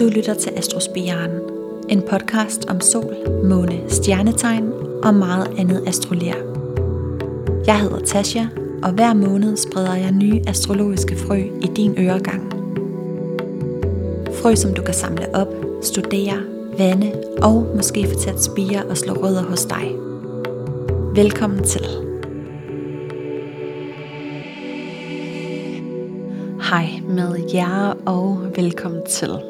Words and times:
Du 0.00 0.08
lytter 0.08 0.34
til 0.34 0.52
Astrospiren, 0.56 1.30
en 1.88 2.02
podcast 2.02 2.70
om 2.70 2.80
sol, 2.80 3.14
måne, 3.44 3.80
stjernetegn 3.88 4.72
og 5.02 5.14
meget 5.14 5.46
andet 5.58 5.84
astrolær. 5.86 6.34
Jeg 7.66 7.80
hedder 7.80 7.98
Tasha, 7.98 8.44
og 8.82 8.92
hver 8.92 9.14
måned 9.14 9.56
spreder 9.56 9.94
jeg 9.94 10.12
nye 10.12 10.40
astrologiske 10.46 11.16
frø 11.16 11.36
i 11.36 11.66
din 11.76 11.94
øregang. 11.98 12.52
Frø, 14.42 14.54
som 14.54 14.74
du 14.74 14.82
kan 14.82 14.94
samle 14.94 15.34
op, 15.34 15.48
studere, 15.82 16.42
vande 16.78 17.12
og 17.42 17.66
måske 17.76 18.06
få 18.06 18.18
til 18.18 18.30
at 18.30 18.42
spire 18.42 18.84
og 18.90 18.96
slå 18.96 19.12
rødder 19.12 19.42
hos 19.42 19.64
dig. 19.64 19.92
Velkommen 21.14 21.64
til. 21.64 21.86
Hej 26.70 26.86
med 27.08 27.38
jer 27.54 27.96
og 28.06 28.38
velkommen 28.56 29.02
til. 29.06 29.47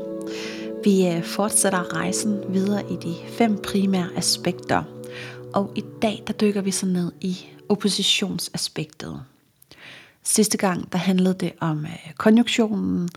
Vi 0.84 1.06
øh, 1.06 1.24
fortsætter 1.24 1.94
rejsen 1.94 2.54
videre 2.54 2.92
i 2.92 2.96
de 2.96 3.14
fem 3.28 3.62
primære 3.62 4.08
aspekter, 4.16 4.82
og 5.54 5.72
i 5.76 5.84
dag 6.02 6.22
der 6.26 6.32
dykker 6.32 6.60
vi 6.60 6.70
så 6.70 6.86
ned 6.86 7.12
i 7.20 7.38
oppositionsaspektet. 7.68 9.22
Sidste 10.22 10.58
gang 10.58 10.92
der 10.92 10.98
handlede 10.98 11.34
det 11.34 11.52
om 11.60 11.84
øh, 11.84 12.12
konjunktionen, 12.16 13.08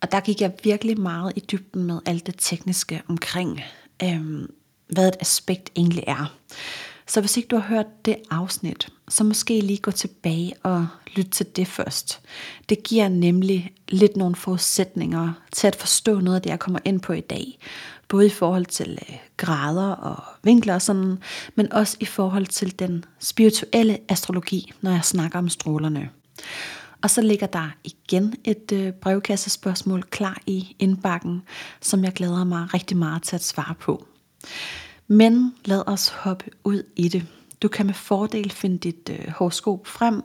og 0.00 0.12
der 0.12 0.20
gik 0.20 0.40
jeg 0.40 0.52
virkelig 0.64 1.00
meget 1.00 1.32
i 1.36 1.40
dybden 1.40 1.84
med 1.84 2.00
alt 2.06 2.26
det 2.26 2.34
tekniske 2.38 3.02
omkring, 3.08 3.60
øhm, 4.02 4.52
hvad 4.88 5.08
et 5.08 5.16
aspekt 5.20 5.70
egentlig 5.76 6.04
er. 6.06 6.34
Så 7.06 7.20
hvis 7.20 7.36
ikke 7.36 7.48
du 7.48 7.56
har 7.56 7.68
hørt 7.68 8.04
det 8.04 8.16
afsnit, 8.30 8.88
så 9.08 9.24
måske 9.24 9.60
lige 9.60 9.78
gå 9.78 9.90
tilbage 9.90 10.54
og 10.62 10.86
lytte 11.16 11.30
til 11.30 11.46
det 11.56 11.68
først. 11.68 12.20
Det 12.68 12.82
giver 12.82 13.08
nemlig 13.08 13.72
lidt 13.88 14.16
nogle 14.16 14.36
forudsætninger 14.36 15.32
til 15.52 15.66
at 15.66 15.76
forstå 15.76 16.20
noget 16.20 16.36
af 16.36 16.42
det, 16.42 16.50
jeg 16.50 16.58
kommer 16.58 16.78
ind 16.84 17.00
på 17.00 17.12
i 17.12 17.20
dag. 17.20 17.58
Både 18.08 18.26
i 18.26 18.30
forhold 18.30 18.66
til 18.66 18.98
øh, 19.08 19.16
grader 19.36 19.90
og 19.90 20.24
vinkler 20.42 20.74
og 20.74 20.82
sådan, 20.82 21.18
men 21.54 21.72
også 21.72 21.96
i 22.00 22.04
forhold 22.04 22.46
til 22.46 22.78
den 22.78 23.04
spirituelle 23.18 23.98
astrologi, 24.08 24.72
når 24.80 24.90
jeg 24.90 25.04
snakker 25.04 25.38
om 25.38 25.48
strålerne. 25.48 26.10
Og 27.02 27.10
så 27.10 27.22
ligger 27.22 27.46
der 27.46 27.70
igen 27.84 28.34
et 28.44 28.72
øh, 28.72 28.92
brevkassespørgsmål 28.92 30.02
klar 30.02 30.40
i 30.46 30.76
indbakken, 30.78 31.42
som 31.80 32.04
jeg 32.04 32.12
glæder 32.12 32.44
mig 32.44 32.74
rigtig 32.74 32.96
meget 32.96 33.22
til 33.22 33.36
at 33.36 33.44
svare 33.44 33.74
på. 33.74 34.06
Men 35.06 35.54
lad 35.64 35.82
os 35.86 36.08
hoppe 36.08 36.44
ud 36.64 36.82
i 36.96 37.08
det. 37.08 37.26
Du 37.62 37.68
kan 37.68 37.86
med 37.86 37.94
fordel 37.94 38.50
finde 38.50 38.78
dit 38.78 39.10
øh, 39.10 39.32
horoskop 39.32 39.86
frem, 39.86 40.22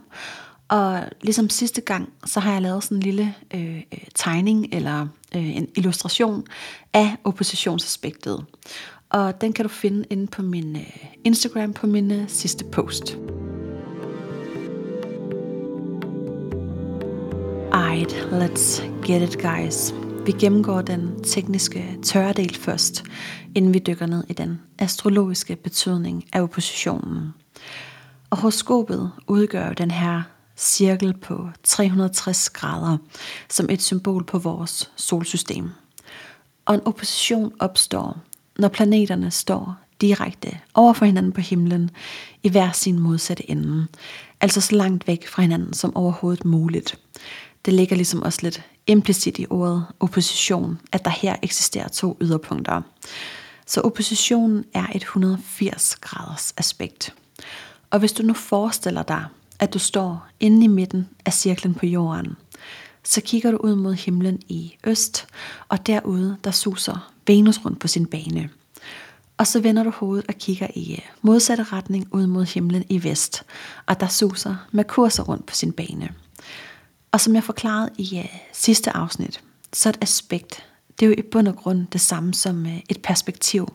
og 0.67 1.03
ligesom 1.21 1.49
sidste 1.49 1.81
gang, 1.81 2.13
så 2.25 2.39
har 2.39 2.53
jeg 2.53 2.61
lavet 2.61 2.83
sådan 2.83 2.97
en 2.97 3.03
lille 3.03 3.35
øh, 3.53 3.75
øh, 3.75 3.99
tegning 4.15 4.67
eller 4.71 5.07
øh, 5.35 5.57
en 5.57 5.67
illustration 5.75 6.43
af 6.93 7.15
oppositionsaspektet. 7.23 8.45
Og 9.09 9.41
den 9.41 9.53
kan 9.53 9.65
du 9.65 9.69
finde 9.69 10.05
inde 10.09 10.27
på 10.27 10.41
min 10.41 10.75
øh, 10.75 11.05
Instagram 11.23 11.73
på 11.73 11.87
min 11.87 12.11
øh, 12.11 12.29
sidste 12.29 12.65
post. 12.65 13.17
Alright, 17.71 18.13
let's 18.13 18.81
get 19.05 19.21
it 19.21 19.41
guys. 19.41 20.02
Vi 20.25 20.31
gennemgår 20.31 20.81
den 20.81 21.23
tekniske 21.23 21.97
tørredel 22.03 22.55
først, 22.55 23.03
inden 23.55 23.73
vi 23.73 23.79
dykker 23.79 24.05
ned 24.05 24.23
i 24.29 24.33
den 24.33 24.61
astrologiske 24.79 25.55
betydning 25.55 26.25
af 26.33 26.41
oppositionen. 26.41 27.33
Og 28.29 28.38
horoskopet 28.38 29.11
udgør 29.27 29.73
den 29.73 29.91
her 29.91 30.21
cirkel 30.57 31.13
på 31.17 31.49
360 31.63 32.49
grader 32.49 32.97
som 33.49 33.69
et 33.69 33.81
symbol 33.81 34.23
på 34.23 34.38
vores 34.38 34.91
solsystem. 34.95 35.69
Og 36.66 36.75
en 36.75 36.81
opposition 36.85 37.53
opstår, 37.59 38.17
når 38.59 38.67
planeterne 38.67 39.31
står 39.31 39.75
direkte 40.01 40.59
over 40.73 40.94
for 40.94 41.05
hinanden 41.05 41.31
på 41.31 41.41
himlen 41.41 41.90
i 42.44 42.50
hver 42.50 42.72
sin 42.72 43.00
modsatte 43.00 43.51
ende, 43.51 43.88
altså 44.41 44.61
så 44.61 44.75
langt 44.75 45.07
væk 45.07 45.28
fra 45.28 45.41
hinanden 45.41 45.73
som 45.73 45.95
overhovedet 45.95 46.45
muligt. 46.45 47.00
Det 47.66 47.73
ligger 47.73 47.95
ligesom 47.95 48.22
også 48.22 48.40
lidt 48.44 48.63
implicit 48.88 49.39
i 49.39 49.45
ordet 49.49 49.85
opposition, 49.99 50.79
at 50.91 51.05
der 51.05 51.11
her 51.11 51.35
eksisterer 51.41 51.88
to 51.88 52.17
yderpunkter. 52.21 52.81
Så 53.66 53.81
oppositionen 53.81 54.66
er 54.73 54.88
et 54.95 55.01
180 55.01 55.95
graders 55.95 56.53
aspekt. 56.57 57.13
Og 57.89 57.99
hvis 57.99 58.11
du 58.11 58.23
nu 58.23 58.33
forestiller 58.33 59.03
dig, 59.03 59.25
at 59.59 59.73
du 59.73 59.79
står 59.79 60.27
inde 60.39 60.63
i 60.63 60.67
midten 60.67 61.09
af 61.25 61.33
cirklen 61.33 61.73
på 61.73 61.85
jorden, 61.85 62.35
så 63.03 63.22
kigger 63.22 63.51
du 63.51 63.57
ud 63.57 63.75
mod 63.75 63.93
himlen 63.93 64.39
i 64.47 64.77
øst, 64.83 65.27
og 65.69 65.88
derude 65.88 66.38
der 66.43 66.51
suser 66.51 67.11
Venus 67.27 67.66
rundt 67.66 67.79
på 67.79 67.88
sin 67.88 68.05
bane. 68.05 68.49
Og 69.38 69.47
så 69.47 69.59
vender 69.59 69.83
du 69.83 69.89
hovedet 69.89 70.25
og 70.27 70.35
kigger 70.35 70.67
i 70.75 71.03
modsatte 71.22 71.63
retning 71.63 72.07
ud 72.11 72.27
mod 72.27 72.45
himlen 72.45 72.83
i 72.89 73.03
vest, 73.03 73.43
og 73.85 73.99
der 73.99 74.07
suser 74.07 74.55
Merkur 74.72 75.09
rundt 75.19 75.45
på 75.45 75.55
sin 75.55 75.72
bane. 75.72 76.09
Og 77.13 77.22
som 77.22 77.35
jeg 77.35 77.44
forklarede 77.44 77.90
i 77.97 78.19
uh, 78.19 78.25
sidste 78.53 78.91
afsnit, 78.97 79.44
så 79.74 79.90
et 79.90 79.97
aspekt, 80.01 80.66
det 81.00 81.06
er 81.06 81.09
jo 81.09 81.16
i 81.18 81.22
bund 81.22 81.47
og 81.47 81.56
grund 81.56 81.88
det 81.88 82.01
samme 82.01 82.34
som 82.34 82.66
øh, 82.66 82.79
et 82.90 83.01
perspektiv. 83.01 83.74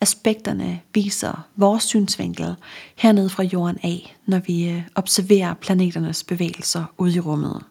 Aspekterne 0.00 0.80
viser 0.94 1.46
vores 1.56 1.84
synsvinkel 1.84 2.54
hernede 2.96 3.30
fra 3.30 3.42
jorden 3.42 3.78
af, 3.82 4.16
når 4.26 4.38
vi 4.38 4.68
øh, 4.68 4.82
observerer 4.94 5.54
planeternes 5.54 6.24
bevægelser 6.24 6.84
ude 6.98 7.14
i 7.14 7.20
rummet. 7.20 7.62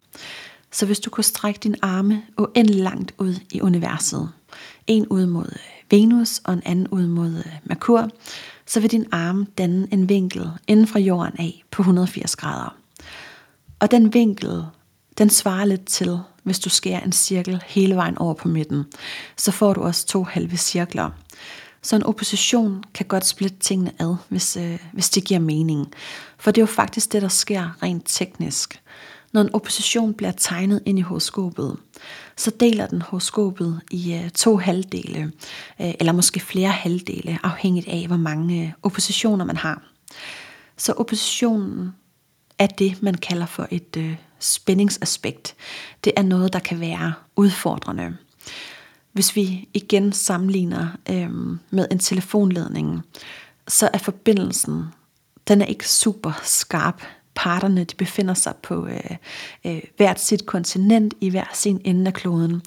Så 0.71 0.85
hvis 0.85 0.99
du 0.99 1.09
kunne 1.09 1.23
strække 1.23 1.59
din 1.63 1.75
arme 1.81 2.23
uendelig 2.37 2.81
langt 2.81 3.13
ud 3.17 3.35
i 3.51 3.61
universet, 3.61 4.29
en 4.87 5.07
ud 5.07 5.25
mod 5.25 5.57
Venus 5.91 6.41
og 6.43 6.53
en 6.53 6.61
anden 6.65 6.87
ud 6.87 7.07
mod 7.07 7.43
Merkur, 7.63 8.09
så 8.65 8.79
vil 8.79 8.91
din 8.91 9.05
arm 9.11 9.45
danne 9.45 9.87
en 9.91 10.09
vinkel 10.09 10.49
inden 10.67 10.87
fra 10.87 10.99
jorden 10.99 11.39
af 11.39 11.63
på 11.71 11.81
180 11.81 12.35
grader. 12.35 12.75
Og 13.79 13.91
den 13.91 14.13
vinkel 14.13 14.63
den 15.17 15.29
svarer 15.29 15.65
lidt 15.65 15.85
til, 15.85 16.19
hvis 16.43 16.59
du 16.59 16.69
skærer 16.69 16.99
en 16.99 17.11
cirkel 17.11 17.63
hele 17.67 17.95
vejen 17.95 18.17
over 18.17 18.33
på 18.33 18.47
midten, 18.47 18.83
så 19.37 19.51
får 19.51 19.73
du 19.73 19.81
også 19.81 20.05
to 20.05 20.23
halve 20.23 20.57
cirkler. 20.57 21.09
Så 21.81 21.95
en 21.95 22.03
opposition 22.03 22.83
kan 22.93 23.05
godt 23.05 23.25
splitte 23.25 23.57
tingene 23.59 23.91
ad, 23.99 24.15
hvis, 24.29 24.57
øh, 24.57 24.79
hvis 24.93 25.09
det 25.09 25.23
giver 25.23 25.39
mening. 25.39 25.93
For 26.37 26.51
det 26.51 26.61
er 26.61 26.63
jo 26.63 26.73
faktisk 26.73 27.13
det, 27.13 27.21
der 27.21 27.27
sker 27.27 27.83
rent 27.83 28.03
teknisk. 28.05 28.81
Når 29.33 29.41
en 29.41 29.53
opposition 29.53 30.13
bliver 30.13 30.31
tegnet 30.31 30.81
ind 30.85 30.99
i 30.99 31.01
horoskopet, 31.01 31.77
så 32.37 32.51
deler 32.59 32.87
den 32.87 33.01
horoskopet 33.01 33.81
i 33.91 34.13
øh, 34.13 34.29
to 34.29 34.57
halvdele, 34.57 35.31
øh, 35.81 35.93
eller 35.99 36.13
måske 36.13 36.39
flere 36.39 36.69
halvdele, 36.69 37.39
afhængigt 37.43 37.87
af, 37.87 38.07
hvor 38.07 38.17
mange 38.17 38.63
øh, 38.63 38.71
oppositioner 38.83 39.45
man 39.45 39.57
har. 39.57 39.81
Så 40.77 40.93
oppositionen 40.93 41.95
er 42.59 42.67
det, 42.67 43.03
man 43.03 43.15
kalder 43.15 43.45
for 43.45 43.67
et 43.71 43.97
øh, 43.97 44.15
spændingsaspekt. 44.39 45.55
Det 46.03 46.13
er 46.17 46.21
noget, 46.21 46.53
der 46.53 46.59
kan 46.59 46.79
være 46.79 47.13
udfordrende. 47.35 48.17
Hvis 49.11 49.35
vi 49.35 49.69
igen 49.73 50.11
sammenligner 50.11 50.87
øhm, 51.09 51.59
med 51.69 51.87
en 51.91 51.99
telefonledning, 51.99 53.01
så 53.67 53.89
er 53.93 53.97
forbindelsen, 53.97 54.83
den 55.47 55.61
er 55.61 55.65
ikke 55.65 55.89
super 55.89 56.39
skarp. 56.43 57.01
Parterne 57.35 57.83
de 57.83 57.95
befinder 57.95 58.33
sig 58.33 58.53
på 58.63 58.87
øh, 58.87 59.17
øh, 59.65 59.81
hvert 59.97 60.19
sit 60.19 60.45
kontinent 60.45 61.13
i 61.21 61.29
hver 61.29 61.45
sin 61.53 61.81
ende 61.85 62.07
af 62.07 62.13
kloden, 62.13 62.61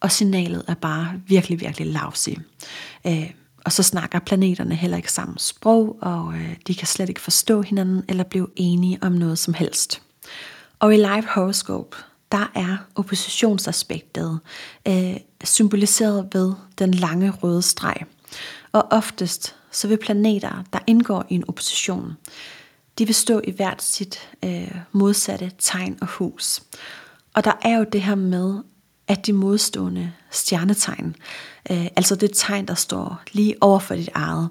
og 0.00 0.12
signalet 0.12 0.64
er 0.68 0.74
bare 0.74 1.12
virkelig, 1.26 1.60
virkelig 1.60 1.86
lavsig. 1.86 2.38
Øh, 3.06 3.30
og 3.64 3.72
så 3.72 3.82
snakker 3.82 4.18
planeterne 4.18 4.74
heller 4.74 4.96
ikke 4.96 5.12
samme 5.12 5.34
sprog, 5.38 5.98
og 6.00 6.34
øh, 6.34 6.56
de 6.66 6.74
kan 6.74 6.86
slet 6.86 7.08
ikke 7.08 7.20
forstå 7.20 7.62
hinanden 7.62 8.04
eller 8.08 8.24
blive 8.24 8.48
enige 8.56 8.98
om 9.02 9.12
noget 9.12 9.38
som 9.38 9.54
helst. 9.54 10.02
Og 10.80 10.94
i 10.94 10.96
live 10.96 11.26
horoscope, 11.28 11.96
der 12.32 12.50
er 12.54 12.76
oppositionsaspektet 12.94 14.40
øh, 14.88 15.16
symboliseret 15.44 16.28
ved 16.32 16.52
den 16.78 16.94
lange 16.94 17.30
røde 17.30 17.62
streg. 17.62 17.96
Og 18.72 18.86
oftest 18.90 19.56
så 19.70 19.88
vil 19.88 19.96
planeter, 19.96 20.64
der 20.72 20.78
indgår 20.86 21.26
i 21.28 21.34
en 21.34 21.44
opposition, 21.48 22.12
de 22.98 23.06
vil 23.06 23.14
stå 23.14 23.40
i 23.44 23.50
hvert 23.50 23.82
sit 23.82 24.28
øh, 24.44 24.74
modsatte 24.92 25.52
tegn 25.58 25.98
og 26.00 26.06
hus. 26.06 26.62
Og 27.34 27.44
der 27.44 27.52
er 27.62 27.76
jo 27.76 27.84
det 27.92 28.02
her 28.02 28.14
med, 28.14 28.58
at 29.08 29.26
de 29.26 29.32
modstående 29.32 30.12
stjernetegn, 30.30 31.16
øh, 31.70 31.86
altså 31.96 32.14
det 32.14 32.30
tegn, 32.34 32.66
der 32.66 32.74
står 32.74 33.22
lige 33.32 33.54
over 33.60 33.78
for 33.78 33.94
dit 33.94 34.08
eget, 34.14 34.48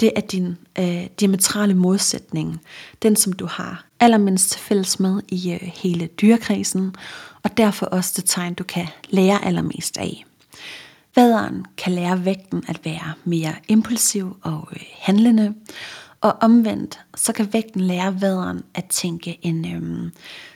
det 0.00 0.12
er 0.16 0.20
din 0.20 0.56
øh, 0.78 1.06
diametrale 1.20 1.74
modsætning, 1.74 2.60
den 3.02 3.16
som 3.16 3.32
du 3.32 3.46
har 3.46 3.84
allermindst 4.04 4.50
til 4.50 4.60
fælles 4.60 5.00
med 5.00 5.22
i 5.28 5.52
øh, 5.52 5.70
hele 5.82 6.06
dyrekredsen, 6.06 6.94
og 7.42 7.56
derfor 7.56 7.86
også 7.86 8.12
det 8.16 8.24
tegn, 8.26 8.54
du 8.54 8.64
kan 8.64 8.86
lære 9.10 9.44
allermest 9.44 9.96
af. 9.98 10.24
Vaderen 11.16 11.64
kan 11.76 11.92
lære 11.92 12.24
vægten 12.24 12.64
at 12.68 12.80
være 12.84 13.12
mere 13.24 13.54
impulsiv 13.68 14.36
og 14.42 14.68
øh, 14.72 14.82
handlende, 15.00 15.54
og 16.20 16.36
omvendt, 16.40 17.00
så 17.16 17.32
kan 17.32 17.52
vægten 17.52 17.80
lære 17.80 18.20
vaderen 18.20 18.62
at 18.74 18.84
tænke 18.84 19.38
en 19.42 19.74
øh, 19.74 20.10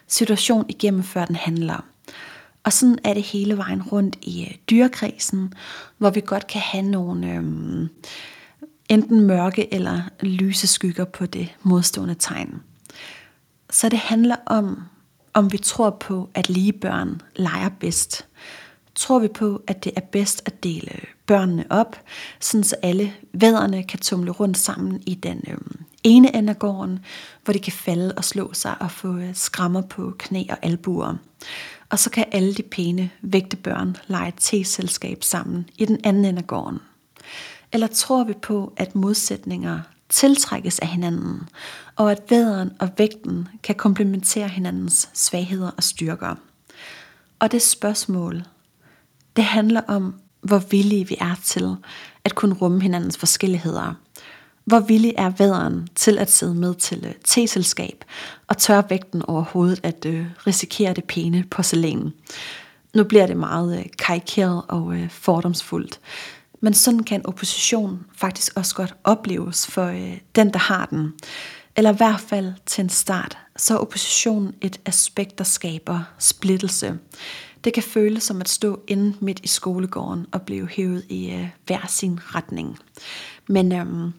situation 0.06 0.67
igennem, 0.69 1.03
før 1.03 1.25
den 1.25 1.37
handler. 1.37 1.85
Og 2.65 2.73
sådan 2.73 2.99
er 3.05 3.15
det 3.15 3.23
hele 3.23 3.56
vejen 3.56 3.83
rundt 3.83 4.19
i 4.23 4.59
øh, 4.73 5.49
hvor 5.99 6.11
vi 6.11 6.23
godt 6.27 6.47
kan 6.47 6.61
have 6.61 6.85
nogle 6.85 7.33
øh, 7.33 7.44
enten 8.89 9.21
mørke 9.21 9.75
eller 9.75 10.01
lyse 10.21 10.67
skygger 10.67 11.05
på 11.05 11.27
det 11.27 11.49
modstående 11.62 12.15
tegn. 12.19 12.62
Så 13.70 13.88
det 13.88 13.99
handler 13.99 14.37
om, 14.47 14.82
om 15.35 15.53
vi 15.53 15.59
tror 15.59 15.91
på, 15.91 16.31
at 16.35 16.49
lige 16.49 16.73
børn 16.73 17.20
leger 17.37 17.69
bedst. 17.81 18.26
Tror 18.94 19.19
vi 19.19 19.29
på, 19.29 19.62
at 19.67 19.85
det 19.85 19.93
er 19.97 20.00
bedst 20.00 20.43
at 20.47 20.62
dele 20.62 20.91
børnene 21.26 21.65
op, 21.70 21.97
sådan 22.41 22.65
så 22.65 22.76
alle 22.82 23.12
vædderne 23.32 23.82
kan 23.82 23.99
tumle 23.99 24.31
rundt 24.31 24.59
sammen 24.59 25.03
i 25.06 25.15
den 25.15 25.44
øh, 25.49 25.59
ene 26.05 26.37
ende 26.37 26.50
af 26.50 26.59
gården, 26.59 26.99
hvor 27.44 27.53
de 27.53 27.59
kan 27.59 27.73
falde 27.73 28.15
og 28.17 28.25
slå 28.25 28.53
sig 28.53 28.75
og 28.81 28.91
få 28.91 29.17
øh, 29.17 29.35
skrammer 29.35 29.82
på 29.82 30.15
knæ 30.19 30.44
og 30.50 30.59
albuer. 30.62 31.15
Og 31.91 31.99
så 31.99 32.11
kan 32.11 32.25
alle 32.32 32.55
de 32.55 32.62
pæne, 32.62 33.11
vægte 33.23 33.56
børn 33.56 33.97
lege 34.06 34.32
te-selskab 34.37 35.25
sammen 35.25 35.69
i 35.79 35.85
den 35.85 36.00
anden 36.05 36.25
ende 36.25 36.38
af 36.38 36.47
gården. 36.47 36.79
Eller 37.73 37.87
tror 37.87 38.25
vi 38.25 38.32
på, 38.32 38.73
at 38.76 38.94
modsætninger 38.94 39.81
tiltrækkes 40.08 40.78
af 40.78 40.88
hinanden, 40.88 41.49
og 41.96 42.12
at 42.12 42.22
væderen 42.28 42.70
og 42.81 42.90
vægten 42.99 43.49
kan 43.62 43.75
komplementere 43.75 44.49
hinandens 44.49 45.08
svagheder 45.14 45.70
og 45.76 45.82
styrker. 45.82 46.34
Og 47.38 47.52
det 47.52 47.62
spørgsmål, 47.62 48.43
det 49.37 49.44
handler 49.44 49.81
om, 49.88 50.14
hvor 50.40 50.58
villige 50.58 51.08
vi 51.08 51.16
er 51.20 51.34
til 51.44 51.76
at 52.25 52.34
kunne 52.34 52.55
rumme 52.55 52.82
hinandens 52.82 53.19
forskelligheder. 53.19 53.94
Hvor 54.64 54.81
villig 54.81 55.14
er 55.19 55.31
væderen 55.31 55.88
til 55.94 56.19
at 56.19 56.31
sidde 56.31 56.55
med 56.55 56.75
til 56.75 57.05
øh, 57.06 57.14
teselskab 57.25 58.05
og 58.46 58.56
tør 58.56 58.82
vægten 58.88 59.22
over 59.22 59.43
hovedet 59.43 59.81
at 59.82 60.05
øh, 60.06 60.26
risikere 60.46 60.94
det 60.94 61.05
pæne 61.05 61.44
porcelæn. 61.50 62.12
Nu 62.94 63.05
bliver 63.05 63.26
det 63.26 63.37
meget 63.37 63.78
uh, 63.78 63.84
karikeret 63.99 64.62
og 64.69 64.96
fordomsfuldt, 65.10 66.00
men 66.60 66.75
sådan 66.75 67.02
kan 67.02 67.26
opposition 67.26 68.06
faktisk 68.16 68.56
også 68.56 68.75
godt 68.75 68.94
opleves 69.05 69.66
for 69.66 69.84
øh, 69.87 70.19
den, 70.34 70.52
der 70.52 70.58
har 70.58 70.87
den. 70.87 71.12
Eller 71.76 71.93
i 71.93 71.96
hvert 71.96 72.20
fald 72.20 72.52
til 72.66 72.82
en 72.82 72.88
start, 72.88 73.38
så 73.56 73.75
er 73.75 73.78
opposition 73.78 74.55
et 74.60 74.81
aspekt, 74.87 75.38
der 75.38 75.44
skaber 75.44 76.00
splittelse. 76.19 76.99
Det 77.64 77.72
kan 77.72 77.82
føles 77.82 78.22
som 78.22 78.40
at 78.40 78.49
stå 78.49 78.81
inde 78.88 79.16
midt 79.20 79.40
i 79.43 79.49
skolegården 79.49 80.26
og 80.32 80.43
blive 80.43 80.69
hævet 80.69 81.05
i 81.08 81.31
øh, 81.31 81.49
hver 81.66 81.87
sin 81.88 82.20
retning. 82.22 82.78
Men 83.49 83.72
øhm, 83.72 84.12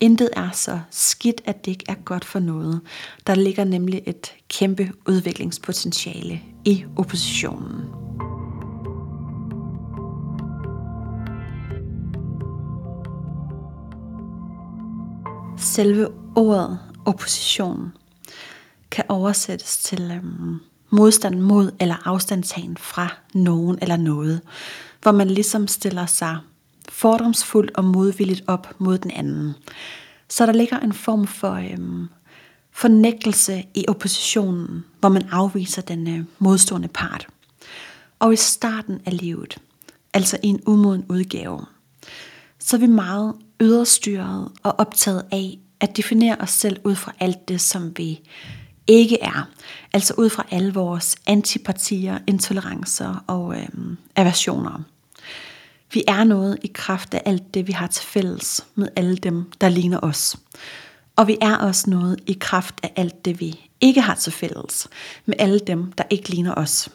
intet 0.00 0.28
er 0.32 0.50
så 0.50 0.80
skidt, 0.90 1.40
at 1.44 1.64
det 1.64 1.70
ikke 1.70 1.84
er 1.88 1.94
godt 2.04 2.24
for 2.24 2.38
noget. 2.38 2.80
Der 3.26 3.34
ligger 3.34 3.64
nemlig 3.64 4.02
et 4.06 4.32
kæmpe 4.48 4.92
udviklingspotentiale 5.06 6.40
i 6.64 6.84
oppositionen. 6.96 8.09
Selve 15.60 16.08
ordet 16.36 16.78
opposition 17.04 17.92
kan 18.90 19.04
oversættes 19.08 19.78
til 19.78 20.10
øhm, 20.10 20.60
modstand 20.90 21.40
mod 21.40 21.70
eller 21.80 22.08
afstandtagen 22.08 22.76
fra 22.76 23.08
nogen 23.34 23.78
eller 23.82 23.96
noget, 23.96 24.40
hvor 25.02 25.12
man 25.12 25.30
ligesom 25.30 25.68
stiller 25.68 26.06
sig 26.06 26.38
fordomsfuldt 26.88 27.70
og 27.74 27.84
modvilligt 27.84 28.42
op 28.46 28.74
mod 28.78 28.98
den 28.98 29.10
anden. 29.10 29.54
Så 30.28 30.46
der 30.46 30.52
ligger 30.52 30.78
en 30.78 30.92
form 30.92 31.26
for 31.26 31.52
øhm, 31.52 32.08
fornægtelse 32.72 33.64
i 33.74 33.84
oppositionen, 33.88 34.84
hvor 35.00 35.08
man 35.08 35.28
afviser 35.30 35.82
den 35.82 36.08
øh, 36.08 36.24
modstående 36.38 36.88
part. 36.88 37.26
Og 38.18 38.32
i 38.32 38.36
starten 38.36 39.00
af 39.06 39.18
livet, 39.18 39.58
altså 40.12 40.38
i 40.42 40.46
en 40.46 40.60
umoden 40.66 41.04
udgave, 41.08 41.64
så 42.58 42.76
er 42.76 42.80
vi 42.80 42.86
meget 42.86 43.34
yderstyret 43.60 44.48
og 44.62 44.74
optaget 44.78 45.24
af 45.32 45.58
at 45.80 45.96
definere 45.96 46.36
os 46.40 46.50
selv 46.50 46.80
ud 46.84 46.94
fra 46.94 47.12
alt 47.20 47.48
det, 47.48 47.60
som 47.60 47.92
vi 47.96 48.20
ikke 48.86 49.22
er. 49.22 49.48
Altså 49.92 50.14
ud 50.16 50.30
fra 50.30 50.46
alle 50.50 50.74
vores 50.74 51.16
antipatier, 51.26 52.18
intolerancer 52.26 53.24
og 53.26 53.56
øhm, 53.56 53.96
aversioner. 54.16 54.82
Vi 55.92 56.04
er 56.08 56.24
noget 56.24 56.58
i 56.62 56.70
kraft 56.74 57.14
af 57.14 57.22
alt 57.24 57.54
det, 57.54 57.66
vi 57.66 57.72
har 57.72 57.86
til 57.86 58.06
fælles 58.06 58.66
med 58.74 58.88
alle 58.96 59.16
dem, 59.16 59.50
der 59.60 59.68
ligner 59.68 60.00
os. 60.02 60.36
Og 61.16 61.26
vi 61.26 61.36
er 61.40 61.56
også 61.56 61.90
noget 61.90 62.20
i 62.26 62.36
kraft 62.40 62.74
af 62.82 62.92
alt 62.96 63.24
det, 63.24 63.40
vi 63.40 63.60
ikke 63.80 64.00
har 64.00 64.14
til 64.14 64.32
fælles 64.32 64.88
med 65.26 65.34
alle 65.38 65.58
dem, 65.58 65.92
der 65.92 66.04
ikke 66.10 66.28
ligner 66.28 66.54
os. 66.54 66.88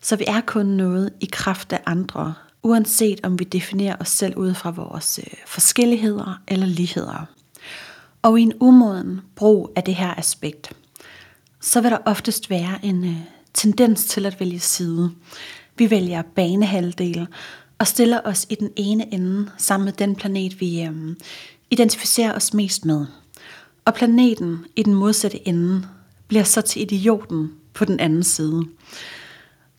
Så 0.00 0.16
vi 0.16 0.24
er 0.26 0.40
kun 0.40 0.66
noget 0.66 1.12
i 1.20 1.28
kraft 1.32 1.72
af 1.72 1.80
andre, 1.86 2.34
uanset 2.62 3.20
om 3.22 3.38
vi 3.38 3.44
definerer 3.44 3.96
os 4.00 4.08
selv 4.08 4.36
ud 4.36 4.54
fra 4.54 4.70
vores 4.70 5.18
øh, 5.18 5.34
forskelligheder 5.46 6.40
eller 6.48 6.66
ligheder. 6.66 7.26
Og 8.22 8.40
i 8.40 8.42
en 8.42 8.52
umoden 8.60 9.20
brug 9.36 9.72
af 9.76 9.82
det 9.82 9.94
her 9.94 10.14
aspekt, 10.14 10.72
så 11.60 11.80
vil 11.80 11.90
der 11.90 11.98
oftest 12.06 12.50
være 12.50 12.78
en 12.82 13.04
øh, 13.04 13.16
tendens 13.54 14.04
til 14.04 14.26
at 14.26 14.40
vælge 14.40 14.60
side. 14.60 15.10
Vi 15.78 15.90
vælger 15.90 16.22
banehalvdel 16.22 17.26
og 17.78 17.86
stiller 17.86 18.20
os 18.24 18.46
i 18.50 18.54
den 18.54 18.70
ene 18.76 19.14
ende 19.14 19.50
sammen 19.58 19.84
med 19.84 19.92
den 19.92 20.16
planet, 20.16 20.60
vi 20.60 20.82
øh, 20.82 21.16
identificerer 21.70 22.34
os 22.34 22.54
mest 22.54 22.84
med. 22.84 23.06
Og 23.84 23.94
planeten 23.94 24.64
i 24.76 24.82
den 24.82 24.94
modsatte 24.94 25.48
ende 25.48 25.88
bliver 26.28 26.44
så 26.44 26.60
til 26.60 26.82
idioten 26.82 27.52
på 27.74 27.84
den 27.84 28.00
anden 28.00 28.22
side. 28.22 28.62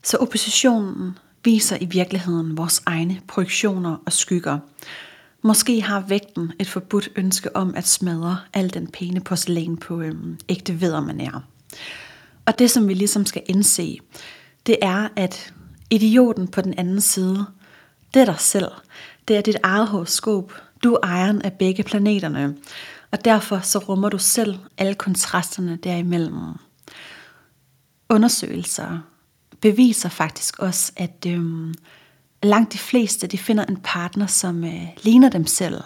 Så 0.03 0.17
oppositionen 0.17 1.17
viser 1.43 1.77
i 1.81 1.85
virkeligheden 1.85 2.57
vores 2.57 2.81
egne 2.85 3.21
projektioner 3.27 3.97
og 4.05 4.13
skygger. 4.13 4.59
Måske 5.41 5.81
har 5.81 5.99
vægten 5.99 6.51
et 6.59 6.69
forbudt 6.69 7.09
ønske 7.15 7.55
om 7.55 7.75
at 7.75 7.87
smadre 7.87 8.39
al 8.53 8.73
den 8.73 8.87
pæne 8.87 9.21
porcelæn 9.21 9.77
på 9.77 10.01
øhm, 10.01 10.39
ægte 10.49 10.73
er. 10.81 11.43
Og 12.45 12.59
det, 12.59 12.71
som 12.71 12.87
vi 12.87 12.93
ligesom 12.93 13.25
skal 13.25 13.41
indse, 13.45 13.99
det 14.65 14.77
er, 14.81 15.07
at 15.15 15.53
idioten 15.89 16.47
på 16.47 16.61
den 16.61 16.73
anden 16.77 17.01
side 17.01 17.45
det 18.13 18.21
er 18.21 18.25
dig 18.25 18.39
selv. 18.39 18.71
Det 19.27 19.37
er 19.37 19.41
dit 19.41 19.57
eget 19.63 19.87
horoskop. 19.87 20.53
Du 20.83 20.93
er 20.93 21.07
ejeren 21.07 21.41
af 21.41 21.53
begge 21.53 21.83
planeterne. 21.83 22.55
Og 23.11 23.25
derfor 23.25 23.59
så 23.59 23.79
rummer 23.79 24.09
du 24.09 24.17
selv 24.17 24.55
alle 24.77 24.95
kontrasterne 24.95 25.75
derimellem. 25.75 26.35
Undersøgelser 28.09 28.99
beviser 29.63 30.09
faktisk 30.09 30.59
også, 30.59 30.91
at 30.95 31.25
øhm, 31.27 31.73
langt 32.43 32.73
de 32.73 32.77
fleste 32.77 33.27
de 33.27 33.37
finder 33.37 33.65
en 33.65 33.77
partner, 33.83 34.27
som 34.27 34.63
øh, 34.63 34.87
ligner 35.03 35.29
dem 35.29 35.47
selv. 35.47 35.81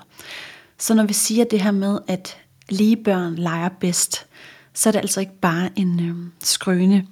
Så 0.77 0.93
når 0.93 1.03
vi 1.03 1.13
siger 1.13 1.45
det 1.45 1.61
her 1.61 1.71
med, 1.71 1.99
at 2.07 2.37
lige 2.69 2.97
børn 3.03 3.35
leger 3.35 3.69
bedst, 3.69 4.25
så 4.73 4.89
er 4.89 4.91
det 4.91 4.99
altså 4.99 5.19
ikke 5.19 5.39
bare 5.41 5.69
en 5.75 5.99
øh, 5.99 6.15
skrøne. 6.43 7.07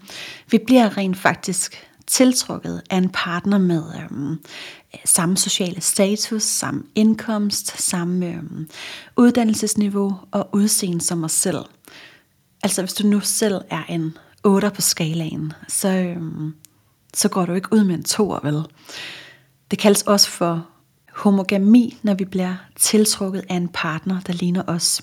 Vi 0.52 0.60
bliver 0.66 0.98
rent 0.98 1.18
faktisk 1.18 1.88
tiltrukket 2.08 2.82
af 2.90 2.98
en 2.98 3.10
partner 3.10 3.58
med 3.58 3.84
øh, 3.96 4.38
samme 5.06 5.38
sociale 5.38 5.82
status, 5.82 6.44
samme 6.44 6.84
indkomst, 6.96 7.82
samme 7.82 8.26
øh, 8.26 8.44
uddannelsesniveau 9.18 10.16
og 10.32 10.50
udseende 10.54 11.02
som 11.02 11.24
os 11.24 11.32
selv. 11.32 11.66
Altså 12.64 12.82
hvis 12.82 12.94
du 12.94 13.08
nu 13.08 13.20
selv 13.20 13.62
er 13.70 13.84
en 13.90 14.18
8 14.46 14.70
på 14.70 14.82
skalaen, 14.82 15.54
så, 15.68 15.90
øhm, 15.90 16.54
så 17.14 17.30
går 17.30 17.46
du 17.46 17.54
ikke 17.54 17.74
ud 17.74 17.84
med 17.84 17.96
en 17.96 18.04
toer, 18.04 18.40
vel? 18.44 18.64
Det 19.72 19.80
kaldes 19.80 20.02
også 20.02 20.30
for 20.30 20.68
homogami, 21.14 21.98
når 22.04 22.14
vi 22.14 22.26
bliver 22.26 22.56
tiltrukket 22.76 23.46
af 23.50 23.56
en 23.56 23.68
partner, 23.68 24.20
der 24.20 24.34
ligner 24.34 24.64
os. 24.68 25.02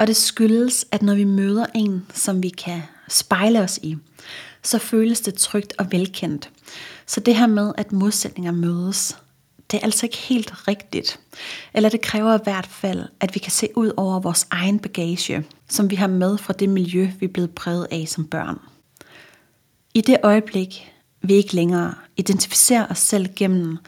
Og 0.00 0.06
det 0.06 0.16
skyldes, 0.16 0.86
at 0.90 1.02
når 1.02 1.14
vi 1.14 1.24
møder 1.24 1.66
en, 1.74 2.06
som 2.14 2.42
vi 2.42 2.48
kan 2.48 2.82
spejle 3.08 3.60
os 3.60 3.78
i, 3.82 3.96
så 4.62 4.78
føles 4.78 5.20
det 5.20 5.34
trygt 5.34 5.74
og 5.78 5.86
velkendt. 5.90 6.50
Så 7.06 7.20
det 7.20 7.36
her 7.36 7.46
med, 7.46 7.72
at 7.76 7.92
modsætninger 7.92 8.52
mødes, 8.52 9.16
det 9.72 9.78
er 9.78 9.84
altså 9.84 10.06
ikke 10.06 10.16
helt 10.16 10.68
rigtigt. 10.68 11.20
Eller 11.74 11.88
det 11.88 12.00
kræver 12.00 12.38
i 12.38 12.42
hvert 12.44 12.66
fald, 12.66 13.04
at 13.20 13.34
vi 13.34 13.38
kan 13.38 13.52
se 13.52 13.68
ud 13.74 13.92
over 13.96 14.20
vores 14.20 14.46
egen 14.50 14.78
bagage, 14.78 15.44
som 15.68 15.90
vi 15.90 15.96
har 15.96 16.06
med 16.06 16.38
fra 16.38 16.52
det 16.52 16.68
miljø, 16.68 17.10
vi 17.18 17.26
er 17.26 17.32
blevet 17.32 17.50
præget 17.50 17.86
af 17.90 18.04
som 18.08 18.26
børn. 18.26 18.58
I 19.94 20.00
det 20.00 20.16
øjeblik, 20.22 20.92
vi 21.22 21.34
ikke 21.34 21.54
længere 21.54 21.94
identificerer 22.16 22.86
os 22.90 22.98
selv 22.98 23.28
gennem 23.36 23.78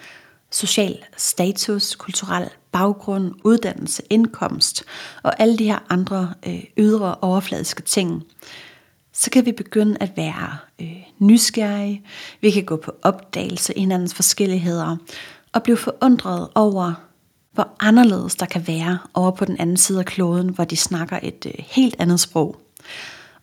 social 0.50 0.98
status, 1.16 1.94
kulturel 1.94 2.48
baggrund, 2.72 3.34
uddannelse, 3.44 4.02
indkomst 4.10 4.84
og 5.22 5.40
alle 5.40 5.58
de 5.58 5.64
her 5.64 5.78
andre 5.88 6.34
øh, 6.46 6.64
ydre 6.76 7.14
overfladiske 7.14 7.82
ting, 7.82 8.22
så 9.12 9.30
kan 9.30 9.46
vi 9.46 9.52
begynde 9.52 9.96
at 10.00 10.16
være 10.16 10.56
øh, 10.80 10.96
nysgerrige. 11.18 12.02
Vi 12.40 12.50
kan 12.50 12.64
gå 12.64 12.76
på 12.76 12.92
opdagelse 13.02 13.74
i 13.74 13.80
hinandens 13.80 14.14
forskelligheder 14.14 14.96
og 15.54 15.62
blive 15.62 15.76
forundret 15.76 16.48
over, 16.54 16.92
hvor 17.52 17.76
anderledes 17.80 18.34
der 18.34 18.46
kan 18.46 18.66
være 18.66 18.98
over 19.14 19.30
på 19.30 19.44
den 19.44 19.56
anden 19.58 19.76
side 19.76 19.98
af 19.98 20.04
kloden, 20.04 20.48
hvor 20.48 20.64
de 20.64 20.76
snakker 20.76 21.18
et 21.22 21.46
øh, 21.46 21.52
helt 21.58 21.96
andet 21.98 22.20
sprog. 22.20 22.56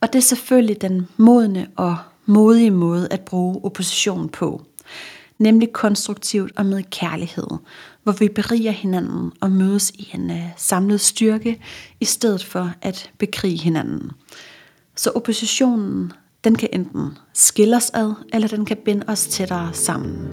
Og 0.01 0.13
det 0.13 0.19
er 0.19 0.23
selvfølgelig 0.23 0.81
den 0.81 1.07
modne 1.17 1.67
og 1.75 1.97
modige 2.25 2.71
måde 2.71 3.07
at 3.11 3.21
bruge 3.21 3.65
opposition 3.65 4.29
på. 4.29 4.65
Nemlig 5.37 5.73
konstruktivt 5.73 6.51
og 6.55 6.65
med 6.65 6.83
kærlighed, 6.91 7.47
hvor 8.03 8.11
vi 8.11 8.29
beriger 8.29 8.71
hinanden 8.71 9.31
og 9.41 9.51
mødes 9.51 9.89
i 9.89 10.11
en 10.13 10.31
øh, 10.31 10.43
samlet 10.57 11.01
styrke, 11.01 11.61
i 11.99 12.05
stedet 12.05 12.45
for 12.45 12.71
at 12.81 13.11
bekrige 13.17 13.57
hinanden. 13.57 14.11
Så 14.95 15.11
oppositionen, 15.15 16.11
den 16.43 16.55
kan 16.55 16.69
enten 16.73 17.17
skille 17.33 17.75
os 17.75 17.89
ad, 17.93 18.13
eller 18.33 18.47
den 18.47 18.65
kan 18.65 18.77
binde 18.85 19.05
os 19.07 19.27
tættere 19.27 19.73
sammen. 19.73 20.27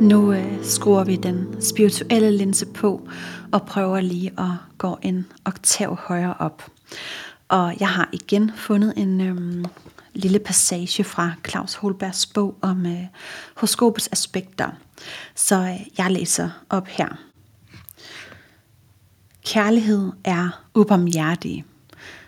Nu 0.00 0.32
øh, 0.32 0.64
skruer 0.64 1.04
vi 1.04 1.16
den 1.16 1.62
spirituelle 1.62 2.30
linse 2.30 2.66
på 2.66 3.08
og 3.52 3.66
prøver 3.66 4.00
lige 4.00 4.32
at 4.38 4.50
gå 4.78 4.98
en 5.02 5.26
oktav 5.44 5.96
højere 5.96 6.34
op. 6.38 6.70
Og 7.48 7.74
jeg 7.80 7.88
har 7.88 8.08
igen 8.12 8.52
fundet 8.56 8.92
en 8.96 9.20
øhm, 9.20 9.64
lille 10.14 10.38
passage 10.38 11.04
fra 11.04 11.32
Claus 11.48 11.74
Holbergs 11.74 12.26
bog 12.26 12.58
om 12.60 12.86
øh, 12.86 13.02
horoskopets 13.56 14.08
aspekter. 14.12 14.70
Så 15.34 15.56
øh, 15.56 15.98
jeg 15.98 16.10
læser 16.10 16.50
op 16.70 16.86
her. 16.86 17.08
Kærlighed 19.46 20.12
er 20.24 20.62
ubarmhjertig, 20.74 21.64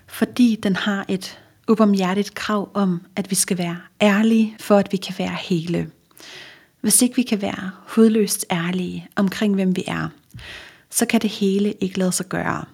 fordi 0.07 0.59
den 0.63 0.77
har 0.77 1.05
et 1.09 1.39
ubarmhjertigt 1.69 2.35
krav 2.35 2.71
om, 2.75 3.01
at 3.17 3.31
vi 3.31 3.35
skal 3.35 3.59
være 3.59 3.77
ærlige, 4.01 4.57
for 4.61 4.77
at 4.77 4.93
vi 4.93 4.97
kan 4.97 5.15
være 5.19 5.37
hele. 5.41 5.91
Hvis 6.81 7.03
ikke 7.03 7.17
vi 7.17 7.23
kan 7.23 7.43
være 7.43 7.71
hudløst 7.87 8.47
ærlige 8.51 9.09
omkring, 9.17 9.55
hvem 9.55 9.77
vi 9.77 9.85
er, 9.87 10.09
så 10.91 11.07
kan 11.07 11.21
det 11.21 11.31
hele 11.31 11.73
ikke 11.73 11.99
lade 11.99 12.13
sig 12.13 12.27
gøre. 12.27 12.65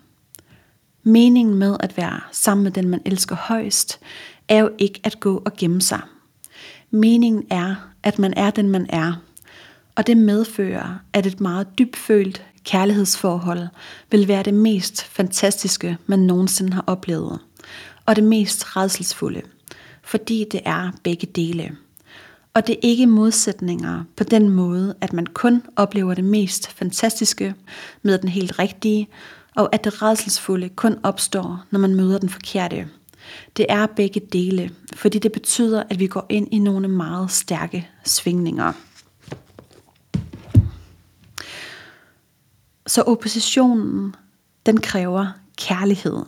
Meningen 1.03 1.55
med 1.55 1.77
at 1.81 1.97
være 1.97 2.21
sammen 2.33 2.65
med 2.65 2.73
den, 2.73 2.89
man 2.89 3.03
elsker 3.05 3.37
højst, 3.37 4.01
er 4.49 4.59
jo 4.59 4.71
ikke 4.79 5.01
at 5.05 5.21
gå 5.21 5.43
og 5.45 5.57
gemme 5.57 5.83
sig. 5.83 6.01
Meningen 6.91 7.47
er, 7.51 7.75
at 8.03 8.19
man 8.19 8.35
er 8.37 8.51
den, 8.51 8.71
man 8.71 8.87
er, 8.89 9.13
og 9.95 10.07
det 10.07 10.17
medfører, 10.17 10.99
at 11.13 11.27
et 11.27 11.41
meget 11.41 11.79
dybfølt 11.79 12.45
kærlighedsforhold 12.65 13.69
vil 14.11 14.29
være 14.29 14.43
det 14.43 14.55
mest 14.55 15.05
fantastiske, 15.05 15.99
man 16.07 16.19
nogensinde 16.19 16.73
har 16.73 16.85
oplevet, 16.87 17.39
og 18.07 18.17
det 18.17 18.25
mest 18.25 18.77
redselsfulde, 18.77 19.43
fordi 20.03 20.47
det 20.53 20.61
er 20.65 20.91
begge 21.03 21.27
dele. 21.27 21.77
Og 22.55 22.67
det 22.67 22.73
er 22.73 22.81
ikke 22.83 23.07
modsætninger 23.07 24.05
på 24.17 24.25
den 24.25 24.51
måde, 24.51 24.95
at 25.01 25.13
man 25.13 25.27
kun 25.27 25.63
oplever 25.77 26.15
det 26.15 26.25
mest 26.25 26.71
fantastiske 26.71 27.55
med 28.03 28.19
den 28.19 28.29
helt 28.29 28.59
rigtige, 28.59 29.09
og 29.57 29.69
at 29.73 29.85
det 29.85 30.03
redselsfulde 30.03 30.69
kun 30.69 30.97
opstår, 31.03 31.65
når 31.71 31.79
man 31.79 31.95
møder 31.95 32.19
den 32.19 32.29
forkerte. 32.29 32.89
Det 33.57 33.67
er 33.69 33.87
begge 33.87 34.21
dele, 34.21 34.71
fordi 34.95 35.19
det 35.19 35.33
betyder, 35.33 35.83
at 35.91 35.99
vi 35.99 36.07
går 36.07 36.27
ind 36.29 36.49
i 36.53 36.59
nogle 36.59 36.89
meget 36.89 37.31
stærke 37.31 37.89
svingninger. 38.05 38.73
Så 42.87 43.03
oppositionen, 43.03 44.15
den 44.67 44.81
kræver 44.81 45.27
kærlighed. 45.59 46.23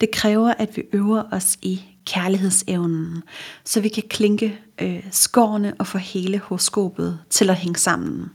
Det 0.00 0.10
kræver, 0.10 0.54
at 0.58 0.76
vi 0.76 0.82
øver 0.92 1.22
os 1.32 1.58
i 1.62 1.82
kærlighedsevnen, 2.06 3.22
så 3.64 3.80
vi 3.80 3.88
kan 3.88 4.02
klinke 4.10 4.60
øh, 4.82 5.04
skårene 5.10 5.74
og 5.78 5.86
få 5.86 5.98
hele 5.98 6.38
horoskopet 6.38 7.18
til 7.30 7.50
at 7.50 7.56
hænge 7.56 7.78
sammen. 7.78 8.32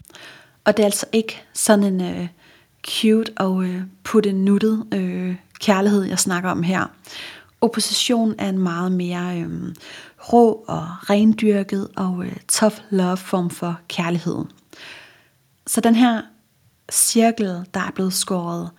Og 0.66 0.78
det 0.78 0.84
er 0.84 0.88
altså 0.88 1.06
ikke 1.12 1.42
sådan 1.54 1.84
en 1.84 2.02
øh, 2.02 2.28
cute 2.88 3.32
og 3.38 3.64
øh, 3.64 3.82
putte 4.04 4.32
nuttet 4.32 4.86
øh, 4.94 5.36
kærlighed, 5.60 6.04
jeg 6.04 6.20
snakker 6.20 6.50
om 6.50 6.64
her. 6.64 6.86
Opposition 7.62 8.36
er 8.38 8.50
en 8.50 8.58
meget 8.58 8.92
mere 8.92 9.40
øh, 9.40 9.76
rå 10.34 10.64
og 10.68 10.88
rendyrket 11.10 11.88
og 11.96 12.26
øh, 12.26 12.36
tough 12.48 12.76
love 12.90 13.18
form 13.18 13.50
for 13.50 13.80
kærlighed. 13.88 14.46
Så 15.68 15.82
den 15.82 15.96
her 15.96 16.22
cirkel, 16.92 17.66
der 17.74 17.80
er 17.80 17.92
blevet 17.96 18.14
skåret 18.14 18.70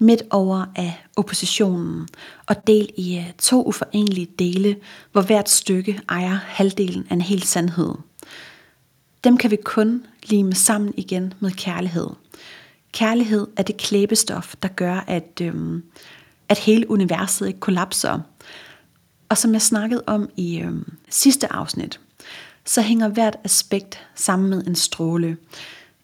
midt 0.00 0.22
over 0.30 0.66
af 0.76 1.04
oppositionen 1.16 2.08
og 2.46 2.66
del 2.66 2.90
i 2.96 3.18
øh, 3.18 3.32
to 3.38 3.64
uforenelige 3.64 4.28
dele, 4.38 4.76
hvor 5.12 5.22
hvert 5.22 5.50
stykke 5.50 6.00
ejer 6.08 6.38
halvdelen 6.46 7.06
af 7.10 7.14
en 7.14 7.20
hel 7.20 7.42
sandhed. 7.42 7.94
Dem 9.24 9.36
kan 9.36 9.50
vi 9.50 9.56
kun 9.64 10.06
lime 10.22 10.54
sammen 10.54 10.94
igen 10.96 11.34
med 11.40 11.50
kærlighed. 11.50 12.08
Kærlighed 12.92 13.46
er 13.56 13.62
det 13.62 13.76
klæbestof, 13.76 14.54
der 14.62 14.68
gør, 14.68 15.04
at, 15.06 15.40
øhm, 15.42 15.82
at 16.48 16.58
hele 16.58 16.90
universet 16.90 17.46
ikke 17.46 17.60
kollapser. 17.60 18.20
Og 19.28 19.38
som 19.38 19.52
jeg 19.52 19.62
snakkede 19.62 20.02
om 20.06 20.28
i 20.36 20.60
øhm, 20.60 20.92
sidste 21.08 21.52
afsnit, 21.52 22.00
så 22.64 22.82
hænger 22.82 23.08
hvert 23.08 23.36
aspekt 23.44 24.06
sammen 24.14 24.50
med 24.50 24.66
en 24.66 24.74
stråle. 24.74 25.36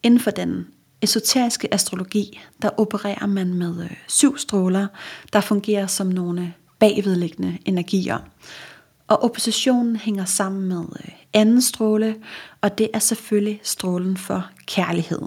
Inden 0.03 0.21
for 0.21 0.31
den 0.31 0.67
esoteriske 1.03 1.75
astrologi, 1.75 2.41
der 2.63 2.71
opererer 2.81 3.27
man 3.27 3.55
med 3.55 3.85
øh, 3.85 3.97
syv 4.09 4.39
stråler, 4.39 4.87
der 5.33 5.41
fungerer 5.41 5.87
som 5.87 6.07
nogle 6.07 6.55
bagvedliggende 6.79 7.59
energier. 7.65 8.19
Og 9.09 9.23
oppositionen 9.23 9.97
hænger 9.97 10.25
sammen 10.25 10.69
med 10.69 10.85
øh, 11.05 11.13
anden 11.33 11.63
stråle, 11.63 12.17
og 12.61 12.79
det 12.79 12.91
er 12.95 12.99
selvfølgelig 12.99 13.61
strålen 13.63 14.17
for 14.17 14.51
kærlighed. 14.67 15.23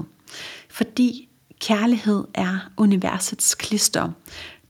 Fordi 0.69 1.29
kærlighed 1.59 2.23
er 2.33 2.71
universets 2.77 3.55
klister. 3.55 4.09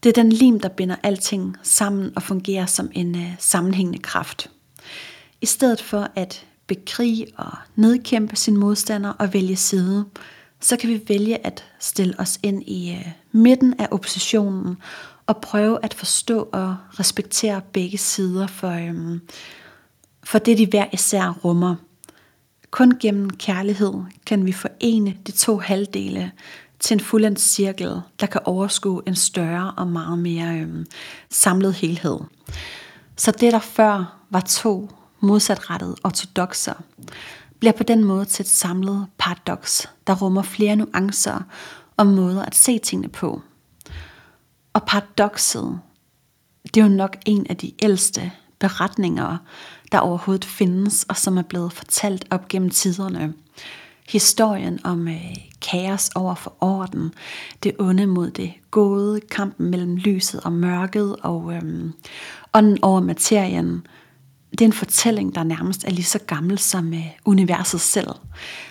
Det 0.03 0.10
er 0.10 0.24
den 0.24 0.32
lim, 0.32 0.60
der 0.60 0.70
binder 0.70 0.96
alting 1.03 1.58
sammen 1.63 2.12
og 2.15 2.24
fungerer 2.24 2.65
som 2.65 2.89
en 2.94 3.15
uh, 3.15 3.22
sammenhængende 3.39 4.00
kraft. 4.00 4.51
I 5.41 5.46
stedet 5.46 5.82
for 5.82 6.08
at 6.15 6.46
bekrige 6.68 7.27
og 7.38 7.51
nedkæmpe 7.75 8.36
sin 8.36 8.58
modstander 8.58 9.10
og 9.10 9.34
vælge 9.34 9.56
side, 9.56 10.06
så 10.61 10.77
kan 10.77 10.89
vi 10.89 11.01
vælge 11.07 11.45
at 11.45 11.65
stille 11.79 12.15
os 12.19 12.39
ind 12.43 12.63
i 12.63 12.91
øh, 12.91 13.07
midten 13.31 13.73
af 13.79 13.87
oppositionen 13.91 14.77
og 15.27 15.37
prøve 15.37 15.79
at 15.83 15.93
forstå 15.93 16.49
og 16.51 16.77
respektere 16.99 17.61
begge 17.73 17.97
sider 17.97 18.47
for, 18.47 18.69
øhm, 18.69 19.21
for 20.23 20.39
det, 20.39 20.57
de 20.57 20.67
hver 20.67 20.85
især 20.93 21.39
rummer. 21.43 21.75
Kun 22.71 22.97
gennem 22.99 23.29
kærlighed 23.29 23.93
kan 24.25 24.45
vi 24.45 24.51
forene 24.51 25.17
de 25.27 25.31
to 25.31 25.57
halvdele 25.57 26.31
til 26.79 26.93
en 26.93 26.99
fuldendt 26.99 27.39
cirkel, 27.39 28.01
der 28.19 28.25
kan 28.25 28.41
overskue 28.45 29.01
en 29.07 29.15
større 29.15 29.73
og 29.77 29.87
meget 29.87 30.19
mere 30.19 30.59
øhm, 30.59 30.85
samlet 31.29 31.73
helhed. 31.73 32.19
Så 33.15 33.31
det, 33.31 33.53
der 33.53 33.59
før 33.59 34.19
var 34.29 34.41
to 34.41 34.89
modsatrettede 35.19 35.95
ortodoxer, 36.03 36.73
bliver 37.59 37.73
på 37.73 37.83
den 37.83 38.03
måde 38.03 38.25
til 38.25 38.43
et 38.43 38.49
samlet 38.49 39.07
paradoks, 39.17 39.89
der 40.07 40.15
rummer 40.15 40.41
flere 40.41 40.75
nuancer 40.75 41.39
og 41.97 42.07
måder 42.07 42.45
at 42.45 42.55
se 42.55 42.79
tingene 42.79 43.09
på. 43.09 43.41
Og 44.73 44.83
paradokset, 44.83 45.79
det 46.63 46.77
er 46.77 46.85
jo 46.85 46.95
nok 46.95 47.17
en 47.25 47.47
af 47.49 47.57
de 47.57 47.71
ældste 47.79 48.31
beretninger, 48.59 49.37
der 49.91 49.99
overhovedet 49.99 50.45
findes, 50.45 51.05
og 51.09 51.17
som 51.17 51.37
er 51.37 51.41
blevet 51.41 51.73
fortalt 51.73 52.25
op 52.31 52.47
gennem 52.47 52.69
tiderne. 52.69 53.33
Historien 54.09 54.79
om 54.83 55.07
øh, 55.07 55.35
kaos 55.61 56.09
over 56.15 56.35
for 56.35 56.55
orden, 56.61 57.13
det 57.63 57.75
onde 57.79 58.07
mod 58.07 58.31
det 58.31 58.53
gode, 58.71 59.21
kampen 59.21 59.69
mellem 59.69 59.95
lyset 59.95 60.41
og 60.41 60.51
mørket, 60.51 61.15
og 61.15 61.53
øh, 61.53 61.91
ånden 62.53 62.77
over 62.81 62.99
materien, 62.99 63.87
det 64.51 64.62
er 64.62 64.65
en 64.65 64.74
fortælling, 64.74 65.36
der 65.36 65.44
nærmest 65.44 65.84
er 65.84 65.91
lige 65.91 66.03
så 66.03 66.20
gammel 66.20 66.60
som 66.60 66.94
øh, 66.94 67.06
universet 67.25 67.82
selv. 67.82 68.08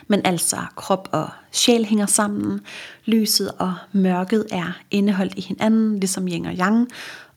Men 0.08 0.20
altså 0.24 0.56
krop 0.76 1.08
og 1.12 1.28
sjæl 1.52 1.84
hænger 1.84 2.06
sammen, 2.06 2.60
lyset 3.04 3.50
og 3.58 3.74
mørket 3.92 4.46
er 4.52 4.78
indeholdt 4.90 5.34
i 5.36 5.40
hinanden, 5.40 6.00
ligesom 6.00 6.28
yin 6.28 6.46
og 6.46 6.54
yang, 6.54 6.88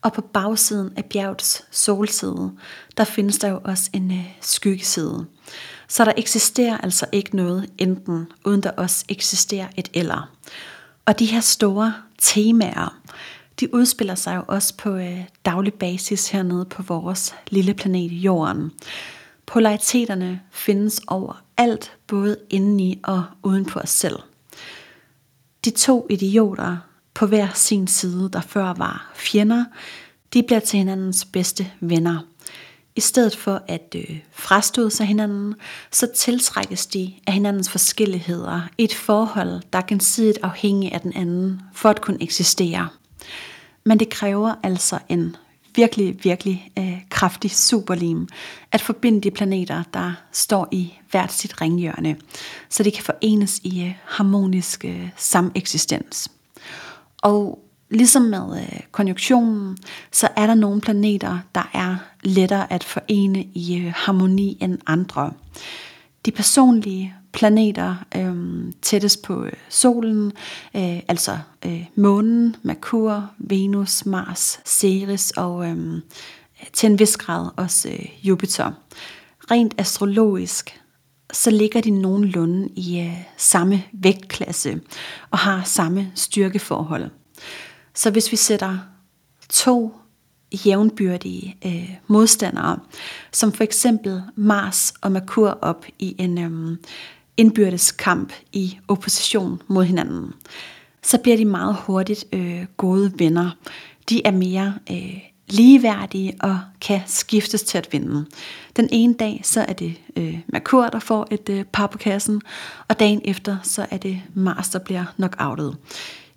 og 0.02 0.12
på 0.12 0.20
bagsiden 0.20 0.92
af 0.96 1.04
bjergets 1.04 1.64
solside, 1.70 2.52
der 2.96 3.04
findes 3.04 3.38
der 3.38 3.48
jo 3.48 3.60
også 3.64 3.90
en 3.92 4.10
øh, 4.10 4.36
skyggeside. 4.40 5.26
Så 5.88 6.04
der 6.04 6.12
eksisterer 6.16 6.78
altså 6.78 7.06
ikke 7.12 7.36
noget 7.36 7.70
enten, 7.78 8.26
uden 8.44 8.62
der 8.62 8.70
også 8.70 9.04
eksisterer 9.08 9.68
et 9.76 9.88
eller. 9.94 10.30
Og 11.06 11.18
de 11.18 11.26
her 11.26 11.40
store 11.40 11.94
temaer, 12.18 12.98
de 13.62 13.74
udspiller 13.74 14.14
sig 14.14 14.36
jo 14.36 14.44
også 14.48 14.76
på 14.76 14.90
øh, 14.96 15.24
daglig 15.44 15.74
basis 15.74 16.28
hernede 16.28 16.64
på 16.64 16.82
vores 16.82 17.34
lille 17.50 17.74
planet 17.74 18.12
Jorden. 18.12 18.72
Polariteterne 19.46 20.40
findes 20.50 21.00
overalt, 21.06 21.92
både 22.06 22.36
indeni 22.50 23.00
og 23.04 23.24
uden 23.42 23.64
på 23.64 23.78
os 23.78 23.90
selv. 23.90 24.18
De 25.64 25.70
to 25.70 26.06
idioter 26.10 26.76
på 27.14 27.26
hver 27.26 27.48
sin 27.54 27.86
side, 27.86 28.30
der 28.32 28.40
før 28.40 28.74
var 28.74 29.12
fjender, 29.14 29.64
de 30.32 30.42
bliver 30.42 30.60
til 30.60 30.78
hinandens 30.78 31.24
bedste 31.24 31.70
venner. 31.80 32.18
I 32.96 33.00
stedet 33.00 33.36
for 33.36 33.62
at 33.68 33.94
øh, 33.96 34.18
frastøde 34.32 34.90
sig 34.90 35.06
hinanden, 35.06 35.54
så 35.90 36.06
tiltrækkes 36.14 36.86
de 36.86 37.12
af 37.26 37.32
hinandens 37.32 37.70
forskelligheder 37.70 38.60
i 38.78 38.84
et 38.84 38.94
forhold, 38.94 39.62
der 39.72 39.78
er 39.78 39.86
gensidigt 39.86 40.38
afhængig 40.42 40.92
af 40.92 41.00
den 41.00 41.12
anden 41.16 41.60
for 41.74 41.88
at 41.88 42.00
kunne 42.00 42.22
eksistere. 42.22 42.88
Men 43.84 43.98
det 43.98 44.08
kræver 44.08 44.54
altså 44.62 44.98
en 45.08 45.36
virkelig, 45.76 46.24
virkelig 46.24 46.70
øh, 46.78 47.00
kraftig 47.10 47.50
superlim 47.50 48.28
at 48.72 48.80
forbinde 48.80 49.20
de 49.20 49.30
planeter, 49.30 49.82
der 49.94 50.12
står 50.32 50.68
i 50.70 50.92
hvert 51.10 51.32
sit 51.32 51.60
ringhjørne, 51.60 52.16
så 52.68 52.82
de 52.82 52.90
kan 52.90 53.04
forenes 53.04 53.58
i 53.58 53.84
øh, 53.84 53.94
harmonisk 54.04 54.84
øh, 54.84 55.08
sameksistens. 55.16 56.28
Og 57.22 57.58
ligesom 57.90 58.22
med 58.22 58.60
øh, 58.60 58.80
konjunktionen, 58.92 59.78
så 60.12 60.28
er 60.36 60.46
der 60.46 60.54
nogle 60.54 60.80
planeter, 60.80 61.38
der 61.54 61.70
er 61.74 61.96
lettere 62.22 62.72
at 62.72 62.84
forene 62.84 63.44
i 63.44 63.78
øh, 63.78 63.92
harmoni 63.96 64.58
end 64.60 64.78
andre. 64.86 65.32
De 66.26 66.30
personlige 66.30 67.14
planeter 67.32 67.94
øh, 68.16 68.72
tættest 68.82 69.22
på 69.22 69.44
øh, 69.44 69.52
solen, 69.68 70.32
øh, 70.76 71.00
altså 71.08 71.38
øh, 71.66 71.84
månen, 71.96 72.56
Merkur, 72.62 73.30
Venus, 73.38 74.06
Mars, 74.06 74.60
Ceres 74.64 75.30
og 75.30 75.66
øh, 75.66 76.00
til 76.72 76.90
en 76.90 76.98
vis 76.98 77.16
grad 77.16 77.50
også 77.56 77.88
øh, 77.88 78.28
Jupiter. 78.28 78.70
Rent 79.50 79.74
astrologisk 79.78 80.80
så 81.32 81.50
ligger 81.50 81.80
de 81.80 81.90
nogenlunde 81.90 82.68
i 82.68 83.00
øh, 83.00 83.16
samme 83.36 83.84
vægtklasse 83.92 84.80
og 85.30 85.38
har 85.38 85.62
samme 85.64 86.12
styrkeforhold. 86.14 87.10
Så 87.94 88.10
hvis 88.10 88.32
vi 88.32 88.36
sætter 88.36 88.78
to 89.48 89.94
jævnbyrdige 90.66 91.56
øh, 91.66 91.90
modstandere, 92.06 92.78
som 93.32 93.52
for 93.52 93.64
eksempel 93.64 94.22
Mars 94.36 94.94
og 95.00 95.12
Merkur 95.12 95.58
op 95.62 95.86
i 95.98 96.16
en 96.18 96.38
øh, 96.38 96.78
indbyrdes 97.36 97.92
kamp 97.92 98.32
i 98.52 98.78
opposition 98.88 99.62
mod 99.68 99.84
hinanden, 99.84 100.32
så 101.02 101.18
bliver 101.18 101.36
de 101.36 101.44
meget 101.44 101.76
hurtigt 101.86 102.24
øh, 102.32 102.64
gode 102.76 103.12
venner. 103.18 103.50
De 104.08 104.26
er 104.26 104.30
mere 104.30 104.74
øh, 104.90 105.18
ligeværdige 105.48 106.34
og 106.40 106.60
kan 106.80 107.00
skiftes 107.06 107.62
til 107.62 107.78
at 107.78 107.88
vinde. 107.92 108.26
Den 108.76 108.88
ene 108.92 109.14
dag, 109.14 109.40
så 109.44 109.60
er 109.68 109.72
det 109.72 109.94
øh, 110.16 110.38
Merkur, 110.46 110.86
der 110.86 110.98
får 110.98 111.28
et 111.30 111.48
øh, 111.48 111.64
par 111.64 111.86
på 111.86 111.98
kassen, 111.98 112.42
og 112.88 113.00
dagen 113.00 113.20
efter, 113.24 113.56
så 113.62 113.86
er 113.90 113.96
det 113.96 114.22
Mars, 114.34 114.68
der 114.68 114.78
bliver 114.78 115.04
knockoutet. 115.16 115.76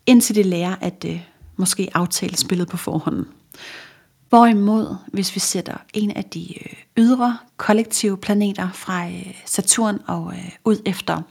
Indtil 0.05 0.35
de 0.35 0.43
lærer 0.43 0.75
at 0.81 1.05
øh, 1.07 1.19
måske 1.57 1.89
aftale 1.93 2.37
spillet 2.37 2.67
på 2.67 2.77
forhånd. 2.77 3.25
Hvorimod, 4.35 4.95
hvis 5.13 5.35
vi 5.35 5.39
sætter 5.39 5.77
en 5.93 6.11
af 6.11 6.23
de 6.23 6.53
øh, 6.59 6.73
ydre 6.97 7.37
kollektive 7.57 8.17
planeter 8.17 8.69
fra 8.73 9.07
øh, 9.07 9.41
Saturn 9.45 9.99
og 10.07 10.33
øh, 10.33 10.51
ud 10.65 10.77
efter, 10.85 11.21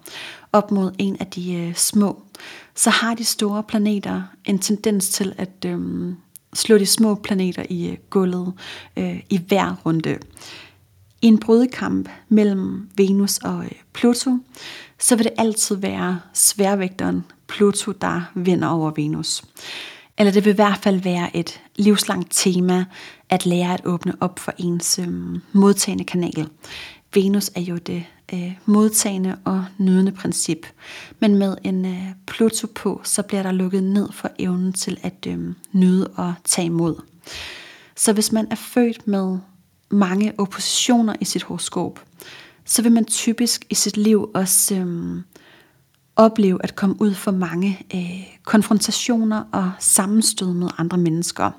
op 0.52 0.70
mod 0.70 0.92
en 0.98 1.16
af 1.20 1.26
de 1.26 1.72
små, 1.76 2.22
så 2.74 2.90
har 2.90 3.14
de 3.14 3.24
store 3.24 3.62
planeter 3.62 4.22
en 4.44 4.58
tendens 4.58 5.08
til 5.08 5.34
at 5.38 5.64
øh, 5.66 5.78
slå 6.54 6.78
de 6.78 6.86
små 6.86 7.14
planeter 7.14 7.62
i 7.68 7.96
gulvet 8.10 8.52
øh, 8.96 9.20
i 9.30 9.40
hver 9.48 9.76
runde. 9.86 10.18
I 11.22 11.26
en 11.26 11.38
brydekamp 11.38 12.08
mellem 12.28 12.88
Venus 12.96 13.38
og 13.38 13.64
Pluto, 13.92 14.38
så 14.98 15.16
vil 15.16 15.24
det 15.24 15.32
altid 15.38 15.76
være 15.76 16.20
sværvægteren 16.32 17.24
Pluto, 17.48 17.92
der 17.92 18.20
vinder 18.34 18.68
over 18.68 18.90
Venus. 18.96 19.42
Eller 20.18 20.32
det 20.32 20.44
vil 20.44 20.50
i 20.50 20.54
hvert 20.54 20.78
fald 20.82 21.00
være 21.00 21.36
et 21.36 21.60
livslangt 21.76 22.28
tema 22.30 22.84
at 23.28 23.46
lære 23.46 23.74
at 23.74 23.80
åbne 23.84 24.12
op 24.20 24.38
for 24.38 24.52
ens 24.58 24.98
øh, 24.98 25.08
modtagende 25.52 26.04
kanal. 26.04 26.48
Venus 27.14 27.50
er 27.54 27.60
jo 27.60 27.76
det 27.76 28.04
øh, 28.32 28.52
modtagende 28.66 29.38
og 29.44 29.64
nydende 29.78 30.12
princip. 30.12 30.66
Men 31.20 31.36
med 31.36 31.56
en 31.64 31.84
øh, 31.84 32.02
Pluto 32.26 32.66
på, 32.74 33.00
så 33.04 33.22
bliver 33.22 33.42
der 33.42 33.52
lukket 33.52 33.82
ned 33.82 34.12
for 34.12 34.30
evnen 34.38 34.72
til 34.72 34.98
at 35.02 35.26
øh, 35.26 35.54
nyde 35.72 36.06
og 36.06 36.34
tage 36.44 36.66
imod. 36.66 37.02
Så 37.96 38.12
hvis 38.12 38.32
man 38.32 38.46
er 38.50 38.54
født 38.54 39.08
med 39.08 39.38
mange 39.90 40.32
oppositioner 40.38 41.14
i 41.20 41.24
sit 41.24 41.42
horoskop, 41.42 42.00
så 42.64 42.82
vil 42.82 42.92
man 42.92 43.04
typisk 43.04 43.64
i 43.70 43.74
sit 43.74 43.96
liv 43.96 44.30
også 44.34 44.74
øh, 44.74 45.22
opleve 46.16 46.58
at 46.64 46.76
komme 46.76 46.96
ud 47.00 47.14
for 47.14 47.30
mange 47.30 47.86
øh, 47.94 48.36
konfrontationer 48.44 49.44
og 49.52 49.72
sammenstød 49.78 50.52
med 50.52 50.68
andre 50.78 50.98
mennesker. 50.98 51.50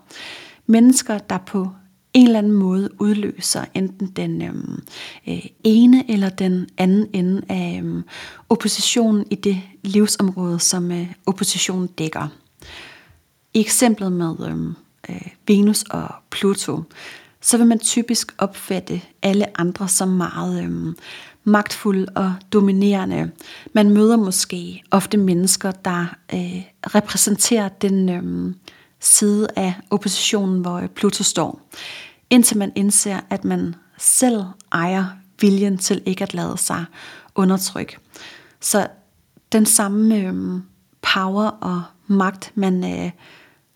Mennesker, 0.67 1.17
der 1.17 1.37
på 1.37 1.69
en 2.13 2.25
eller 2.27 2.39
anden 2.39 2.51
måde 2.51 2.89
udløser 2.99 3.65
enten 3.73 4.07
den 4.07 4.41
øhm, 4.41 4.83
øh, 5.27 5.45
ene 5.63 6.11
eller 6.11 6.29
den 6.29 6.67
anden 6.77 7.07
ende 7.13 7.41
af 7.49 7.81
øh, 7.83 8.03
oppositionen 8.49 9.25
i 9.31 9.35
det 9.35 9.61
livsområde, 9.83 10.59
som 10.59 10.91
øh, 10.91 11.11
oppositionen 11.25 11.87
dækker. 11.87 12.27
I 13.53 13.59
eksemplet 13.59 14.11
med 14.11 14.35
øhm, 14.47 14.75
øh, 15.09 15.27
Venus 15.47 15.83
og 15.83 16.07
Pluto, 16.31 16.83
så 17.41 17.57
vil 17.57 17.67
man 17.67 17.79
typisk 17.79 18.35
opfatte 18.37 19.01
alle 19.21 19.59
andre 19.59 19.87
som 19.87 20.07
meget 20.07 20.63
øh, 20.63 20.93
magtfuld 21.45 22.07
og 22.15 22.33
dominerende. 22.53 23.31
Man 23.73 23.89
møder 23.89 24.17
måske 24.17 24.83
ofte 24.91 25.17
mennesker, 25.17 25.71
der 25.71 26.05
øh, 26.33 26.61
repræsenterer 26.95 27.69
den 27.69 28.09
øh, 28.09 28.53
side 28.99 29.47
af 29.55 29.73
oppositionen, 29.89 30.61
hvor 30.61 30.77
øh, 30.77 30.87
Pluto 30.87 31.23
står. 31.23 31.61
Indtil 32.29 32.57
man 32.57 32.71
indser, 32.75 33.19
at 33.29 33.43
man 33.43 33.75
selv 33.97 34.43
ejer 34.71 35.05
viljen 35.41 35.77
til 35.77 36.01
ikke 36.05 36.23
at 36.23 36.33
lade 36.33 36.57
sig 36.57 36.85
undertrykke. 37.35 37.97
Så 38.61 38.87
den 39.51 39.65
samme 39.65 40.17
øh, 40.17 40.61
power 41.13 41.47
og 41.47 41.83
magt, 42.07 42.51
man, 42.55 42.83
øh, 42.83 43.11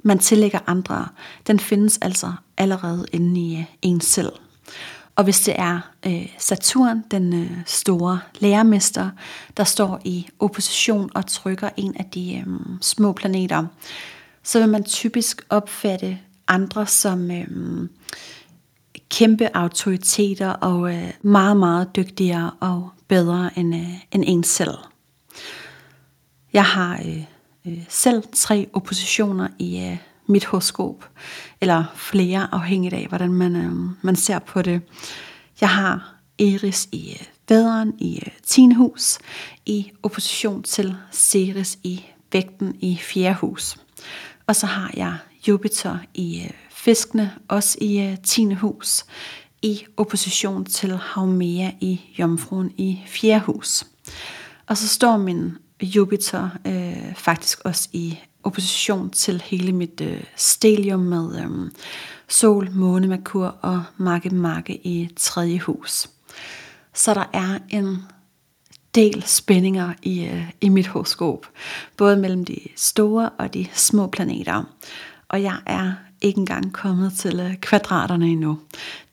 man 0.04 0.20
tillægger 0.20 0.60
andre, 0.68 1.08
den 1.48 1.60
findes 1.60 1.98
altså 2.02 2.34
allerede 2.58 3.06
inde 3.12 3.42
i 3.42 3.58
øh, 3.58 3.66
en 3.82 4.02
selv. 4.02 4.32
Og 5.20 5.24
hvis 5.24 5.42
det 5.42 5.56
er 5.58 5.80
øh, 6.06 6.30
Saturn, 6.38 7.04
den 7.12 7.34
øh, 7.34 7.52
store 7.66 8.20
lærermester, 8.40 9.10
der 9.58 9.64
står 9.64 10.02
i 10.04 10.28
opposition 10.40 11.10
og 11.16 11.26
trykker 11.26 11.70
en 11.78 11.98
af 11.98 12.06
de 12.06 12.36
øh, 12.36 12.46
små 12.82 13.14
planeter, 13.14 13.66
så 14.44 14.60
vil 14.60 14.70
man 14.70 14.84
typisk 14.84 15.46
opfatte 15.50 16.20
andre 16.48 16.88
som 16.88 17.32
øh, 17.32 17.48
kæmpe 19.10 19.58
autoriteter 19.58 20.50
og 20.50 20.96
øh, 20.96 21.12
meget, 21.22 21.58
meget 21.58 21.96
dygtigere 21.96 22.52
og 22.60 22.90
bedre 23.08 23.50
end, 23.56 23.76
øh, 23.76 23.94
end 24.12 24.24
en 24.28 24.44
selv. 24.44 24.78
Jeg 26.54 26.66
har 26.66 27.02
øh, 27.06 27.24
øh, 27.66 27.84
selv 27.90 28.24
tre 28.34 28.70
oppositioner 28.74 29.48
i 29.60 29.86
øh, 29.86 29.98
mit 30.30 30.46
horoskop, 30.46 31.10
eller 31.62 31.84
flere 31.96 32.48
afhængigt 32.54 32.94
af, 32.94 33.06
hvordan 33.08 33.34
man, 33.34 33.56
øh, 33.56 33.72
man 34.02 34.16
ser 34.16 34.40
på 34.40 34.62
det. 34.62 34.82
Jeg 35.62 35.70
har 35.70 36.16
Eris 36.40 36.90
i 36.92 37.12
øh, 37.12 37.26
væderen 37.50 37.94
i 37.98 38.16
øh, 38.26 38.32
10. 38.44 38.74
hus, 38.74 39.18
i 39.66 39.92
opposition 40.04 40.64
til 40.64 40.96
Ceres 41.12 41.78
i 41.84 42.06
vægten 42.32 42.76
i 42.80 43.00
4. 43.02 43.34
hus. 43.34 43.78
Og 44.48 44.56
så 44.56 44.66
har 44.66 44.92
jeg 44.98 45.18
Jupiter 45.48 45.98
i 46.14 46.42
øh, 46.44 46.52
fiskene, 46.72 47.34
også 47.48 47.78
i 47.82 48.00
øh, 48.00 48.18
10. 48.24 48.54
hus, 48.54 49.06
i 49.62 49.86
opposition 49.98 50.66
til 50.66 50.98
Haumea 50.98 51.72
i 51.80 52.02
Jomfruen 52.20 52.72
i 52.78 53.00
4. 53.06 53.40
hus. 53.40 53.84
Og 54.68 54.78
så 54.78 54.88
står 54.88 55.18
min 55.18 55.58
Jupiter 55.82 56.50
øh, 56.66 57.16
faktisk 57.16 57.60
også 57.66 57.90
i 57.94 58.20
opposition 58.44 59.10
til 59.10 59.42
hele 59.42 59.72
mit 59.72 60.02
øh, 60.02 60.24
stelium 60.36 61.00
med 61.00 61.44
øh, 61.44 61.72
sol, 62.28 62.72
måne, 62.72 63.08
merkur 63.08 63.56
og 63.62 63.84
marke, 63.98 64.30
marke 64.30 64.88
i 64.88 65.10
tredje 65.16 65.60
hus. 65.60 66.10
Så 66.94 67.14
der 67.14 67.30
er 67.34 67.60
en 67.70 67.98
del 68.96 69.24
spændinger 69.26 69.94
i, 70.02 70.26
øh, 70.26 70.52
i 70.62 70.70
mit 70.70 70.88
horoskop, 70.88 71.48
både 71.98 72.18
mellem 72.18 72.46
de 72.46 72.60
store 72.76 73.30
og 73.30 73.54
de 73.54 73.68
små 73.74 74.08
planeter. 74.08 74.64
Og 75.30 75.44
jeg 75.44 75.58
er 75.66 75.94
ikke 76.22 76.40
engang 76.40 76.74
kommet 76.74 77.14
til 77.14 77.40
øh, 77.40 77.56
kvadraterne 77.56 78.28
endnu. 78.28 78.60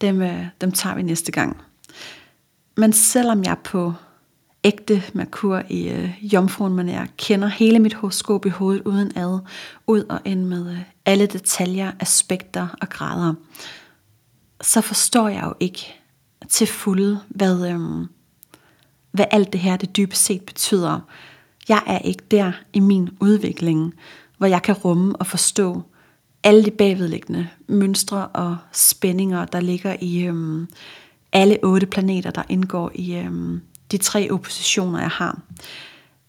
Dem, 0.00 0.22
øh, 0.22 0.46
dem 0.60 0.72
tager 0.72 0.96
vi 0.96 1.02
næste 1.02 1.32
gang. 1.32 1.56
Men 2.76 2.92
selvom 2.92 3.44
jeg 3.44 3.56
på 3.64 3.94
ægte 4.66 5.02
Merkur 5.12 5.62
i 5.68 5.88
øh, 5.88 6.10
jomfruen, 6.34 6.74
man 6.74 6.88
er, 6.88 7.06
kender 7.16 7.48
hele 7.48 7.78
mit 7.78 7.94
horoskop 7.94 8.46
i 8.46 8.48
hovedet 8.48 8.82
uden 8.82 9.12
ad, 9.16 9.38
ud 9.86 10.04
og 10.08 10.20
ind 10.24 10.44
med 10.44 10.70
øh, 10.70 10.78
alle 11.04 11.26
detaljer, 11.26 11.92
aspekter 12.00 12.68
og 12.80 12.88
grader, 12.88 13.34
så 14.60 14.80
forstår 14.80 15.28
jeg 15.28 15.42
jo 15.44 15.54
ikke 15.60 15.94
til 16.48 16.66
fulde, 16.66 17.20
hvad, 17.28 17.68
øh, 17.68 18.06
hvad 19.10 19.24
alt 19.30 19.52
det 19.52 19.60
her 19.60 19.76
det 19.76 19.96
dybest 19.96 20.24
set 20.24 20.42
betyder. 20.42 21.00
Jeg 21.68 21.82
er 21.86 21.98
ikke 21.98 22.22
der 22.30 22.52
i 22.72 22.80
min 22.80 23.08
udvikling, 23.20 23.94
hvor 24.38 24.46
jeg 24.46 24.62
kan 24.62 24.74
rumme 24.74 25.16
og 25.16 25.26
forstå 25.26 25.82
alle 26.44 26.64
de 26.64 26.70
bagvedliggende 26.70 27.48
mønstre 27.68 28.26
og 28.26 28.56
spændinger, 28.72 29.44
der 29.44 29.60
ligger 29.60 29.96
i 30.00 30.24
øh, 30.24 30.66
alle 31.32 31.58
otte 31.62 31.86
planeter, 31.86 32.30
der 32.30 32.42
indgår 32.48 32.90
i 32.94 33.16
øh, 33.16 33.60
de 33.92 33.96
tre 33.96 34.30
oppositioner, 34.30 35.00
jeg 35.00 35.10
har. 35.10 35.40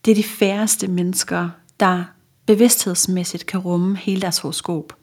Det 0.05 0.11
er 0.11 0.15
de 0.15 0.23
færreste 0.23 0.87
mennesker, 0.87 1.49
der 1.79 2.03
bevidsthedsmæssigt 2.45 3.45
kan 3.45 3.59
rumme 3.59 3.97
hele 3.97 4.21
deres 4.21 4.39
horoskop, 4.39 4.93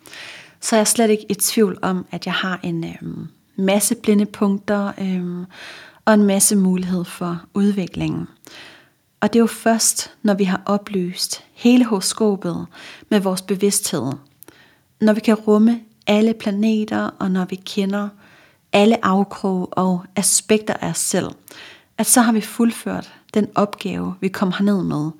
så 0.60 0.76
er 0.76 0.80
jeg 0.80 0.88
slet 0.88 1.10
ikke 1.10 1.26
i 1.28 1.34
tvivl 1.34 1.78
om, 1.82 2.06
at 2.10 2.26
jeg 2.26 2.34
har 2.34 2.60
en 2.62 2.84
øhm, 2.84 3.28
masse 3.56 3.94
blinde 3.94 4.26
punkter 4.26 4.92
øhm, 4.98 5.44
og 6.04 6.14
en 6.14 6.22
masse 6.22 6.56
mulighed 6.56 7.04
for 7.04 7.40
udviklingen. 7.54 8.26
Og 9.20 9.32
det 9.32 9.38
er 9.38 9.42
jo 9.42 9.46
først, 9.46 10.10
når 10.22 10.34
vi 10.34 10.44
har 10.44 10.62
oplyst 10.66 11.44
hele 11.52 11.84
horoskopet 11.84 12.66
med 13.10 13.20
vores 13.20 13.42
bevidsthed, 13.42 14.12
når 15.00 15.12
vi 15.12 15.20
kan 15.20 15.34
rumme 15.34 15.80
alle 16.06 16.34
planeter, 16.34 17.10
og 17.18 17.30
når 17.30 17.44
vi 17.44 17.56
kender 17.56 18.08
alle 18.72 19.04
afkrog 19.04 19.68
og 19.72 20.04
aspekter 20.16 20.74
af 20.74 20.88
os 20.88 20.98
selv, 20.98 21.26
at 21.98 22.07
så 22.07 22.20
har 22.20 22.33
vi 22.33 22.40
fuldført 22.40 23.12
den 23.35 23.48
opgave, 23.54 24.14
vi 24.20 24.28
kom 24.28 24.52
herned 24.52 24.83
med, 24.83 25.11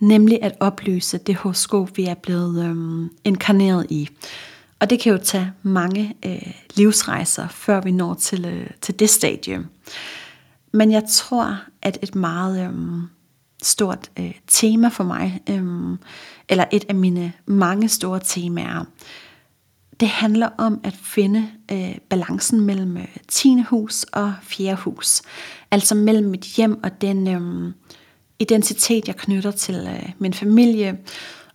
nemlig 0.00 0.42
at 0.42 0.56
opløse 0.60 1.18
det 1.18 1.36
horoskop, 1.36 1.96
vi 1.96 2.04
er 2.04 2.14
blevet 2.14 2.64
øhm, 2.64 3.10
inkarneret 3.24 3.86
i. 3.90 4.08
Og 4.80 4.90
det 4.90 5.00
kan 5.00 5.12
jo 5.12 5.18
tage 5.18 5.52
mange 5.62 6.16
øh, 6.26 6.52
livsrejser, 6.74 7.48
før 7.48 7.80
vi 7.80 7.92
når 7.92 8.14
til, 8.14 8.44
øh, 8.44 8.70
til 8.80 8.98
det 8.98 9.10
stadie. 9.10 9.66
Men 10.72 10.92
jeg 10.92 11.02
tror, 11.10 11.60
at 11.82 11.98
et 12.02 12.14
meget 12.14 12.64
øhm, 12.64 13.02
stort 13.62 14.10
øh, 14.18 14.34
tema 14.46 14.88
for 14.88 15.04
mig, 15.04 15.40
øhm, 15.50 15.98
eller 16.48 16.64
et 16.72 16.84
af 16.88 16.94
mine 16.94 17.32
mange 17.46 17.88
store 17.88 18.20
temaer, 18.24 18.84
det 20.00 20.08
handler 20.08 20.48
om 20.58 20.80
at 20.84 20.94
finde 20.94 21.48
øh, 21.72 21.98
balancen 22.08 22.60
mellem 22.60 22.96
øh, 22.96 23.16
10. 23.28 23.62
hus 23.68 24.02
og 24.02 24.34
4. 24.42 24.74
hus. 24.74 25.22
Altså 25.70 25.94
mellem 25.94 26.30
mit 26.30 26.44
hjem 26.44 26.84
og 26.84 27.00
den 27.00 27.28
øh, 27.28 27.72
identitet, 28.38 29.08
jeg 29.08 29.16
knytter 29.16 29.50
til 29.50 29.74
øh, 29.74 30.10
min 30.18 30.34
familie, 30.34 30.98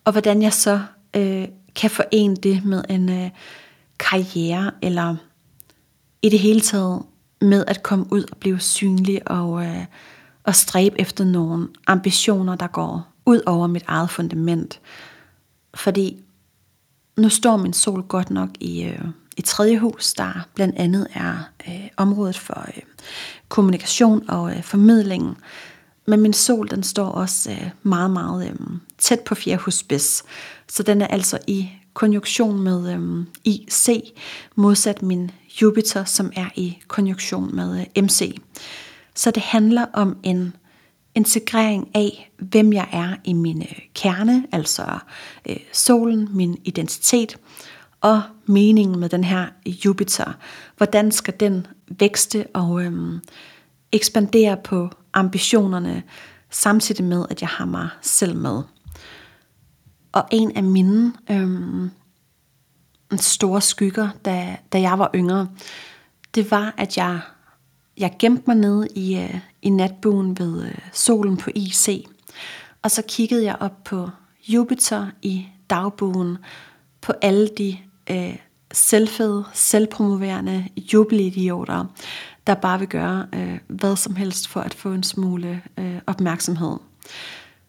og 0.06 0.12
hvordan 0.12 0.41
jeg 0.41 0.53
så 0.53 0.82
øh, 1.15 1.47
kan 1.75 1.89
forene 1.89 2.36
det 2.36 2.65
med 2.65 2.84
en 2.89 3.10
øh, 3.10 3.29
karriere, 3.99 4.71
eller 4.82 5.15
i 6.21 6.29
det 6.29 6.39
hele 6.39 6.62
taget 6.62 7.01
med 7.41 7.65
at 7.67 7.84
komme 7.84 8.06
ud 8.12 8.23
og 8.32 8.38
blive 8.38 8.60
synlig 8.60 9.32
og, 9.32 9.65
øh, 9.65 9.86
og 10.43 10.56
stræbe 10.56 11.01
efter 11.01 11.23
nogle 11.23 11.67
ambitioner, 11.88 12.56
der 12.56 12.67
går 12.67 13.13
ud 13.25 13.41
over 13.45 13.67
mit 13.67 13.84
eget 13.88 14.10
fundament. 14.10 14.79
Fordi 15.75 16.22
nu 17.15 17.30
står 17.30 17.58
min 17.58 17.73
sol 17.73 18.04
godt 18.04 18.30
nok 18.30 18.49
i, 18.60 18.84
øh, 18.84 19.06
i 19.38 19.41
tredje 19.41 19.80
hus, 19.80 20.13
der 20.13 20.47
blandt 20.56 20.76
andet 20.78 21.08
er 21.13 21.49
øh, 21.67 21.88
området 21.97 22.38
for 22.38 22.65
øh, 22.67 22.84
kommunikation 23.49 24.30
og 24.30 24.52
øh, 24.52 24.63
formidlingen. 24.63 25.36
Men 26.06 26.21
min 26.21 26.34
sol, 26.34 26.69
den 26.69 26.84
står 26.84 27.08
også 27.08 27.52
øh, 27.52 27.69
meget, 27.84 28.12
meget 28.12 28.47
øh, 28.49 28.56
tæt 28.97 29.19
på 29.19 29.36
fjerde 29.36 29.62
husspids. 29.62 30.23
Så 30.69 30.84
den 30.84 31.02
er 31.02 31.08
altså 31.08 31.39
i 31.47 31.69
konjunktion 31.93 32.60
med 32.60 32.93
øh, 32.93 33.26
IC, 33.43 34.13
modsat 34.56 35.02
min 35.02 35.32
Jupiter, 35.62 36.04
som 36.04 36.32
er 36.36 36.49
i 36.56 36.78
konjunktion 36.88 37.56
med 37.56 37.86
øh, 37.95 38.04
MC. 38.04 38.41
Så 39.15 39.32
det 39.32 39.43
handler 39.43 39.86
om 39.93 40.17
en 40.23 40.54
integrering 41.15 41.89
af, 41.95 42.32
hvem 42.38 42.73
jeg 42.73 42.89
er 42.91 43.15
i 43.23 43.34
min 43.34 43.62
øh, 43.62 43.80
kerne, 43.95 44.45
altså 44.52 44.97
øh, 45.49 45.58
solen, 45.73 46.30
min 46.32 46.58
identitet, 46.63 47.38
og 48.02 48.21
meningen 48.45 48.99
med 48.99 49.10
den 49.10 49.23
her 49.23 49.47
Jupiter. 49.65 50.34
Hvordan 50.78 51.12
skal 51.12 51.34
den 51.39 51.67
vækste 51.88 52.47
og 52.54 52.84
øh, 52.84 53.19
ekspandere 53.91 54.58
på 54.63 54.89
ambitionerne, 55.13 56.04
samtidig 56.49 57.06
med, 57.06 57.26
at 57.30 57.41
jeg 57.41 57.49
har 57.49 57.65
mig 57.65 57.89
selv 58.02 58.36
med. 58.36 58.62
Og 60.12 60.28
en 60.32 60.58
af 60.58 60.63
mine 60.63 61.13
øh, 61.32 61.89
store 63.19 63.62
skygger, 63.62 64.10
da, 64.26 64.58
da 64.73 64.82
jeg 64.82 64.99
var 64.99 65.12
yngre, 65.15 65.47
det 66.36 66.52
var, 66.52 66.73
at 66.78 66.97
jeg 66.97 67.19
jeg 67.97 68.15
gemte 68.19 68.43
mig 68.47 68.56
nede 68.56 68.88
i, 68.95 69.15
øh, 69.17 69.39
i 69.62 69.69
natbuen 69.69 70.39
ved 70.39 70.65
øh, 70.65 70.77
solen 70.93 71.38
på 71.38 71.49
IC, 71.56 72.08
og 72.82 72.91
så 72.91 73.03
kiggede 73.08 73.43
jeg 73.43 73.56
op 73.60 73.84
på 73.84 74.10
Jupiter 74.47 75.08
i 75.21 75.45
dagbuen, 75.69 76.38
på 77.01 77.13
alle 77.21 77.47
de 77.47 77.77
øh, 78.10 78.38
selvfede, 78.71 79.45
selvpromoverende 79.53 80.67
jubelidioter, 80.93 81.86
der 82.47 82.53
bare 82.53 82.79
vil 82.79 82.88
gøre 82.88 83.27
øh, 83.34 83.58
hvad 83.67 83.95
som 83.95 84.15
helst 84.15 84.47
for 84.47 84.60
at 84.60 84.73
få 84.73 84.89
en 84.89 85.03
smule 85.03 85.62
øh, 85.77 85.99
opmærksomhed. 86.08 86.77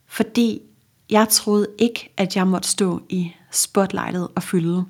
Fordi 0.06 0.60
jeg 1.10 1.28
troede 1.28 1.66
ikke, 1.78 2.12
at 2.16 2.36
jeg 2.36 2.46
måtte 2.46 2.68
stå 2.68 3.02
i 3.08 3.32
spotlightet 3.50 4.28
og 4.34 4.42
fylde. 4.42 4.84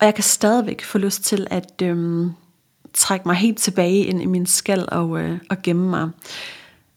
Og 0.00 0.06
jeg 0.06 0.14
kan 0.14 0.24
stadigvæk 0.24 0.82
få 0.82 0.98
lyst 0.98 1.24
til 1.24 1.46
at 1.50 1.82
øh, 1.82 2.26
trække 2.94 3.28
mig 3.28 3.36
helt 3.36 3.58
tilbage 3.58 4.04
ind 4.04 4.22
i 4.22 4.26
min 4.26 4.46
skal 4.46 4.88
og, 4.88 5.20
øh, 5.20 5.38
og 5.50 5.62
gemme 5.62 5.90
mig. 5.90 6.10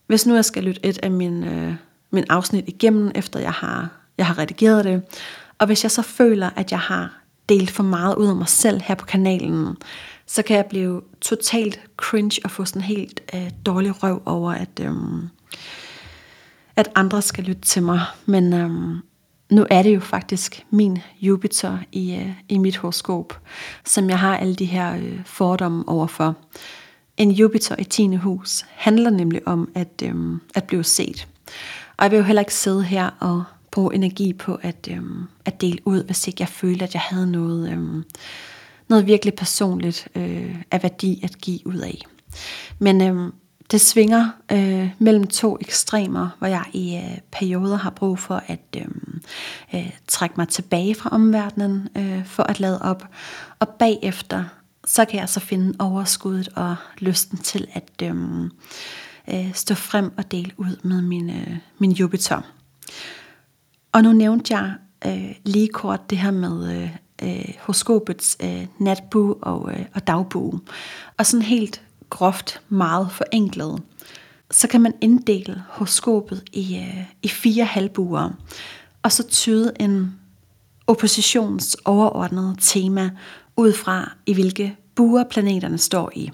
Hvis 0.08 0.26
nu 0.26 0.36
jeg 0.36 0.46
skal 0.46 0.64
lytte 0.64 0.86
et 0.86 1.00
af 1.04 1.12
min, 1.12 1.44
øh, 1.44 1.74
min 2.12 2.26
afsnit 2.30 2.64
igennem, 2.68 3.12
efter 3.16 3.40
jeg 3.40 3.52
har, 3.52 3.90
jeg 4.18 4.26
har 4.26 4.38
redigeret 4.38 4.86
det, 4.86 5.02
og 5.60 5.68
hvis 5.68 5.84
jeg 5.84 5.92
så 5.92 6.02
føler, 6.02 6.50
at 6.56 6.72
jeg 6.72 6.80
har 6.80 7.22
delt 7.50 7.72
for 7.72 7.84
meget 7.84 8.16
ud 8.16 8.28
af 8.28 8.36
mig 8.36 8.50
selv 8.50 8.82
her 8.82 8.96
på 8.96 9.06
kanalen, 9.06 9.78
så 10.28 10.42
kan 10.42 10.58
jeg 10.58 10.66
blive 10.66 11.02
totalt 11.22 11.80
cringe 11.98 12.42
og 12.44 12.52
få 12.52 12.66
sådan 12.66 12.82
helt 12.82 13.22
øh, 13.34 13.52
dårlig 13.66 14.04
røv 14.04 14.22
over, 14.26 14.52
at, 14.52 14.80
øh, 14.82 14.94
at 16.76 16.92
andre 16.96 17.22
skal 17.22 17.44
lytte 17.44 17.62
til 17.62 17.84
mig. 17.84 18.02
Men 18.26 18.54
øh, 18.54 18.96
nu 19.50 19.66
er 19.70 19.84
det 19.84 19.96
jo 19.96 20.00
faktisk 20.00 20.66
min 20.70 20.98
Jupiter 21.22 21.78
i, 21.92 22.16
øh, 22.16 22.32
i 22.50 22.58
mit 22.58 22.78
horoskop, 22.78 23.40
som 23.86 24.10
jeg 24.10 24.20
har 24.20 24.38
alle 24.38 24.56
de 24.56 24.66
her 24.66 24.96
øh, 24.96 25.20
fordomme 25.26 25.84
overfor. 25.88 26.36
En 27.18 27.32
Jupiter 27.32 27.76
i 27.80 27.84
10. 27.84 28.16
hus 28.16 28.66
handler 28.70 29.10
nemlig 29.10 29.48
om 29.48 29.70
at, 29.76 30.04
øhm, 30.04 30.42
at 30.56 30.64
blive 30.64 30.84
set. 30.84 31.28
Og 31.98 32.04
jeg 32.04 32.12
vil 32.12 32.18
jo 32.18 32.24
heller 32.24 32.42
ikke 32.42 32.54
sidde 32.54 32.84
her 32.84 33.10
og 33.20 33.44
bruge 33.72 33.96
energi 33.96 34.34
på 34.34 34.60
at, 34.62 34.88
øhm, 34.92 35.24
at 35.46 35.62
dele 35.62 35.78
ud, 35.86 36.04
hvis 36.04 36.28
ikke 36.28 36.42
jeg 36.42 36.50
følte, 36.50 36.84
at 36.84 36.94
jeg 36.94 37.02
havde 37.02 37.32
noget, 37.32 37.72
øhm, 37.72 38.04
noget 38.88 39.08
virkelig 39.08 39.34
personligt 39.34 40.08
øh, 40.16 40.56
af 40.72 40.84
værdi 40.84 41.20
at 41.24 41.38
give 41.38 41.68
ud 41.68 41.78
af. 41.78 42.02
Men 42.80 43.02
øhm, 43.02 43.32
det 43.72 43.82
svinger 43.82 44.30
øh, 44.52 44.90
mellem 45.00 45.28
to 45.28 45.58
ekstremer, 45.62 46.30
hvor 46.40 46.48
jeg 46.48 46.66
i 46.74 46.96
øh, 46.96 47.18
perioder 47.32 47.78
har 47.78 47.90
brug 47.90 48.20
for 48.20 48.44
at 48.48 48.78
øh, 48.78 48.86
øh, 49.74 49.92
trække 50.08 50.36
mig 50.38 50.48
tilbage 50.48 50.96
fra 50.96 51.10
omverdenen 51.10 51.88
øh, 51.98 52.26
for 52.26 52.44
at 52.44 52.60
lade 52.60 52.82
op. 52.82 53.08
Og 53.60 53.68
bagefter, 53.70 54.44
så 54.86 55.06
kan 55.06 55.20
jeg 55.20 55.30
så 55.30 55.40
finde 55.40 55.76
overskuddet 55.80 56.50
og 56.56 56.76
lysten 56.98 57.38
til 57.38 57.68
at 57.74 57.92
øh, 58.04 58.16
øh, 59.28 59.54
stå 59.54 59.76
frem 59.76 60.12
og 60.18 60.32
dele 60.32 60.52
ud 60.58 60.80
med 60.84 61.02
min, 61.02 61.30
øh, 61.30 61.58
min 61.78 61.92
Jupiter. 61.92 62.42
Og 63.92 64.04
nu 64.04 64.12
nævnte 64.12 64.58
jeg 64.58 64.74
øh, 65.06 65.36
lige 65.44 65.68
kort 65.68 66.10
det 66.10 66.18
her 66.18 66.32
med 66.32 66.82
øh, 66.82 66.98
øh, 67.24 67.54
horoskopets 67.60 68.38
øh, 68.44 68.68
natbue 68.80 69.36
og, 69.36 69.72
øh, 69.72 69.86
og 69.96 70.08
dagbue. 70.08 70.60
Og 71.18 71.26
sådan 71.26 71.46
helt 71.46 71.82
groft 72.10 72.62
meget 72.70 73.12
forenklet, 73.12 73.82
så 74.52 74.68
kan 74.68 74.82
man 74.82 74.94
inddele 75.02 75.64
horoskopet 75.70 76.44
i, 76.54 76.78
øh, 76.78 77.04
i 77.24 77.28
fire 77.28 77.66
halvbuer, 77.66 78.30
og 79.04 79.12
så 79.12 79.28
tyde 79.28 79.74
en 79.80 80.16
oppositions 80.88 81.78
overordnede 81.86 82.56
tema 82.62 83.10
ud 83.58 83.74
fra, 83.74 84.12
i 84.26 84.34
hvilke 84.34 84.76
buer 84.96 85.24
planeterne 85.24 85.78
står 85.78 86.12
i. 86.16 86.32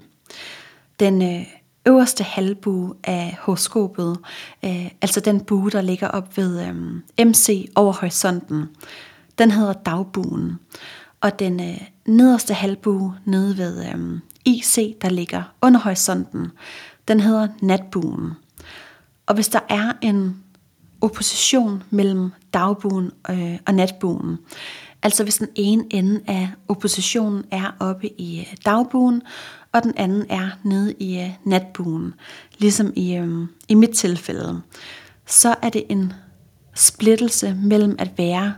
Den 1.00 1.22
øh, 1.22 1.46
øverste 1.86 2.24
halvbue 2.24 2.94
af 3.04 3.38
horoskopet, 3.40 4.18
øh, 4.64 4.90
altså 5.00 5.20
den 5.20 5.40
bue, 5.40 5.70
der 5.70 5.80
ligger 5.80 6.08
op 6.08 6.36
ved 6.36 6.66
øh, 6.66 7.26
MC 7.26 7.70
over 7.74 7.92
horisonten, 7.92 8.68
den 9.38 9.50
hedder 9.50 9.72
dagbuen. 9.72 10.58
Og 11.20 11.38
den 11.38 11.60
øh, 11.60 11.80
nederste 12.06 12.54
halvbue 12.54 13.14
nede 13.24 13.58
ved 13.58 13.86
øh, 13.86 14.18
IC, 14.44 14.96
der 15.02 15.08
ligger 15.08 15.42
under 15.62 15.80
horisonten, 15.80 16.50
den 17.08 17.20
hedder 17.20 17.48
natbuen. 17.62 18.30
Og 19.26 19.34
hvis 19.34 19.48
der 19.48 19.60
er 19.68 19.92
en 20.02 20.42
opposition 21.00 21.82
mellem 21.90 22.30
dagbuen 22.52 23.10
øh, 23.30 23.58
og 23.66 23.74
natbuen, 23.74 24.38
altså 25.02 25.22
hvis 25.22 25.36
den 25.36 25.48
ene 25.54 25.84
ende 25.90 26.20
af 26.26 26.50
oppositionen 26.68 27.44
er 27.50 27.76
oppe 27.80 28.20
i 28.20 28.40
øh, 28.40 28.56
dagbuen, 28.64 29.22
og 29.72 29.82
den 29.82 29.92
anden 29.96 30.24
er 30.28 30.48
nede 30.62 30.92
i 30.92 31.20
øh, 31.20 31.30
natbuen, 31.44 32.14
ligesom 32.58 32.92
i, 32.96 33.14
øh, 33.14 33.46
i 33.68 33.74
mit 33.74 33.90
tilfælde, 33.90 34.60
så 35.26 35.54
er 35.62 35.68
det 35.68 35.84
en 35.88 36.12
splittelse 36.74 37.56
mellem 37.62 37.96
at 37.98 38.10
være 38.18 38.54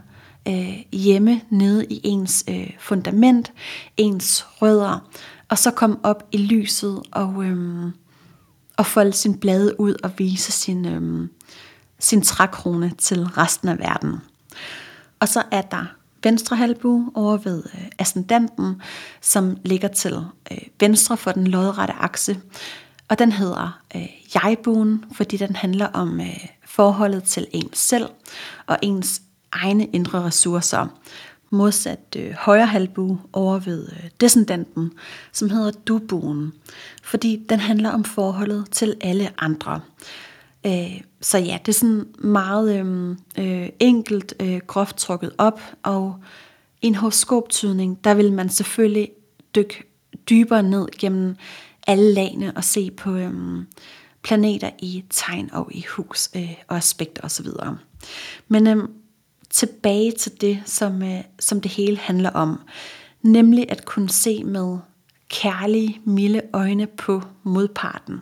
øh, 0.49 0.83
hjemme 0.93 1.41
nede 1.51 1.85
i 1.85 2.01
ens 2.05 2.45
øh, 2.49 2.71
fundament, 2.79 3.53
ens 3.97 4.47
rødder, 4.63 5.11
og 5.49 5.59
så 5.59 5.71
komme 5.71 5.97
op 6.03 6.29
i 6.33 6.37
lyset 6.37 7.03
og, 7.13 7.45
øhm, 7.45 7.93
og 8.77 8.87
folde 8.87 9.13
sin 9.13 9.39
blade 9.39 9.81
ud 9.81 9.95
og 10.03 10.11
vise 10.19 10.53
sin, 10.53 10.87
øhm, 10.87 11.31
sin 11.99 12.23
trækrone 12.23 12.93
til 12.99 13.25
resten 13.25 13.69
af 13.69 13.79
verden. 13.79 14.17
Og 15.21 15.29
så 15.29 15.43
er 15.51 15.63
der 15.63 15.85
venstre 16.25 16.57
halvbue 16.57 17.11
over 17.15 17.37
ved 17.37 17.63
øh, 17.75 17.85
ascendanten, 17.99 18.83
som 19.21 19.57
ligger 19.65 19.89
til 19.89 20.25
øh, 20.53 20.59
venstre 20.81 21.17
for 21.17 21.33
den 21.33 21.47
lodrette 21.47 21.95
akse. 21.95 22.41
Og 23.09 23.19
den 23.19 23.33
hedder 23.33 23.81
øh, 23.97 24.09
jegbuen, 24.35 25.05
fordi 25.13 25.37
den 25.37 25.57
handler 25.57 25.87
om 25.87 26.21
øh, 26.21 26.47
forholdet 26.65 27.25
til 27.25 27.47
ens 27.53 27.79
selv 27.79 28.09
og 28.67 28.79
ens 28.83 29.23
egne 29.53 29.87
indre 29.87 30.23
ressourcer. 30.23 30.87
Modsat 31.55 32.17
øh, 32.17 32.33
højre 32.33 32.67
halvbue 32.67 33.21
over 33.33 33.59
ved 33.59 33.89
øh, 33.93 34.11
descendanten, 34.21 34.93
som 35.33 35.51
hedder 35.51 35.71
dubuen, 35.71 36.53
fordi 37.03 37.47
den 37.49 37.61
handler 37.61 37.91
om 37.91 38.05
forholdet 38.05 38.71
til 38.71 38.95
alle 39.01 39.31
andre. 39.39 39.81
Øh, 40.67 41.01
så 41.21 41.39
ja, 41.39 41.59
det 41.67 41.69
er 41.69 41.79
sådan 41.79 42.07
meget 42.19 42.81
øh, 42.81 43.17
øh, 43.39 43.69
enkelt, 43.81 44.35
øh, 44.41 44.61
groft 44.67 44.97
trukket 44.97 45.33
op, 45.39 45.61
og 45.83 46.17
i 46.83 46.87
en 46.87 46.95
horoskoptydning, 46.95 48.05
der 48.05 48.15
vil 48.15 48.33
man 48.33 48.49
selvfølgelig 48.49 49.11
dykke 49.55 49.85
dybere 50.31 50.63
ned 50.63 50.89
gennem 50.99 51.37
alle 51.87 52.15
lagene 52.15 52.53
og 52.57 52.65
se 52.65 52.91
på 52.91 53.15
øh, 53.15 53.33
planeter 54.23 54.71
i 54.79 55.05
tegn 55.11 55.51
og 55.53 55.69
i 55.73 55.85
hus 55.97 56.31
øh, 56.37 56.55
og 56.69 56.77
aspekter 56.77 57.23
osv. 57.23 57.47
Men 58.49 58.67
øh, 58.67 58.89
tilbage 59.55 60.13
til 60.13 60.41
det, 60.41 60.63
som, 60.65 61.03
øh, 61.03 61.21
som 61.41 61.61
det 61.61 61.71
hele 61.71 61.97
handler 61.97 62.31
om, 62.31 62.61
nemlig 63.23 63.67
at 63.69 63.85
kunne 63.85 64.11
se 64.11 64.45
med 64.45 64.79
kærlige, 65.29 66.01
milde 66.05 66.41
øjne 66.53 66.87
på 66.87 67.23
modparten. 67.43 68.21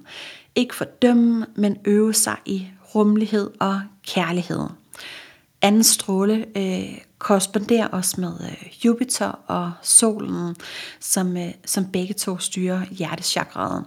Ikke 0.55 0.75
fordømme, 0.75 1.47
men 1.55 1.77
øve 1.85 2.15
sig 2.15 2.37
i 2.47 2.67
rummelighed 2.95 3.51
og 3.61 3.81
kærlighed. 4.07 4.69
Anden 5.63 5.85
stråle 5.85 6.47
øh, 6.57 6.99
korresponderer 7.19 7.87
også 7.87 8.21
med 8.21 8.33
øh, 8.41 8.85
Jupiter 8.85 9.27
og 9.47 9.73
solen, 9.83 10.57
som, 11.01 11.37
øh, 11.37 11.51
som 11.65 11.87
begge 11.93 12.15
to 12.15 12.39
styrer 12.39 12.85
hjertechakraet. 12.91 13.85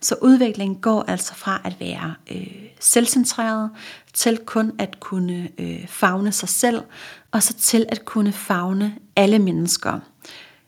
Så 0.00 0.14
udviklingen 0.22 0.80
går 0.80 1.02
altså 1.02 1.34
fra 1.34 1.60
at 1.64 1.76
være 1.80 2.14
øh, 2.30 2.46
selvcentreret 2.80 3.70
til 4.14 4.38
kun 4.46 4.72
at 4.78 5.00
kunne 5.00 5.48
øh, 5.58 5.88
fagne 5.88 6.32
sig 6.32 6.48
selv, 6.48 6.82
og 7.32 7.42
så 7.42 7.54
til 7.54 7.86
at 7.88 8.04
kunne 8.04 8.32
fagne 8.32 8.94
alle 9.16 9.38
mennesker. 9.38 10.00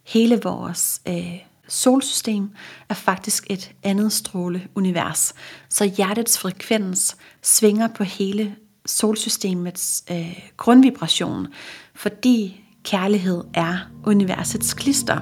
Hele 0.05 0.41
vores 0.43 1.01
øh, 1.09 1.39
solsystem 1.69 2.51
er 2.89 2.95
faktisk 2.95 3.47
et 3.51 3.73
andet 3.83 4.13
stråleunivers, 4.13 5.35
så 5.69 5.85
hjertets 5.85 6.39
frekvens 6.39 7.17
svinger 7.43 7.89
på 7.89 8.05
hele 8.05 8.57
solsystemets 8.87 10.05
øh, 10.11 10.39
grundvibration, 10.57 11.47
fordi 11.95 12.61
kærlighed 12.85 13.45
er 13.55 13.79
universets 14.05 14.75
klister. 14.75 15.21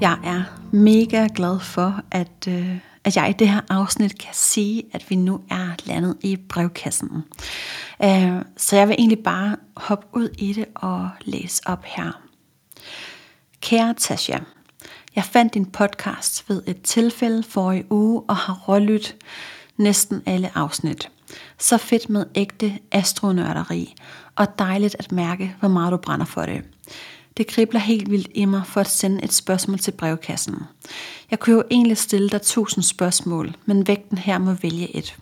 Jeg 0.00 0.18
er 0.24 0.42
mega 0.72 1.28
glad 1.34 1.60
for, 1.60 2.00
at, 2.10 2.48
øh, 2.48 2.78
at 3.04 3.16
jeg 3.16 3.30
i 3.30 3.32
det 3.32 3.48
her 3.48 3.60
afsnit 3.68 4.18
kan 4.18 4.34
sige, 4.34 4.82
at 4.92 5.10
vi 5.10 5.16
nu 5.16 5.40
er 5.50 5.68
landet 5.84 6.16
i 6.20 6.36
brevkassen. 6.36 7.24
Øh, 8.04 8.42
så 8.56 8.76
jeg 8.76 8.88
vil 8.88 8.96
egentlig 8.98 9.18
bare 9.18 9.56
hoppe 9.76 10.06
ud 10.12 10.28
i 10.38 10.52
det 10.52 10.64
og 10.74 11.10
læse 11.20 11.62
op 11.66 11.84
her. 11.84 12.20
Kære 13.60 13.94
Tasha, 13.94 14.38
jeg 15.16 15.24
fandt 15.24 15.54
din 15.54 15.66
podcast 15.66 16.48
ved 16.48 16.62
et 16.66 16.82
tilfælde 16.82 17.42
for 17.42 17.72
i 17.72 17.82
uge 17.90 18.22
og 18.28 18.36
har 18.36 18.64
rålyttet 18.68 19.16
næsten 19.76 20.22
alle 20.26 20.50
afsnit. 20.54 21.10
Så 21.58 21.78
fedt 21.78 22.10
med 22.10 22.26
ægte 22.34 22.78
astronørderi, 22.92 23.94
og 24.36 24.58
dejligt 24.58 24.96
at 24.98 25.12
mærke, 25.12 25.56
hvor 25.60 25.68
meget 25.68 25.92
du 25.92 25.96
brænder 25.96 26.26
for 26.26 26.42
det. 26.42 26.62
Det 27.40 27.48
kribler 27.48 27.80
helt 27.80 28.10
vildt 28.10 28.28
i 28.34 28.44
mig 28.44 28.62
for 28.66 28.80
at 28.80 28.90
sende 28.90 29.24
et 29.24 29.32
spørgsmål 29.32 29.78
til 29.78 29.90
brevkassen. 29.90 30.56
Jeg 31.30 31.38
kunne 31.38 31.56
jo 31.56 31.62
egentlig 31.70 31.96
stille 31.96 32.28
dig 32.28 32.42
tusind 32.42 32.84
spørgsmål, 32.84 33.54
men 33.66 33.88
vægten 33.88 34.18
her 34.18 34.38
må 34.38 34.52
vælge 34.52 34.96
et. 34.96 35.16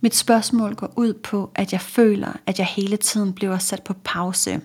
Mit 0.00 0.14
spørgsmål 0.14 0.74
går 0.74 0.92
ud 0.96 1.12
på, 1.12 1.50
at 1.54 1.72
jeg 1.72 1.80
føler, 1.80 2.32
at 2.46 2.58
jeg 2.58 2.66
hele 2.66 2.96
tiden 2.96 3.32
bliver 3.32 3.58
sat 3.58 3.82
på 3.82 3.94
pause. 4.04 4.60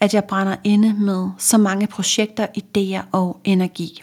At 0.00 0.14
jeg 0.14 0.24
brænder 0.24 0.56
inde 0.64 0.94
med 0.94 1.28
så 1.38 1.58
mange 1.58 1.86
projekter, 1.86 2.46
idéer 2.58 3.02
og 3.12 3.40
energi. 3.44 4.02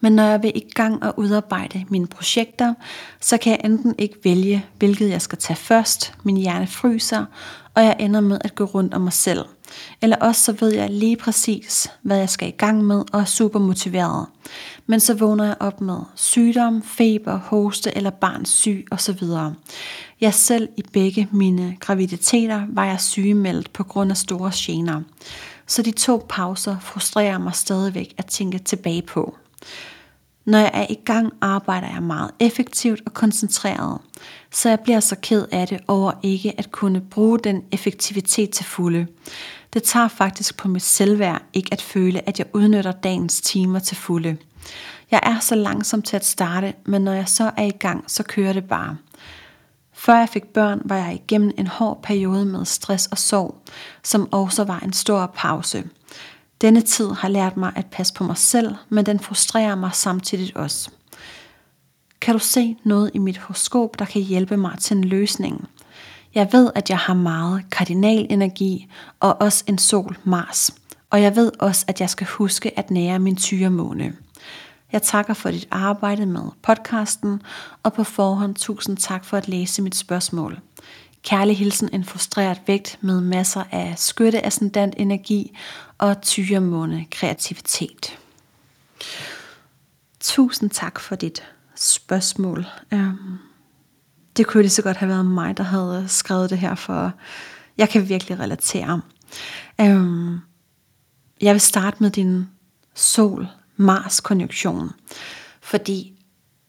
Men 0.00 0.12
når 0.12 0.24
jeg 0.24 0.42
vil 0.42 0.52
i 0.54 0.70
gang 0.74 1.02
og 1.02 1.18
udarbejde 1.18 1.84
mine 1.88 2.06
projekter, 2.06 2.74
så 3.20 3.38
kan 3.38 3.52
jeg 3.52 3.60
enten 3.64 3.94
ikke 3.98 4.16
vælge, 4.24 4.64
hvilket 4.78 5.10
jeg 5.10 5.22
skal 5.22 5.38
tage 5.38 5.56
først, 5.56 6.14
min 6.22 6.36
hjerne 6.36 6.66
fryser, 6.66 7.24
og 7.74 7.84
jeg 7.84 7.96
ender 8.00 8.20
med 8.20 8.38
at 8.44 8.54
gå 8.54 8.64
rundt 8.64 8.94
om 8.94 9.00
mig 9.00 9.12
selv. 9.12 9.44
Eller 10.02 10.16
også 10.16 10.42
så 10.42 10.52
ved 10.60 10.74
jeg 10.74 10.90
lige 10.90 11.16
præcis, 11.16 11.90
hvad 12.02 12.18
jeg 12.18 12.30
skal 12.30 12.48
i 12.48 12.56
gang 12.58 12.84
med, 12.84 13.04
og 13.12 13.20
er 13.20 13.24
super 13.24 13.58
motiveret. 13.58 14.26
Men 14.86 15.00
så 15.00 15.14
vågner 15.14 15.44
jeg 15.44 15.56
op 15.60 15.80
med 15.80 15.98
sygdom, 16.14 16.82
feber, 16.82 17.36
hoste 17.36 17.96
eller 17.96 18.10
barns 18.10 18.48
syg 18.48 18.86
osv. 18.90 19.22
Jeg 20.20 20.34
selv 20.34 20.68
i 20.76 20.82
begge 20.92 21.28
mine 21.32 21.76
graviditeter 21.80 22.62
var 22.68 22.84
jeg 22.84 23.00
sygemeldt 23.00 23.72
på 23.72 23.84
grund 23.84 24.10
af 24.10 24.16
store 24.16 24.52
gener. 24.54 25.00
Så 25.66 25.82
de 25.82 25.90
to 25.90 26.26
pauser 26.28 26.76
frustrerer 26.80 27.38
mig 27.38 27.54
stadigvæk 27.54 28.14
at 28.18 28.26
tænke 28.26 28.58
tilbage 28.58 29.02
på. 29.02 29.36
Når 30.44 30.58
jeg 30.58 30.70
er 30.74 30.86
i 30.90 30.98
gang, 31.04 31.32
arbejder 31.40 31.88
jeg 31.92 32.02
meget 32.02 32.30
effektivt 32.40 33.02
og 33.06 33.14
koncentreret, 33.14 33.98
så 34.50 34.68
jeg 34.68 34.80
bliver 34.80 35.00
så 35.00 35.16
ked 35.22 35.46
af 35.52 35.68
det 35.68 35.80
over 35.88 36.12
ikke 36.22 36.54
at 36.58 36.72
kunne 36.72 37.00
bruge 37.00 37.38
den 37.38 37.62
effektivitet 37.72 38.50
til 38.50 38.64
fulde. 38.64 39.06
Det 39.72 39.82
tager 39.82 40.08
faktisk 40.08 40.56
på 40.56 40.68
mit 40.68 40.82
selvværd 40.82 41.42
ikke 41.52 41.72
at 41.72 41.82
føle, 41.82 42.28
at 42.28 42.38
jeg 42.38 42.46
udnytter 42.52 42.92
dagens 42.92 43.40
timer 43.40 43.78
til 43.78 43.96
fulde. 43.96 44.36
Jeg 45.10 45.20
er 45.22 45.40
så 45.40 45.54
langsom 45.54 46.02
til 46.02 46.16
at 46.16 46.26
starte, 46.26 46.74
men 46.84 47.02
når 47.02 47.12
jeg 47.12 47.28
så 47.28 47.50
er 47.56 47.64
i 47.64 47.70
gang, 47.70 48.04
så 48.06 48.22
kører 48.22 48.52
det 48.52 48.64
bare. 48.64 48.96
Før 49.92 50.14
jeg 50.14 50.28
fik 50.28 50.44
børn, 50.44 50.80
var 50.84 50.96
jeg 50.96 51.14
igennem 51.14 51.52
en 51.58 51.66
hård 51.66 52.02
periode 52.02 52.44
med 52.44 52.64
stress 52.64 53.06
og 53.06 53.18
sorg, 53.18 53.62
som 54.04 54.32
også 54.32 54.64
var 54.64 54.80
en 54.80 54.92
stor 54.92 55.32
pause. 55.34 55.84
Denne 56.60 56.80
tid 56.80 57.10
har 57.10 57.28
lært 57.28 57.56
mig 57.56 57.72
at 57.76 57.86
passe 57.86 58.14
på 58.14 58.24
mig 58.24 58.36
selv, 58.36 58.74
men 58.88 59.06
den 59.06 59.20
frustrerer 59.20 59.74
mig 59.74 59.90
samtidig 59.94 60.56
også. 60.56 60.90
Kan 62.20 62.34
du 62.34 62.38
se 62.38 62.76
noget 62.84 63.10
i 63.14 63.18
mit 63.18 63.38
horoskop, 63.38 63.98
der 63.98 64.04
kan 64.04 64.22
hjælpe 64.22 64.56
mig 64.56 64.78
til 64.80 64.96
en 64.96 65.04
løsning? 65.04 65.68
Jeg 66.34 66.48
ved, 66.52 66.70
at 66.74 66.90
jeg 66.90 66.98
har 66.98 67.14
meget 67.14 67.70
kardinal 67.70 68.26
energi 68.30 68.88
og 69.20 69.40
også 69.40 69.64
en 69.66 69.78
sol 69.78 70.16
Mars. 70.24 70.70
Og 71.10 71.22
jeg 71.22 71.36
ved 71.36 71.52
også, 71.58 71.84
at 71.88 72.00
jeg 72.00 72.10
skal 72.10 72.26
huske 72.26 72.78
at 72.78 72.90
nære 72.90 73.18
min 73.18 73.36
tyremåne. 73.36 74.12
Jeg 74.92 75.02
takker 75.02 75.34
for 75.34 75.50
dit 75.50 75.68
arbejde 75.70 76.26
med 76.26 76.42
podcasten, 76.62 77.42
og 77.82 77.92
på 77.92 78.04
forhånd 78.04 78.54
tusind 78.54 78.96
tak 78.96 79.24
for 79.24 79.36
at 79.36 79.48
læse 79.48 79.82
mit 79.82 79.96
spørgsmål. 79.96 80.60
Kærlig 81.22 81.58
hilsen 81.58 81.88
en 81.92 82.04
frustreret 82.04 82.60
vægt 82.66 82.98
med 83.00 83.20
masser 83.20 83.64
af 83.72 83.94
skytte 83.96 84.46
ascendant 84.46 84.94
energi 84.96 85.56
og 85.98 86.22
tyremåne 86.22 87.06
kreativitet. 87.10 88.18
Tusind 90.20 90.70
tak 90.70 91.00
for 91.00 91.14
dit 91.14 91.42
spørgsmål. 91.74 92.66
Um, 92.92 93.38
det 94.38 94.46
kunne 94.46 94.62
lige 94.62 94.70
så 94.70 94.82
godt 94.82 94.96
have 94.96 95.08
været 95.08 95.26
mig, 95.26 95.56
der 95.56 95.62
havde 95.62 96.04
skrevet 96.08 96.50
det 96.50 96.58
her, 96.58 96.74
for 96.74 97.12
jeg 97.78 97.88
kan 97.88 98.08
virkelig 98.08 98.40
relatere. 98.40 99.00
Øhm, 99.80 100.38
jeg 101.40 101.54
vil 101.54 101.60
starte 101.60 101.96
med 102.00 102.10
din 102.10 102.48
Sol-Mars-konjunktion, 102.94 104.90
fordi 105.60 106.12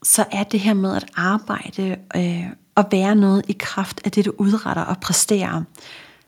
så 0.03 0.25
er 0.32 0.43
det 0.43 0.60
her 0.60 0.73
med 0.73 0.95
at 0.95 1.05
arbejde 1.15 1.97
øh, 2.15 2.45
og 2.75 2.86
være 2.91 3.15
noget 3.15 3.45
i 3.47 3.55
kraft 3.60 4.01
af 4.05 4.12
det, 4.12 4.25
du 4.25 4.34
udretter 4.38 4.84
og 4.84 4.97
præsterer. 4.99 5.63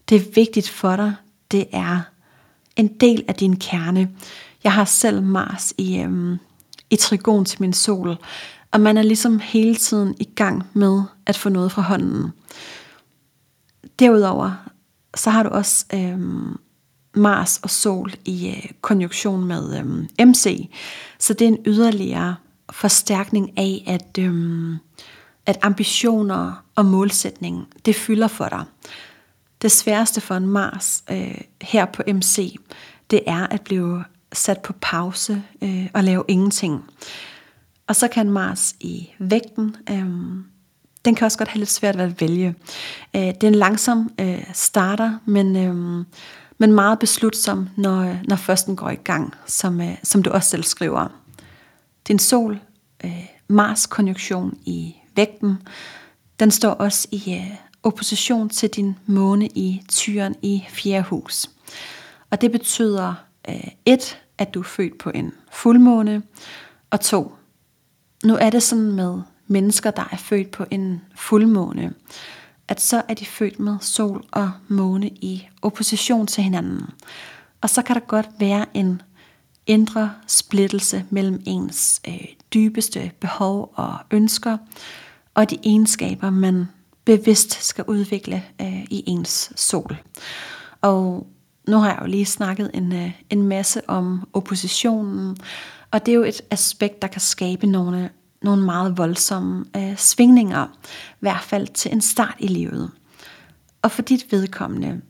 Det 0.10 0.15
er 0.17 0.32
vigtigt 0.36 0.69
for 0.69 0.95
dig. 0.95 1.13
Det 1.51 1.65
er 1.71 2.01
en 2.75 2.88
del 2.88 3.23
af 3.27 3.36
din 3.36 3.60
kerne. 3.60 4.10
Jeg 4.63 4.73
har 4.73 4.86
selv 4.86 5.23
Mars 5.23 5.73
i, 5.77 5.99
øhm, 5.99 6.38
i 6.89 6.95
trigon 6.95 7.45
til 7.45 7.62
min 7.62 7.73
sol, 7.73 8.17
og 8.71 8.81
man 8.81 8.97
er 8.97 9.01
ligesom 9.01 9.39
hele 9.39 9.75
tiden 9.75 10.15
i 10.19 10.23
gang 10.23 10.63
med 10.73 11.01
at 11.25 11.38
få 11.38 11.49
noget 11.49 11.71
fra 11.71 11.81
hånden. 11.81 12.31
Derudover, 13.99 14.51
så 15.15 15.29
har 15.29 15.43
du 15.43 15.49
også 15.49 15.86
øh, 15.93 16.19
Mars 17.15 17.57
og 17.57 17.69
Sol 17.69 18.13
i 18.25 18.47
øh, 18.49 18.69
konjunktion 18.81 19.45
med 19.45 19.77
øh, 19.79 20.27
MC, 20.27 20.69
så 21.19 21.34
det 21.34 21.45
er 21.45 21.49
en 21.51 21.63
yderligere 21.65 22.36
forstærkning 22.71 23.57
af, 23.57 23.84
at, 23.88 24.17
øh, 24.19 24.75
at 25.45 25.57
ambitioner 25.62 26.65
og 26.75 26.86
målsætning, 26.86 27.67
det 27.86 27.95
fylder 27.95 28.27
for 28.27 28.47
dig. 28.49 28.63
Det 29.62 29.71
sværeste 29.71 30.21
for 30.21 30.36
en 30.36 30.47
Mars 30.47 31.03
øh, 31.12 31.41
her 31.62 31.86
på 31.86 32.03
MC, 32.07 32.55
det 33.12 33.21
er 33.27 33.47
at 33.47 33.62
blive 33.62 34.03
sat 34.34 34.62
på 34.62 34.73
pause 34.81 35.43
øh, 35.62 35.88
og 35.93 36.03
lave 36.03 36.23
ingenting. 36.27 36.84
Og 37.91 37.95
så 37.95 38.08
kan 38.08 38.30
Mars 38.30 38.75
i 38.80 39.10
vægten, 39.19 39.75
øhm, 39.89 40.43
den 41.06 41.15
kan 41.15 41.25
også 41.25 41.38
godt 41.38 41.49
have 41.49 41.60
lidt 41.60 41.69
svært 41.69 41.97
ved 41.97 42.04
at 42.04 42.21
vælge. 42.21 42.56
Øh, 43.15 43.21
det 43.21 43.43
er 43.43 43.47
en 43.47 43.56
langsom 43.56 44.12
øh, 44.19 44.43
starter, 44.54 45.17
men, 45.25 45.56
øh, 45.56 46.06
men 46.58 46.73
meget 46.73 46.99
beslutsom, 46.99 47.69
når, 47.77 48.17
når 48.27 48.36
først 48.36 48.65
den 48.65 48.75
går 48.75 48.89
i 48.89 48.95
gang, 48.95 49.34
som, 49.45 49.82
øh, 49.82 49.97
som 50.04 50.23
du 50.23 50.30
også 50.30 50.49
selv 50.49 50.63
skriver. 50.63 51.08
Din 52.08 52.19
sol-Mars-konjunktion 52.19 54.47
øh, 54.47 54.56
i 54.65 54.95
vægten, 55.15 55.58
den 56.39 56.51
står 56.51 56.71
også 56.71 57.08
i 57.12 57.36
øh, 57.36 57.51
opposition 57.84 58.49
til 58.49 58.69
din 58.69 58.97
måne 59.06 59.47
i 59.47 59.84
tyren 59.89 60.36
i 60.41 60.63
fjerde 60.69 61.04
hus. 61.04 61.49
Og 62.30 62.41
det 62.41 62.51
betyder 62.51 63.13
øh, 63.49 63.67
et, 63.86 64.17
at 64.38 64.54
du 64.54 64.60
er 64.60 64.63
født 64.63 64.97
på 64.97 65.10
en 65.10 65.34
fuldmåne, 65.51 66.23
og 66.89 66.99
to, 66.99 67.36
nu 68.23 68.38
er 68.41 68.49
det 68.49 68.63
sådan 68.63 68.91
med 68.91 69.21
mennesker, 69.47 69.91
der 69.91 70.03
er 70.12 70.17
født 70.17 70.51
på 70.51 70.65
en 70.71 71.01
fuldmåne, 71.15 71.93
at 72.67 72.81
så 72.81 73.01
er 73.07 73.13
de 73.13 73.25
født 73.25 73.60
med 73.60 73.77
sol 73.81 74.25
og 74.31 74.51
måne 74.67 75.07
i 75.07 75.47
opposition 75.62 76.27
til 76.27 76.43
hinanden. 76.43 76.81
Og 77.62 77.69
så 77.69 77.81
kan 77.81 77.95
der 77.95 78.01
godt 78.01 78.29
være 78.39 78.65
en 78.73 79.01
indre 79.67 80.12
splittelse 80.27 81.05
mellem 81.10 81.41
ens 81.45 82.01
øh, 82.07 82.25
dybeste 82.53 83.12
behov 83.19 83.73
og 83.75 83.95
ønsker, 84.12 84.57
og 85.34 85.49
de 85.49 85.57
egenskaber, 85.63 86.29
man 86.29 86.65
bevidst 87.05 87.63
skal 87.63 87.84
udvikle 87.88 88.43
øh, 88.62 88.84
i 88.84 89.03
ens 89.07 89.53
sol. 89.55 89.97
Og 90.81 91.27
nu 91.67 91.77
har 91.77 91.89
jeg 91.89 91.97
jo 92.01 92.07
lige 92.07 92.25
snakket 92.25 92.71
en, 92.73 92.93
øh, 92.93 93.12
en 93.29 93.43
masse 93.43 93.89
om 93.89 94.27
oppositionen, 94.34 95.38
og 95.91 96.06
det 96.06 96.12
er 96.12 96.15
jo 96.15 96.23
et 96.23 96.41
aspekt, 96.51 97.01
der 97.01 97.08
kan 97.08 97.21
skabe 97.21 97.67
nogle, 97.67 98.10
nogle 98.41 98.63
meget 98.63 98.97
voldsomme 98.97 99.65
øh, 99.77 99.97
svingninger, 99.97 100.65
i 101.12 101.19
hvert 101.19 101.43
fald 101.43 101.67
til 101.67 101.91
en 101.91 102.01
start 102.01 102.36
i 102.39 102.47
livet. 102.47 102.91
Og 103.82 103.91
for 103.91 104.01
dit 104.01 104.32
vedkommende, 104.32 105.01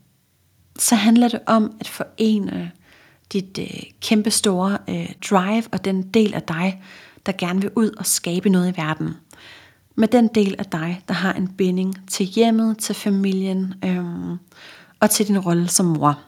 så 0.79 0.95
handler 0.95 1.27
det 1.27 1.39
om 1.45 1.73
at 1.79 1.87
forene 1.87 2.71
dit 3.33 3.57
øh, 3.57 3.83
kæmpe 4.01 4.31
store 4.31 4.77
øh, 4.89 5.09
drive 5.29 5.63
og 5.71 5.85
den 5.85 6.01
del 6.01 6.33
af 6.33 6.43
dig, 6.43 6.83
der 7.25 7.31
gerne 7.31 7.61
vil 7.61 7.71
ud 7.75 7.89
og 7.97 8.05
skabe 8.05 8.49
noget 8.49 8.73
i 8.73 8.77
verden. 8.77 9.13
Med 9.95 10.07
den 10.07 10.27
del 10.27 10.55
af 10.59 10.65
dig, 10.65 11.01
der 11.07 11.13
har 11.13 11.33
en 11.33 11.47
binding 11.47 12.09
til 12.09 12.25
hjemmet, 12.25 12.77
til 12.77 12.95
familien 12.95 13.73
øh, 13.85 14.37
og 14.99 15.09
til 15.09 15.27
din 15.27 15.39
rolle 15.39 15.67
som 15.69 15.85
mor. 15.85 16.19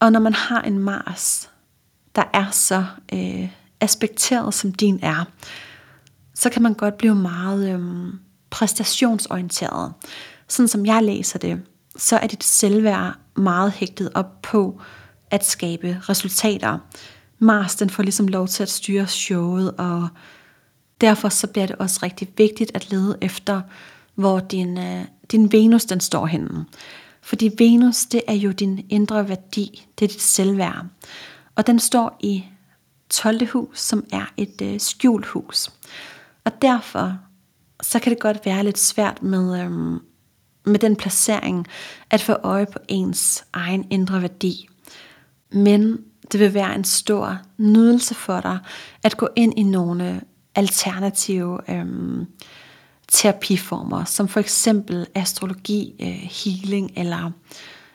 Og 0.00 0.12
når 0.12 0.20
man 0.20 0.34
har 0.34 0.62
en 0.62 0.78
Mars, 0.78 1.50
der 2.16 2.24
er 2.32 2.50
så 2.50 2.84
øh, 3.12 3.48
aspekteret 3.80 4.54
som 4.54 4.72
din 4.72 4.98
er, 5.02 5.24
så 6.34 6.50
kan 6.50 6.62
man 6.62 6.74
godt 6.74 6.98
blive 6.98 7.14
meget 7.14 7.74
øh, 7.74 8.14
præstationsorienteret. 8.50 9.92
Sådan 10.48 10.68
som 10.68 10.86
jeg 10.86 11.02
læser 11.02 11.38
det, 11.38 11.62
så 11.96 12.16
er 12.16 12.26
dit 12.26 12.44
selvværd 12.44 13.14
meget 13.36 13.72
hægtet 13.72 14.10
op 14.14 14.42
på 14.42 14.80
at 15.30 15.46
skabe 15.46 16.00
resultater. 16.08 16.78
Mars 17.38 17.74
den 17.74 17.90
får 17.90 18.02
ligesom 18.02 18.28
lov 18.28 18.48
til 18.48 18.62
at 18.62 18.70
styre 18.70 19.06
showet, 19.06 19.74
og 19.78 20.08
derfor 21.00 21.28
så 21.28 21.46
bliver 21.46 21.66
det 21.66 21.76
også 21.76 22.00
rigtig 22.02 22.28
vigtigt 22.36 22.70
at 22.74 22.90
lede 22.90 23.18
efter, 23.20 23.60
hvor 24.14 24.40
din, 24.40 24.78
øh, 24.78 25.04
din 25.32 25.52
Venus 25.52 25.84
den 25.84 26.00
står 26.00 26.26
henne. 26.26 26.64
Fordi 27.22 27.50
Venus, 27.58 28.06
det 28.06 28.22
er 28.28 28.34
jo 28.34 28.50
din 28.50 28.86
indre 28.88 29.28
værdi, 29.28 29.86
det 29.98 30.04
er 30.04 30.08
dit 30.08 30.22
selvværd. 30.22 30.86
Og 31.56 31.66
den 31.66 31.78
står 31.78 32.16
i 32.20 32.44
12. 33.10 33.46
hus, 33.46 33.80
som 33.80 34.04
er 34.12 34.32
et 34.36 34.62
øh, 34.62 34.80
skjult 34.80 35.26
hus. 35.26 35.70
Og 36.44 36.62
derfor, 36.62 37.18
så 37.82 37.98
kan 37.98 38.12
det 38.12 38.20
godt 38.20 38.46
være 38.46 38.64
lidt 38.64 38.78
svært 38.78 39.22
med, 39.22 39.60
øhm, 39.60 39.98
med 40.66 40.78
den 40.78 40.96
placering, 40.96 41.66
at 42.10 42.20
få 42.20 42.32
øje 42.32 42.66
på 42.66 42.78
ens 42.88 43.44
egen 43.52 43.86
indre 43.90 44.22
værdi. 44.22 44.68
Men 45.52 45.98
det 46.32 46.40
vil 46.40 46.54
være 46.54 46.74
en 46.74 46.84
stor 46.84 47.38
nydelse 47.58 48.14
for 48.14 48.40
dig, 48.40 48.58
at 49.02 49.16
gå 49.16 49.28
ind 49.36 49.58
i 49.58 49.62
nogle 49.62 50.20
alternative 50.54 51.70
øhm, 51.70 52.26
terapiformer, 53.08 54.04
som 54.04 54.28
for 54.28 54.40
eksempel 54.40 55.06
astrologi, 55.14 55.94
øh, 56.00 56.28
healing 56.30 56.92
eller, 56.96 57.30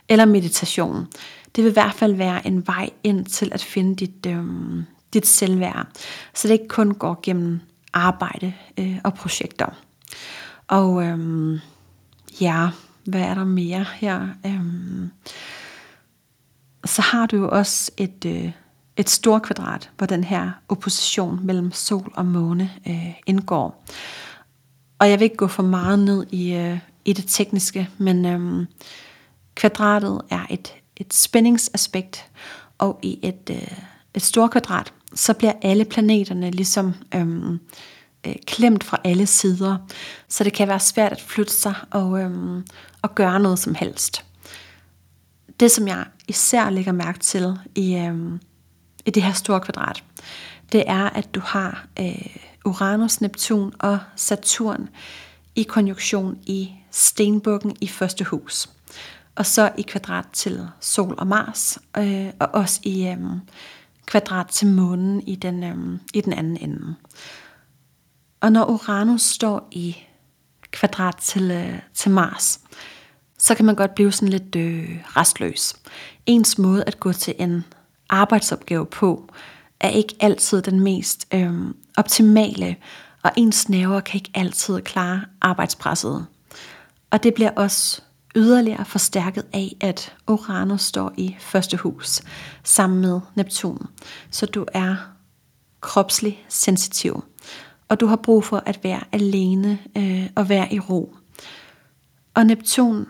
eller 0.09 0.25
meditation. 0.25 1.07
Det 1.55 1.63
vil 1.63 1.69
i 1.69 1.73
hvert 1.73 1.93
fald 1.93 2.13
være 2.13 2.47
en 2.47 2.67
vej 2.67 2.89
ind 3.03 3.25
til 3.25 3.51
at 3.53 3.63
finde 3.63 3.95
dit, 3.95 4.25
øh, 4.25 4.43
dit 5.13 5.27
selvværd, 5.27 5.87
så 6.33 6.47
det 6.47 6.53
ikke 6.53 6.67
kun 6.67 6.93
går 6.93 7.19
gennem 7.23 7.59
arbejde 7.93 8.53
øh, 8.77 8.97
og 9.03 9.13
projekter. 9.13 9.67
Og 10.67 11.03
øh, 11.03 11.59
ja, 12.41 12.69
hvad 13.05 13.21
er 13.21 13.33
der 13.33 13.43
mere 13.43 13.85
her? 13.93 14.27
Øh, 14.45 14.61
så 16.85 17.01
har 17.01 17.25
du 17.25 17.37
jo 17.37 17.49
også 17.49 17.91
et, 17.97 18.25
øh, 18.25 18.51
et 18.97 19.09
stort 19.09 19.41
kvadrat, 19.41 19.89
hvor 19.97 20.07
den 20.07 20.23
her 20.23 20.51
opposition 20.69 21.39
mellem 21.45 21.71
sol 21.71 22.11
og 22.15 22.25
måne 22.25 22.71
øh, 22.87 23.13
indgår. 23.25 23.85
Og 24.99 25.09
jeg 25.09 25.19
vil 25.19 25.23
ikke 25.23 25.35
gå 25.35 25.47
for 25.47 25.63
meget 25.63 25.99
ned 25.99 26.25
i, 26.31 26.53
øh, 26.53 26.79
i 27.05 27.13
det 27.13 27.25
tekniske, 27.27 27.89
men 27.97 28.25
øh, 28.25 28.65
kvadratet 29.55 30.21
er 30.29 30.45
et, 30.49 30.73
et 30.97 31.13
spændingsaspekt, 31.13 32.25
og 32.77 32.99
i 33.01 33.19
et, 33.23 33.49
øh, 33.49 33.77
et 34.13 34.21
stort 34.21 34.51
kvadrat, 34.51 34.93
så 35.15 35.33
bliver 35.33 35.53
alle 35.61 35.85
planeterne 35.85 36.51
ligesom 36.51 36.93
øhm, 37.15 37.59
øh, 38.27 38.35
klemt 38.47 38.83
fra 38.83 38.97
alle 39.03 39.25
sider, 39.25 39.77
så 40.27 40.43
det 40.43 40.53
kan 40.53 40.67
være 40.67 40.79
svært 40.79 41.11
at 41.11 41.21
flytte 41.21 41.53
sig 41.53 41.73
og, 41.91 42.19
øhm, 42.19 42.65
og 43.01 43.15
gøre 43.15 43.39
noget 43.39 43.59
som 43.59 43.75
helst. 43.75 44.25
Det, 45.59 45.71
som 45.71 45.87
jeg 45.87 46.05
især 46.27 46.69
lægger 46.69 46.91
mærke 46.91 47.19
til 47.19 47.57
i, 47.75 47.95
øhm, 47.95 48.39
i 49.05 49.09
det 49.09 49.23
her 49.23 49.33
store 49.33 49.61
kvadrat, 49.61 50.03
det 50.71 50.83
er, 50.87 51.09
at 51.09 51.35
du 51.35 51.39
har 51.39 51.87
øh, 51.99 52.35
Uranus, 52.65 53.21
Neptun 53.21 53.73
og 53.79 53.99
Saturn 54.15 54.89
i 55.55 55.63
konjunktion 55.63 56.37
i 56.45 56.71
stenbukken 56.91 57.75
i 57.81 57.87
første 57.87 58.23
hus. 58.23 58.69
Og 59.37 59.45
så 59.45 59.71
i 59.77 59.81
kvadrat 59.81 60.25
til 60.33 60.67
Sol 60.79 61.15
og 61.17 61.27
Mars, 61.27 61.79
øh, 61.97 62.29
og 62.39 62.49
også 62.53 62.79
i 62.83 63.07
øh, 63.07 63.17
kvadrat 64.05 64.47
til 64.47 64.67
månen 64.67 65.21
i 65.27 65.35
den, 65.35 65.63
øh, 65.63 65.99
i 66.13 66.21
den 66.21 66.33
anden 66.33 66.57
ende. 66.57 66.95
Og 68.41 68.51
når 68.51 68.65
Uranus 68.65 69.21
står 69.21 69.67
i 69.71 69.97
kvadrat 70.71 71.17
til, 71.17 71.51
øh, 71.51 71.79
til 71.93 72.11
Mars, 72.11 72.59
så 73.37 73.55
kan 73.55 73.65
man 73.65 73.75
godt 73.75 73.95
blive 73.95 74.11
sådan 74.11 74.29
lidt 74.29 74.55
øh, 74.55 75.03
restløs. 75.05 75.75
Ens 76.25 76.57
måde 76.57 76.83
at 76.83 76.99
gå 76.99 77.13
til 77.13 77.35
en 77.39 77.63
arbejdsopgave 78.09 78.85
på, 78.85 79.29
er 79.79 79.89
ikke 79.89 80.15
altid 80.19 80.61
den 80.61 80.79
mest 80.79 81.27
øh, 81.33 81.53
optimale, 81.97 82.75
og 83.23 83.31
ens 83.35 83.69
nerver 83.69 83.99
kan 83.99 84.15
ikke 84.15 84.31
altid 84.33 84.81
klare 84.81 85.21
arbejdspresset. 85.41 86.25
Og 87.11 87.23
det 87.23 87.33
bliver 87.33 87.51
også 87.51 88.01
yderligere 88.37 88.85
forstærket 88.85 89.45
af, 89.53 89.75
at 89.81 90.13
Uranus 90.27 90.81
står 90.81 91.13
i 91.17 91.35
første 91.39 91.77
hus 91.77 92.21
sammen 92.63 93.01
med 93.01 93.19
Neptun. 93.35 93.87
Så 94.31 94.45
du 94.45 94.65
er 94.73 94.95
kropslig 95.81 96.45
sensitiv, 96.49 97.23
og 97.89 97.99
du 97.99 98.05
har 98.05 98.15
brug 98.15 98.43
for 98.43 98.63
at 98.65 98.79
være 98.83 99.03
alene 99.11 99.79
øh, 99.97 100.29
og 100.35 100.49
være 100.49 100.73
i 100.73 100.79
ro. 100.79 101.15
Og 102.33 102.45
Neptun, 102.45 103.07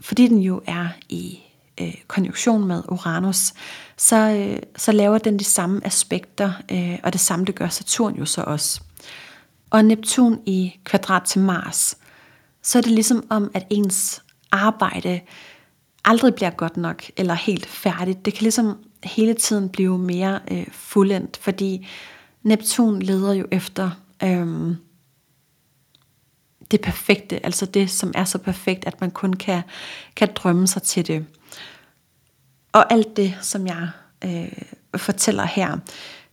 fordi 0.00 0.28
den 0.28 0.38
jo 0.38 0.62
er 0.66 0.88
i 1.08 1.38
øh, 1.80 1.94
konjunktion 2.06 2.64
med 2.64 2.82
Uranus, 2.88 3.52
så, 3.96 4.16
øh, 4.16 4.58
så 4.76 4.92
laver 4.92 5.18
den 5.18 5.38
de 5.38 5.44
samme 5.44 5.86
aspekter, 5.86 6.52
øh, 6.72 6.98
og 7.02 7.12
det 7.12 7.20
samme 7.20 7.44
det 7.44 7.54
gør 7.54 7.68
Saturn 7.68 8.14
jo 8.14 8.24
så 8.24 8.42
også. 8.42 8.80
Og 9.70 9.84
Neptun 9.84 10.40
i 10.46 10.74
kvadrat 10.84 11.22
til 11.22 11.40
Mars, 11.40 11.96
så 12.62 12.78
er 12.78 12.82
det 12.82 12.92
ligesom 12.92 13.26
om, 13.30 13.50
at 13.54 13.66
ens 13.70 14.22
arbejde 14.52 15.20
aldrig 16.04 16.34
bliver 16.34 16.50
godt 16.50 16.76
nok, 16.76 17.02
eller 17.16 17.34
helt 17.34 17.66
færdigt. 17.66 18.24
Det 18.24 18.34
kan 18.34 18.42
ligesom 18.42 18.78
hele 19.04 19.34
tiden 19.34 19.68
blive 19.68 19.98
mere 19.98 20.40
øh, 20.50 20.66
fuldendt, 20.72 21.36
fordi 21.36 21.86
Neptun 22.42 23.02
leder 23.02 23.32
jo 23.32 23.46
efter 23.50 23.90
øh, 24.22 24.76
det 26.70 26.80
perfekte, 26.80 27.46
altså 27.46 27.66
det, 27.66 27.90
som 27.90 28.12
er 28.14 28.24
så 28.24 28.38
perfekt, 28.38 28.84
at 28.84 29.00
man 29.00 29.10
kun 29.10 29.32
kan, 29.32 29.62
kan 30.16 30.28
drømme 30.34 30.66
sig 30.66 30.82
til 30.82 31.06
det. 31.06 31.26
Og 32.72 32.92
alt 32.92 33.16
det, 33.16 33.38
som 33.40 33.66
jeg 33.66 33.88
øh, 34.24 34.52
fortæller 34.96 35.44
her, 35.44 35.78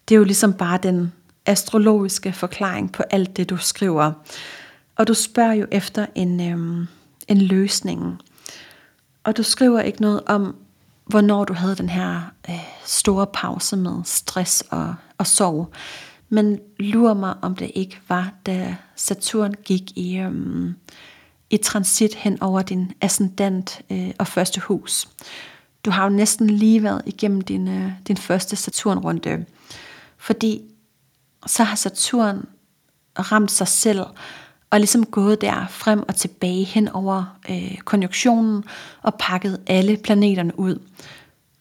det 0.07 0.15
er 0.15 0.17
jo 0.17 0.23
ligesom 0.23 0.53
bare 0.53 0.79
den 0.83 1.13
astrologiske 1.45 2.33
forklaring 2.33 2.91
på 2.91 3.03
alt 3.09 3.37
det, 3.37 3.49
du 3.49 3.57
skriver. 3.57 4.11
Og 4.99 5.07
du 5.07 5.13
spørger 5.13 5.53
jo 5.53 5.65
efter 5.71 6.05
en, 6.15 6.51
øhm, 6.51 6.87
en 7.27 7.37
løsning. 7.41 8.21
Og 9.23 9.37
du 9.37 9.43
skriver 9.43 9.81
ikke 9.81 10.01
noget 10.01 10.21
om, 10.25 10.55
hvornår 11.05 11.45
du 11.45 11.53
havde 11.53 11.75
den 11.75 11.89
her 11.89 12.21
øh, 12.49 12.59
store 12.85 13.27
pause 13.33 13.77
med 13.77 14.01
stress 14.05 14.63
og, 14.69 14.95
og 15.17 15.27
sorg. 15.27 15.71
Men 16.29 16.59
lurer 16.79 17.13
mig, 17.13 17.35
om 17.41 17.55
det 17.55 17.71
ikke 17.75 17.99
var, 18.09 18.33
da 18.45 18.75
Saturn 18.95 19.53
gik 19.63 19.97
i, 19.97 20.17
øhm, 20.17 20.75
i 21.49 21.57
transit 21.57 22.15
hen 22.15 22.41
over 22.41 22.61
din 22.61 22.91
ascendant 23.01 23.81
øh, 23.91 24.11
og 24.19 24.27
første 24.27 24.61
hus. 24.61 25.09
Du 25.85 25.91
har 25.91 26.03
jo 26.03 26.09
næsten 26.09 26.49
lige 26.49 26.83
været 26.83 27.01
igennem 27.05 27.41
din, 27.41 27.67
øh, 27.67 27.91
din 28.07 28.17
første 28.17 28.55
Saturn-runde, 28.55 29.45
fordi 30.17 30.61
så 31.47 31.63
har 31.63 31.75
Saturn 31.75 32.45
ramt 33.19 33.51
sig 33.51 33.67
selv 33.67 34.05
og 34.69 34.79
ligesom 34.79 35.05
gået 35.05 35.41
der 35.41 35.67
frem 35.69 36.03
og 36.07 36.15
tilbage 36.15 36.63
hen 36.63 36.87
over 36.87 37.37
øh, 37.49 37.77
konjunktionen 37.77 38.63
og 39.01 39.15
pakket 39.19 39.59
alle 39.67 39.97
planeterne 39.97 40.59
ud. 40.59 40.79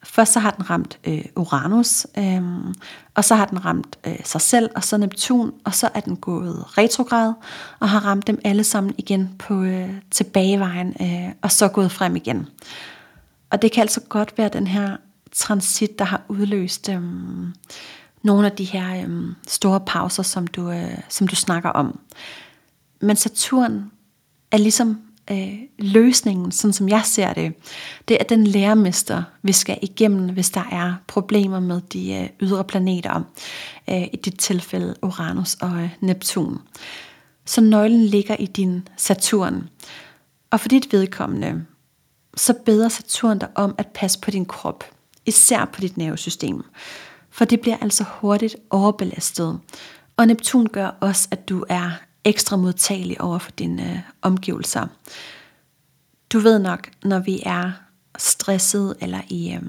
Først 0.05 0.33
så 0.33 0.41
har 0.41 0.51
den 0.51 0.71
ramt 0.71 0.99
øh, 1.05 1.25
Uranus, 1.37 2.07
øh, 2.19 2.43
og 3.15 3.25
så 3.25 3.35
har 3.35 3.45
den 3.45 3.65
ramt 3.65 3.99
øh, 4.07 4.17
sig 4.25 4.41
selv, 4.41 4.71
og 4.77 4.85
så 4.85 4.97
Neptun, 4.97 5.53
og 5.65 5.75
så 5.75 5.89
er 5.95 6.01
den 6.01 6.17
gået 6.17 6.79
retrograd, 6.79 7.33
og 7.81 7.89
har 7.89 8.07
ramt 8.07 8.27
dem 8.27 8.41
alle 8.45 8.65
sammen 8.65 8.95
igen 8.99 9.31
på 9.39 9.63
øh, 9.63 9.91
tilbagevejen, 10.11 10.97
øh, 11.01 11.33
og 11.43 11.53
så 11.53 11.69
gået 11.69 11.93
frem 11.93 12.17
igen. 12.17 12.47
Og 13.51 13.63
det 13.63 13.73
kan 13.73 13.81
altså 13.81 14.01
godt 14.09 14.39
være 14.39 14.49
den 14.49 14.67
her 14.67 14.97
transit, 15.33 15.99
der 15.99 16.05
har 16.05 16.23
udløst 16.29 16.89
øh, 16.89 17.03
nogle 18.23 18.47
af 18.47 18.53
de 18.53 18.65
her 18.65 19.07
øh, 19.07 19.35
store 19.47 19.81
pauser, 19.81 20.23
som 20.23 20.47
du, 20.47 20.71
øh, 20.71 20.99
som 21.09 21.29
du 21.29 21.37
snakker 21.37 21.71
om. 21.71 22.01
Men 23.01 23.17
Saturn 23.17 23.91
er 24.51 24.59
ligesom 24.59 25.01
øh, 25.31 25.59
løsningen, 25.79 26.53
sådan 26.53 26.73
som 26.73 26.89
jeg 26.89 27.03
ser 27.05 27.33
det, 27.33 27.55
det 28.09 28.17
er 28.21 28.25
den 28.25 28.47
lærermester, 28.47 29.23
vi 29.43 29.53
skal 29.53 29.79
igennem, 29.83 30.33
hvis 30.33 30.51
der 30.51 30.65
er 30.73 30.95
problemer 31.07 31.61
med 31.61 31.81
de 31.81 32.15
øh, 32.15 32.29
ydre 32.41 32.65
planeter, 32.65 33.23
øh, 33.91 34.03
i 34.03 34.17
dit 34.25 34.39
tilfælde 34.39 34.95
Uranus 35.03 35.55
og 35.55 35.83
øh, 35.83 35.91
Neptun. 36.01 36.59
Så 37.45 37.61
nøglen 37.61 38.05
ligger 38.05 38.37
i 38.37 38.47
din 38.47 38.89
Saturn. 38.97 39.69
Og 40.51 40.61
for 40.61 40.69
dit 40.69 40.93
vedkommende, 40.93 41.65
så 42.37 42.55
beder 42.65 42.89
Saturn 42.89 43.39
dig 43.39 43.49
om 43.55 43.75
at 43.79 43.87
passe 43.87 44.21
på 44.21 44.31
din 44.31 44.47
krop, 44.47 44.85
især 45.27 45.65
på 45.65 45.81
dit 45.81 45.97
nervesystem. 45.97 46.63
For 47.31 47.45
det 47.45 47.61
bliver 47.61 47.77
altså 47.81 48.05
hurtigt 48.21 48.57
overbelastet. 48.71 49.61
Og 50.17 50.27
Neptun 50.27 50.67
gør 50.67 50.87
også, 51.01 51.29
at 51.31 51.49
du 51.49 51.65
er 51.69 51.91
ekstra 52.25 52.57
modtagelig 52.57 53.21
over 53.21 53.39
for 53.39 53.51
dine 53.51 53.93
øh, 53.93 53.99
omgivelser. 54.23 54.87
Du 56.33 56.39
ved 56.39 56.59
nok, 56.59 56.91
når 57.05 57.19
vi 57.19 57.43
er 57.47 57.73
stresset 58.19 58.97
eller 59.01 59.21
i 59.29 59.55
øh, 59.55 59.63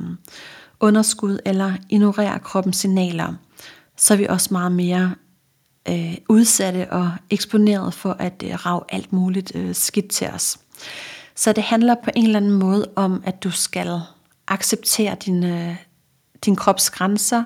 underskud 0.80 1.40
eller 1.46 1.74
ignorerer 1.90 2.38
kroppens 2.38 2.78
signaler, 2.78 3.34
så 3.98 4.14
er 4.14 4.18
vi 4.18 4.28
også 4.28 4.48
meget 4.52 4.72
mere 4.72 5.16
øh, 5.90 6.18
udsatte 6.30 6.92
og 6.92 7.12
eksponeret 7.30 7.94
for 7.94 8.16
at 8.20 8.44
øh, 8.46 8.66
rave 8.66 8.82
alt 8.90 9.14
muligt 9.14 9.52
øh, 9.56 9.76
skidt 9.76 10.10
til 10.10 10.28
os. 10.28 10.60
Så 11.36 11.54
det 11.54 11.64
handler 11.64 11.96
på 12.04 12.10
en 12.16 12.26
eller 12.26 12.40
anden 12.40 12.52
måde 12.52 12.90
om, 12.96 13.24
at 13.26 13.44
du 13.44 13.52
skal 13.52 14.02
acceptere 14.48 15.16
din, 15.26 15.44
øh, 15.44 15.76
din 16.46 16.56
krops 16.56 16.90
grænser, 16.90 17.44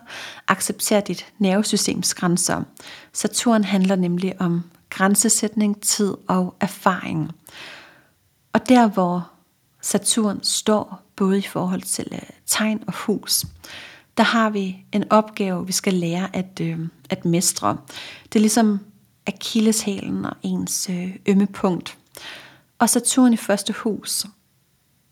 acceptere 0.48 1.02
dit 1.08 1.26
nervesystems 1.38 2.14
grænser. 2.14 2.64
Saturn 3.14 3.64
handler 3.64 3.96
nemlig 3.96 4.42
om 4.42 4.64
grænsesætning, 4.94 5.82
tid 5.82 6.14
og 6.28 6.56
erfaring. 6.60 7.32
Og 8.54 8.70
der 8.70 8.88
hvor 8.88 9.32
Saturn 9.82 10.44
står, 10.44 11.02
både 11.16 11.38
i 11.38 11.42
forhold 11.42 11.82
til 11.82 12.08
øh, 12.12 12.20
tegn 12.46 12.84
og 12.88 12.94
hus, 12.94 13.46
der 14.18 14.24
har 14.24 14.50
vi 14.50 14.86
en 14.92 15.12
opgave, 15.12 15.66
vi 15.66 15.72
skal 15.72 15.94
lære 15.94 16.36
at, 16.36 16.60
øh, 16.62 16.80
at 17.10 17.26
mestre. 17.26 17.78
Det 18.24 18.36
er 18.36 18.40
ligesom 18.40 18.80
akilleshælen 19.28 20.26
og 20.26 20.36
ens 20.44 20.90
øh, 20.90 21.16
ømme 21.28 21.48
punkt. 21.48 21.98
Og 22.80 22.90
Saturn 22.90 23.34
i 23.34 23.38
første 23.38 23.74
hus, 23.74 24.26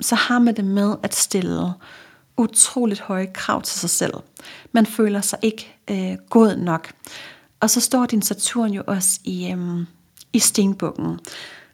så 0.02 0.16
har 0.16 0.40
man 0.40 0.56
det 0.56 0.66
med 0.66 0.96
at 1.04 1.16
stille 1.16 1.74
utroligt 2.38 3.00
høje 3.00 3.28
krav 3.34 3.62
til 3.62 3.80
sig 3.80 3.90
selv. 3.90 4.14
Man 4.72 4.86
føler 4.86 5.22
sig 5.22 5.40
ikke 5.42 5.76
øh, 5.90 6.18
god 6.30 6.56
nok. 6.56 6.94
Og 7.62 7.70
så 7.70 7.80
står 7.80 8.06
din 8.06 8.22
Saturn 8.22 8.72
jo 8.72 8.84
også 8.88 9.20
i, 9.24 9.52
øhm, 9.52 9.86
i 10.34 10.40
stenbukken. 10.40 11.20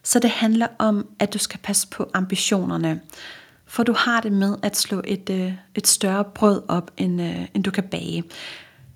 Så 0.04 0.20
det 0.20 0.30
handler 0.30 0.68
om, 0.80 1.08
at 1.20 1.34
du 1.34 1.38
skal 1.38 1.60
passe 1.64 1.88
på 1.88 2.10
ambitionerne. 2.14 3.02
For 3.66 3.84
du 3.84 3.94
har 3.94 4.22
det 4.22 4.32
med 4.32 4.56
at 4.64 4.78
slå 4.78 5.02
et, 5.06 5.30
øh, 5.30 5.54
et 5.76 5.88
større 5.88 6.24
brød 6.24 6.62
op, 6.68 6.92
end, 6.98 7.22
øh, 7.22 7.48
end 7.54 7.64
du 7.64 7.72
kan 7.72 7.84
bage. 7.84 8.24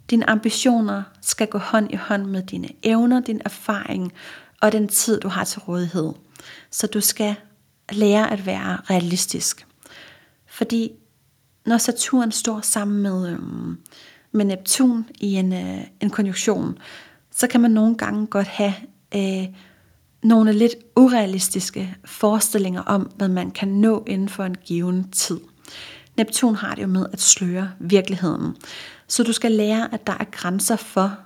Dine 0.10 0.30
ambitioner 0.30 1.04
skal 1.22 1.48
gå 1.48 1.58
hånd 1.58 1.94
i 1.94 1.96
hånd 1.96 2.26
med 2.26 2.44
dine 2.44 2.70
evner, 2.84 3.20
din 3.20 3.42
erfaring 3.46 4.14
og 4.62 4.72
den 4.72 4.88
tid, 4.88 5.20
du 5.20 5.28
har 5.28 5.44
til 5.44 5.60
rådighed. 5.60 6.14
Så 6.72 6.88
du 6.88 7.02
skal 7.02 7.36
lære 7.92 8.32
at 8.32 8.46
være 8.46 8.78
realistisk. 8.90 9.68
Fordi 10.48 10.92
når 11.66 11.78
Saturn 11.78 12.32
står 12.32 12.62
sammen 12.62 13.02
med, 13.02 13.30
øhm, 13.30 13.78
med 14.32 14.46
Neptun 14.46 15.06
i 15.20 15.36
en, 15.36 15.54
øh, 15.54 15.84
en 16.02 16.10
konjunktion, 16.10 16.78
så 17.32 17.48
kan 17.48 17.62
man 17.62 17.72
nogle 17.72 17.98
gange 17.98 18.28
godt 18.28 18.48
have 18.48 18.74
øh, 19.16 19.48
nogle 20.24 20.54
lidt 20.54 20.76
urealistiske 20.96 21.96
forestillinger 22.06 22.82
om, 22.82 23.02
hvad 23.02 23.28
man 23.28 23.52
kan 23.52 23.68
nå 23.68 24.04
inden 24.08 24.30
for 24.30 24.44
en 24.44 24.56
given 24.56 25.12
tid. 25.12 25.40
Neptun 26.18 26.56
har 26.56 26.76
det 26.76 26.82
jo 26.82 26.88
med 26.88 27.06
at 27.14 27.22
sløre 27.22 27.72
virkeligheden. 27.80 28.56
Så 29.08 29.24
du 29.24 29.34
skal 29.34 29.52
lære, 29.52 29.94
at 29.94 30.08
der 30.08 30.14
er 30.20 30.24
grænser 30.32 30.76
for, 30.76 31.18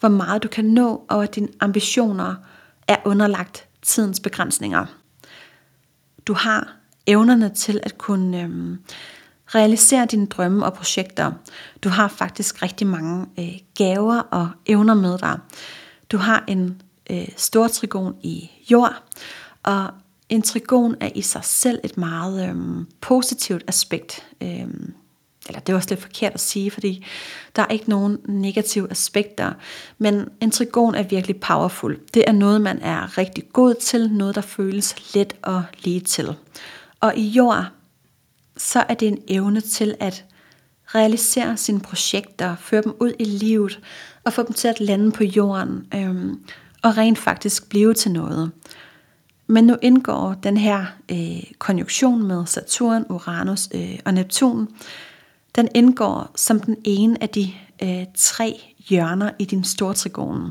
hvor 0.00 0.08
meget 0.08 0.42
du 0.42 0.48
kan 0.48 0.64
nå, 0.64 1.04
og 1.08 1.22
at 1.22 1.34
dine 1.34 1.48
ambitioner 1.60 2.34
er 2.88 2.96
underlagt 3.04 3.68
tidens 3.82 4.20
begrænsninger. 4.20 4.86
Du 6.26 6.34
har 6.34 6.76
evnerne 7.06 7.48
til 7.54 7.80
at 7.82 7.98
kunne 7.98 8.42
øhm, 8.42 8.78
Realiser 9.54 10.04
dine 10.04 10.26
drømme 10.26 10.66
og 10.66 10.72
projekter. 10.72 11.32
Du 11.84 11.88
har 11.88 12.08
faktisk 12.08 12.62
rigtig 12.62 12.86
mange 12.86 13.26
øh, 13.38 13.58
gaver 13.76 14.18
og 14.18 14.50
evner 14.66 14.94
med 14.94 15.18
dig. 15.18 15.38
Du 16.12 16.16
har 16.16 16.44
en 16.48 16.82
øh, 17.10 17.28
stor 17.36 17.68
trigon 17.68 18.14
i 18.22 18.50
jord, 18.70 19.02
og 19.62 19.86
en 20.28 20.42
trigon 20.42 20.94
er 21.00 21.10
i 21.14 21.22
sig 21.22 21.44
selv 21.44 21.80
et 21.84 21.98
meget 21.98 22.48
øh, 22.48 22.84
positivt 23.00 23.64
aspekt. 23.66 24.26
Øh, 24.42 24.66
eller 25.46 25.60
det 25.60 25.72
er 25.72 25.76
også 25.76 25.88
lidt 25.90 26.02
forkert 26.02 26.34
at 26.34 26.40
sige, 26.40 26.70
fordi 26.70 27.06
der 27.56 27.62
er 27.62 27.66
ikke 27.66 27.90
nogen 27.90 28.18
negative 28.28 28.90
aspekter, 28.90 29.52
men 29.98 30.28
en 30.40 30.50
trigon 30.50 30.94
er 30.94 31.02
virkelig 31.02 31.40
powerful. 31.40 31.98
Det 32.14 32.24
er 32.26 32.32
noget, 32.32 32.60
man 32.60 32.78
er 32.82 33.18
rigtig 33.18 33.44
god 33.52 33.74
til, 33.74 34.12
noget, 34.12 34.34
der 34.34 34.40
føles 34.40 35.14
let 35.14 35.36
og 35.42 35.64
lige 35.84 36.00
til. 36.00 36.36
Og 37.00 37.16
i 37.16 37.28
jord, 37.28 37.66
så 38.60 38.84
er 38.88 38.94
det 38.94 39.08
en 39.08 39.18
evne 39.28 39.60
til 39.60 39.94
at 40.00 40.24
realisere 40.86 41.56
sine 41.56 41.80
projekter, 41.80 42.56
føre 42.56 42.82
dem 42.82 42.94
ud 43.00 43.12
i 43.18 43.24
livet 43.24 43.80
og 44.24 44.32
få 44.32 44.42
dem 44.42 44.52
til 44.52 44.68
at 44.68 44.80
lande 44.80 45.12
på 45.12 45.24
jorden 45.24 45.86
øhm, 45.94 46.40
og 46.82 46.96
rent 46.96 47.18
faktisk 47.18 47.68
blive 47.68 47.94
til 47.94 48.10
noget. 48.10 48.50
Men 49.46 49.64
nu 49.64 49.76
indgår 49.82 50.34
den 50.42 50.56
her 50.56 50.86
øh, 51.10 51.42
konjunktion 51.58 52.22
med 52.22 52.46
Saturn, 52.46 53.04
Uranus 53.08 53.68
øh, 53.74 53.98
og 54.04 54.14
Neptun. 54.14 54.68
Den 55.56 55.68
indgår 55.74 56.30
som 56.36 56.60
den 56.60 56.76
ene 56.84 57.22
af 57.22 57.28
de 57.28 57.52
øh, 57.82 58.04
tre 58.14 58.60
hjørner 58.88 59.30
i 59.38 59.44
din 59.44 59.64
stortrigon. 59.64 60.50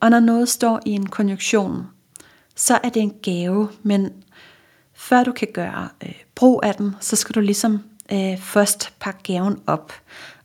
Og 0.00 0.10
når 0.10 0.20
noget 0.20 0.48
står 0.48 0.80
i 0.86 0.90
en 0.90 1.06
konjunktion, 1.06 1.86
så 2.56 2.78
er 2.84 2.88
det 2.88 3.02
en 3.02 3.14
gave, 3.22 3.68
men 3.82 4.10
før 4.94 5.24
du 5.24 5.32
kan 5.32 5.48
gøre 5.54 5.88
øh, 6.04 6.14
brug 6.34 6.60
af 6.62 6.74
den, 6.74 6.94
så 7.00 7.16
skal 7.16 7.34
du 7.34 7.40
ligesom 7.40 7.82
øh, 8.12 8.38
først 8.38 8.92
pakke 9.00 9.20
gaven 9.22 9.60
op. 9.66 9.92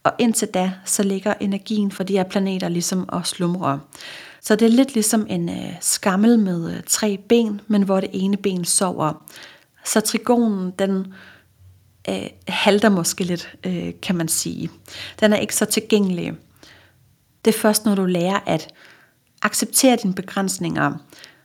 Og 0.04 0.12
indtil 0.20 0.48
da, 0.48 0.72
så 0.86 1.04
ligger 1.04 1.34
energien 1.40 1.92
for 1.92 2.04
de 2.04 2.14
her 2.14 2.24
planeter 2.24 2.70
ligesom 2.70 3.10
og 3.10 3.28
slumrer. 3.28 3.78
Så 4.42 4.56
det 4.56 4.66
er 4.66 4.70
lidt 4.70 4.94
ligesom 4.94 5.26
en 5.30 5.50
øh, 5.50 5.74
skammel 5.82 6.40
med 6.40 6.76
øh, 6.76 6.84
tre 6.88 7.18
ben, 7.30 7.62
men 7.68 7.84
hvor 7.84 8.00
det 8.00 8.10
ene 8.14 8.38
ben 8.38 8.66
sover. 8.66 9.24
Så 9.86 10.02
trigonen, 10.02 10.72
den 10.80 11.14
øh, 12.10 12.28
halter 12.48 12.90
måske 12.90 13.24
lidt, 13.24 13.56
øh, 13.66 13.92
kan 14.02 14.16
man 14.16 14.28
sige. 14.28 14.70
Den 15.20 15.34
er 15.34 15.38
ikke 15.38 15.56
så 15.56 15.66
tilgængelig. 15.66 16.34
Det 17.46 17.56
er 17.56 17.60
først, 17.60 17.86
når 17.86 17.96
du 17.96 18.06
lærer 18.06 18.40
at 18.46 18.74
acceptere 19.42 19.98
dine 20.04 20.14
begrænsninger, 20.14 20.94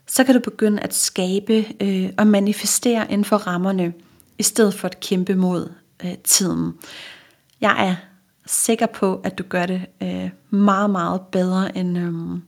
så 0.07 0.25
kan 0.25 0.35
du 0.35 0.41
begynde 0.41 0.83
at 0.83 0.95
skabe 0.95 1.65
øh, 1.81 2.11
og 2.19 2.27
manifestere 2.27 3.13
inden 3.13 3.25
for 3.25 3.37
rammerne, 3.37 3.93
i 4.39 4.43
stedet 4.43 4.75
for 4.75 4.89
at 4.89 5.01
kæmpe 5.01 5.35
mod 5.35 5.73
øh, 6.05 6.15
tiden. 6.25 6.73
Jeg 7.61 7.89
er 7.89 7.97
sikker 8.47 8.87
på, 8.87 9.21
at 9.25 9.39
du 9.39 9.43
gør 9.49 9.67
det 9.67 9.87
øh, 10.03 10.31
meget, 10.51 10.91
meget 10.91 11.21
bedre, 11.33 11.77
end, 11.79 11.99
øh, 11.99 12.41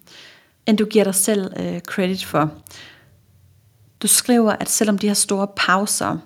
end 0.67 0.79
du 0.79 0.85
giver 0.85 1.05
dig 1.05 1.15
selv 1.15 1.53
øh, 1.61 1.81
credit 1.81 2.25
for. 2.25 2.51
Du 4.03 4.07
skriver, 4.07 4.53
at 4.53 4.69
selvom 4.69 4.99
de 4.99 5.07
her 5.07 5.15
store 5.15 5.49
pauser 5.57 6.19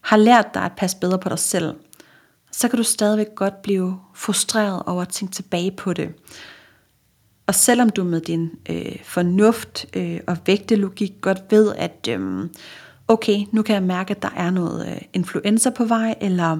har 0.00 0.16
lært 0.16 0.54
dig 0.54 0.62
at 0.62 0.72
passe 0.76 0.96
bedre 0.96 1.18
på 1.18 1.28
dig 1.28 1.38
selv, 1.38 1.74
så 2.52 2.68
kan 2.68 2.76
du 2.76 2.82
stadigvæk 2.82 3.34
godt 3.34 3.62
blive 3.62 3.98
frustreret 4.14 4.82
over 4.86 5.02
at 5.02 5.08
tænke 5.08 5.34
tilbage 5.34 5.70
på 5.70 5.92
det. 5.92 6.14
Og 7.52 7.56
selvom 7.56 7.90
du 7.90 8.04
med 8.04 8.20
din 8.20 8.50
øh, 8.70 8.96
fornuft 9.04 9.86
øh, 9.96 10.20
og 10.26 10.36
vægtelogik 10.46 11.12
godt 11.20 11.42
ved, 11.50 11.74
at 11.76 12.08
øh, 12.08 12.48
okay, 13.08 13.38
nu 13.52 13.62
kan 13.62 13.74
jeg 13.74 13.82
mærke, 13.82 14.10
at 14.10 14.22
der 14.22 14.28
er 14.36 14.50
noget 14.50 14.88
øh, 14.88 15.00
influenza 15.12 15.70
på 15.70 15.84
vej, 15.84 16.14
eller 16.20 16.58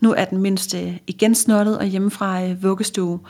nu 0.00 0.14
er 0.14 0.24
den 0.24 0.38
mindste 0.38 0.98
igen 1.06 1.34
snottet 1.34 1.78
og 1.78 1.86
hjemmefra 1.86 2.42
øh, 2.44 2.62
vuggestue, 2.62 3.20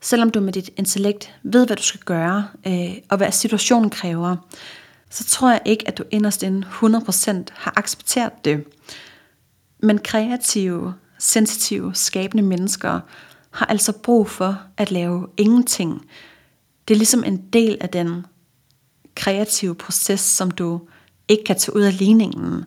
selvom 0.00 0.30
du 0.30 0.40
med 0.40 0.52
dit 0.52 0.70
intellekt 0.76 1.34
ved, 1.42 1.66
hvad 1.66 1.76
du 1.76 1.82
skal 1.82 2.00
gøre, 2.00 2.48
øh, 2.66 2.96
og 3.08 3.16
hvad 3.16 3.32
situationen 3.32 3.90
kræver, 3.90 4.36
så 5.10 5.24
tror 5.24 5.50
jeg 5.50 5.62
ikke, 5.64 5.88
at 5.88 5.98
du 5.98 6.04
inderst 6.10 6.42
inden 6.42 6.64
100% 6.64 7.30
har 7.52 7.72
accepteret 7.76 8.44
det. 8.44 8.64
Men 9.82 9.98
kreative, 9.98 10.94
sensitive, 11.18 11.94
skabende 11.94 12.42
mennesker 12.42 13.00
har 13.50 13.66
altså 13.66 13.92
brug 13.92 14.28
for 14.28 14.58
at 14.76 14.90
lave 14.90 15.28
ingenting. 15.36 16.06
Det 16.88 16.94
er 16.94 16.98
ligesom 16.98 17.24
en 17.24 17.44
del 17.52 17.78
af 17.80 17.88
den 17.88 18.26
kreative 19.14 19.74
proces, 19.74 20.20
som 20.20 20.50
du 20.50 20.80
ikke 21.28 21.44
kan 21.44 21.58
tage 21.58 21.76
ud 21.76 21.82
af 21.82 21.98
ligningen. 21.98 22.64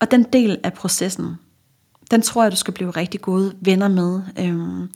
Og 0.00 0.10
den 0.10 0.22
del 0.22 0.58
af 0.64 0.72
processen, 0.72 1.34
den 2.10 2.22
tror 2.22 2.42
jeg, 2.42 2.52
du 2.52 2.56
skal 2.56 2.74
blive 2.74 2.90
rigtig 2.90 3.20
gode 3.20 3.54
venner 3.60 3.88
med, 3.88 4.22
øhm, 4.38 4.90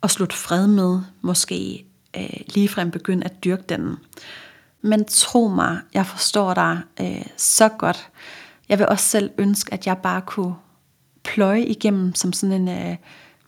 og 0.00 0.10
slutte 0.10 0.36
fred 0.36 0.66
med, 0.66 1.00
måske 1.22 1.84
øh, 2.16 2.40
ligefrem 2.54 2.90
begynde 2.90 3.24
at 3.24 3.44
dyrke 3.44 3.64
den. 3.68 3.96
Men 4.82 5.04
tro 5.04 5.48
mig, 5.48 5.80
jeg 5.94 6.06
forstår 6.06 6.54
dig 6.54 6.80
øh, 7.00 7.26
så 7.36 7.68
godt. 7.68 8.08
Jeg 8.68 8.78
vil 8.78 8.88
også 8.88 9.04
selv 9.04 9.30
ønske, 9.38 9.74
at 9.74 9.86
jeg 9.86 9.98
bare 9.98 10.20
kunne 10.20 10.54
pløje 11.24 11.64
igennem 11.64 12.14
som 12.14 12.32
sådan 12.32 12.68
en 12.68 12.68
øh, 12.68 12.96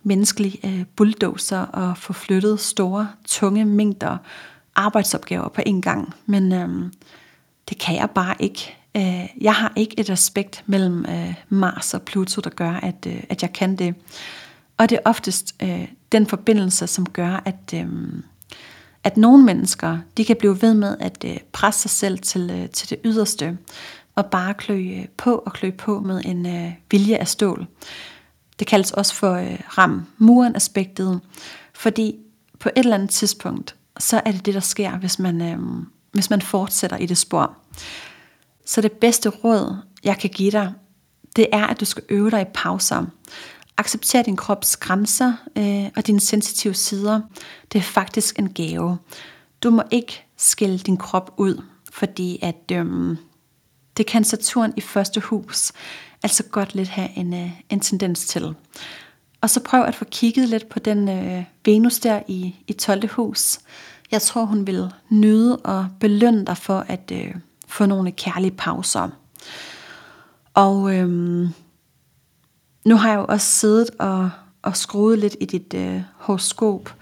menneskelig 0.03 0.61
øh, 0.64 0.84
bulldozer 0.96 1.59
og 1.59 1.98
få 1.98 2.12
flyttet 2.12 2.61
store, 2.61 3.09
tunge 3.24 3.64
mængder 3.64 4.16
arbejdsopgaver 4.74 5.48
på 5.48 5.62
en 5.66 5.82
gang. 5.82 6.14
Men 6.26 6.53
øh, 6.53 6.92
det 7.68 7.78
kan 7.78 7.96
jeg 7.96 8.11
bare 8.11 8.34
ikke. 8.38 8.76
Øh, 8.96 9.28
jeg 9.40 9.55
har 9.55 9.72
ikke 9.76 10.00
et 10.00 10.11
aspekt 10.11 10.62
mellem 10.66 11.07
øh, 11.09 11.34
Mars 11.48 11.94
og 11.94 12.03
Pluto, 12.03 12.40
der 12.40 12.50
gør, 12.50 12.72
at, 12.72 13.07
øh, 13.07 13.22
at 13.28 13.42
jeg 13.42 13.53
kan 13.53 13.76
det. 13.76 13.94
Og 14.78 14.90
det 14.90 14.96
er 14.96 15.11
oftest 15.11 15.55
øh, 15.62 15.88
den 16.12 16.26
forbindelse, 16.26 16.86
som 16.86 17.07
gør, 17.07 17.42
at, 17.44 17.74
øh, 17.74 17.86
at 19.05 19.16
nogle 19.16 19.44
mennesker, 19.44 19.98
de 20.16 20.24
kan 20.24 20.36
blive 20.36 20.62
ved 20.62 20.74
med 20.74 20.96
at 21.00 21.24
øh, 21.24 21.36
presse 21.53 21.80
sig 21.80 21.90
selv 21.90 22.18
til, 22.18 22.50
øh, 22.50 22.68
til 22.68 22.90
det 22.90 22.98
yderste, 23.05 23.59
og 24.14 24.26
bare 24.26 24.55
klø 24.55 24.74
øh, 24.74 25.05
på 25.16 25.34
og 25.46 25.53
klø 25.53 25.70
på 25.70 26.00
med 26.00 26.20
en 26.24 26.46
øh, 26.46 26.72
vilje 26.90 27.16
af 27.16 27.28
stål. 27.28 27.66
Det 28.62 28.68
kaldes 28.68 28.90
også 28.90 29.14
for 29.14 29.32
øh, 29.32 29.58
ram-muren-aspektet, 29.78 31.20
fordi 31.74 32.16
på 32.60 32.68
et 32.68 32.78
eller 32.78 32.94
andet 32.94 33.10
tidspunkt, 33.10 33.76
så 33.98 34.22
er 34.24 34.32
det 34.32 34.46
det, 34.46 34.54
der 34.54 34.60
sker, 34.60 34.98
hvis 34.98 35.18
man, 35.18 35.42
øh, 35.42 35.58
hvis 36.12 36.30
man 36.30 36.42
fortsætter 36.42 36.96
i 36.96 37.06
det 37.06 37.18
spor. 37.18 37.56
Så 38.66 38.80
det 38.80 38.92
bedste 38.92 39.28
råd, 39.28 39.76
jeg 40.04 40.18
kan 40.18 40.30
give 40.30 40.50
dig, 40.50 40.72
det 41.36 41.46
er, 41.52 41.66
at 41.66 41.80
du 41.80 41.84
skal 41.84 42.02
øve 42.08 42.30
dig 42.30 42.42
i 42.42 42.50
pauser. 42.54 43.04
Accepter 43.78 44.22
din 44.22 44.36
krops 44.36 44.76
grænser 44.76 45.32
øh, 45.58 45.90
og 45.96 46.06
dine 46.06 46.20
sensitive 46.20 46.74
sider. 46.74 47.20
Det 47.72 47.78
er 47.78 47.82
faktisk 47.82 48.38
en 48.38 48.52
gave. 48.52 48.98
Du 49.62 49.70
må 49.70 49.82
ikke 49.90 50.24
skille 50.36 50.78
din 50.78 50.96
krop 50.96 51.34
ud, 51.36 51.62
fordi 51.92 52.38
at 52.42 52.72
øh, 52.72 53.16
det 53.97 54.07
kan 54.07 54.24
Saturn 54.24 54.72
i 54.76 54.80
første 54.80 55.20
hus 55.20 55.72
altså 56.22 56.43
godt 56.43 56.74
lidt 56.74 56.88
have 56.88 57.09
en, 57.16 57.34
øh, 57.34 57.51
en 57.70 57.80
tendens 57.80 58.26
til. 58.26 58.55
Og 59.40 59.51
så 59.51 59.61
prøv 59.61 59.82
at 59.82 59.95
få 59.95 60.05
kigget 60.05 60.49
lidt 60.49 60.68
på 60.68 60.78
den 60.78 61.09
øh, 61.09 61.45
Venus 61.64 61.99
der 61.99 62.22
i, 62.28 62.55
i 62.66 62.72
12. 62.72 63.09
hus. 63.09 63.59
Jeg 64.11 64.22
tror, 64.22 64.45
hun 64.45 64.66
vil 64.66 64.93
nyde 65.09 65.57
og 65.57 65.88
belønne 66.01 66.47
dig 66.47 66.57
for 66.57 66.84
at 66.88 67.12
øh, 67.12 67.34
få 67.66 67.86
nogle 67.86 68.12
kærlige 68.12 68.51
pauser. 68.51 69.09
Og 70.55 70.95
øh, 70.95 71.09
nu 72.84 72.97
har 72.97 73.09
jeg 73.11 73.18
jo 73.18 73.26
også 73.28 73.47
siddet 73.47 73.90
og, 73.99 74.30
og 74.62 74.76
skruet 74.76 75.18
lidt 75.18 75.36
i 75.40 75.45
dit 75.45 75.74
øh, 75.74 76.03
horoskop, 76.16 76.95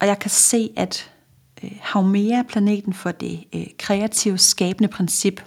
og 0.00 0.06
jeg 0.06 0.18
kan 0.18 0.30
se, 0.30 0.70
at 0.76 1.10
øh, 1.64 1.70
Haumea-planeten 1.80 2.94
for 2.94 3.10
det 3.10 3.44
øh, 3.54 3.66
kreative, 3.78 4.38
skabende 4.38 4.88
princip, 4.88 5.40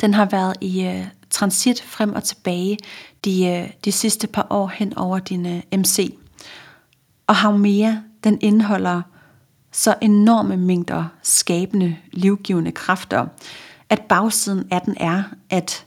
den 0.00 0.14
har 0.14 0.24
været 0.24 0.56
i 0.60 0.86
øh, 0.86 1.06
transit 1.30 1.82
frem 1.82 2.14
og 2.14 2.24
tilbage 2.24 2.78
de, 3.24 3.46
øh, 3.46 3.70
de 3.84 3.92
sidste 3.92 4.26
par 4.26 4.46
år 4.50 4.66
hen 4.66 4.98
over 4.98 5.18
din 5.18 5.46
øh, 5.46 5.78
MC. 5.78 6.18
Og 7.26 7.36
Haumea, 7.36 7.94
den 8.24 8.38
indeholder 8.40 9.02
så 9.72 9.94
enorme 10.02 10.56
mængder 10.56 11.04
skabende, 11.22 11.96
livgivende 12.12 12.72
kræfter, 12.72 13.26
at 13.88 14.00
bagsiden 14.00 14.68
af 14.70 14.80
den 14.80 14.96
er, 15.00 15.22
at 15.50 15.86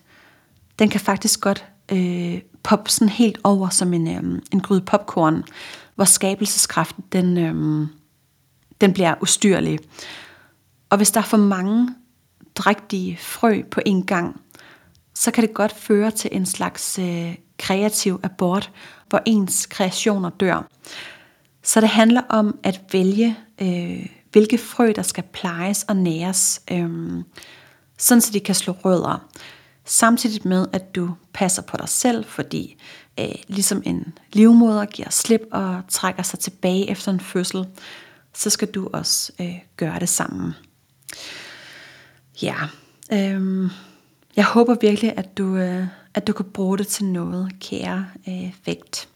den 0.80 0.90
kan 0.90 1.00
faktisk 1.00 1.42
godt 1.42 1.66
øh, 1.92 2.42
poppe 2.64 2.90
sådan 2.90 3.10
helt 3.10 3.38
over 3.44 3.70
som 3.70 3.94
en, 3.94 4.08
øh, 4.08 4.42
en 4.52 4.60
gryde 4.60 4.82
popcorn, 4.82 5.44
hvor 5.96 6.06
skabelseskraften 6.06 7.04
den, 7.12 7.38
øh, 7.38 7.88
den 8.82 8.94
bliver 8.94 9.16
ustyrlig. 9.22 9.80
Og 10.90 10.98
hvis 10.98 11.12
der 11.12 11.20
er 11.20 11.26
for 11.26 11.38
mange 11.38 11.90
drægtige 12.56 13.18
frø 13.22 13.62
på 13.72 13.82
en 13.86 14.06
gang, 14.06 14.42
så 15.14 15.32
kan 15.32 15.44
det 15.44 15.54
godt 15.54 15.76
føre 15.76 16.12
til 16.12 16.30
en 16.34 16.46
slags 16.46 17.00
øh, 17.00 17.36
kreativ 17.58 18.20
abort, 18.24 18.72
hvor 19.10 19.22
ens 19.26 19.66
kreationer 19.66 20.30
dør. 20.30 20.68
Så 21.64 21.82
det 21.82 21.90
handler 21.90 22.22
om 22.30 22.60
at 22.64 22.82
vælge, 22.92 23.38
øh, 23.62 24.06
hvilke 24.32 24.58
frø, 24.58 24.94
der 24.96 25.02
skal 25.02 25.24
plejes 25.24 25.84
og 25.84 25.96
næres, 25.96 26.62
øh, 26.72 26.90
sådan 27.98 28.22
så 28.22 28.32
de 28.34 28.40
kan 28.40 28.56
slå 28.56 28.74
rødder. 28.74 29.30
Samtidig 29.86 30.48
med, 30.48 30.68
at 30.74 30.96
du 30.96 31.12
passer 31.34 31.62
på 31.62 31.78
dig 31.78 31.90
selv, 31.90 32.26
fordi 32.26 32.78
øh, 33.20 33.36
ligesom 33.48 33.82
en 33.86 34.14
livmoder 34.34 34.86
giver 34.86 35.10
slip 35.10 35.42
og 35.52 35.82
trækker 35.90 36.24
sig 36.24 36.40
tilbage 36.40 36.90
efter 36.90 37.12
en 37.12 37.20
fødsel, 37.20 37.68
så 38.34 38.50
skal 38.50 38.68
du 38.68 38.90
også 38.94 39.32
øh, 39.40 39.60
gøre 39.78 40.00
det 40.00 40.10
samme. 40.10 40.54
Ja, 42.42 42.56
øhm, 43.14 43.70
jeg 44.36 44.46
håber 44.46 44.76
virkelig, 44.82 45.14
at 45.18 45.38
du, 45.38 45.58
øh, 45.58 45.88
at 46.14 46.28
du 46.28 46.34
kan 46.34 46.46
bruge 46.46 46.78
det 46.78 46.88
til 46.88 47.06
noget, 47.06 47.52
kære 47.60 48.06
øh, 48.28 48.54
vægt. 48.66 49.10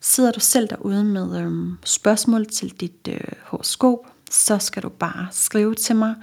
Sidder 0.00 0.32
du 0.32 0.40
selv 0.40 0.68
derude 0.68 1.04
med 1.04 1.40
øh, 1.40 1.52
spørgsmål 1.84 2.46
til 2.46 2.70
dit 2.80 3.08
øh, 3.08 3.20
horoskop, 3.42 3.98
så 4.30 4.58
skal 4.58 4.82
du 4.82 4.88
bare 4.88 5.28
skrive 5.30 5.74
til 5.74 5.96
mig. 5.96 6.14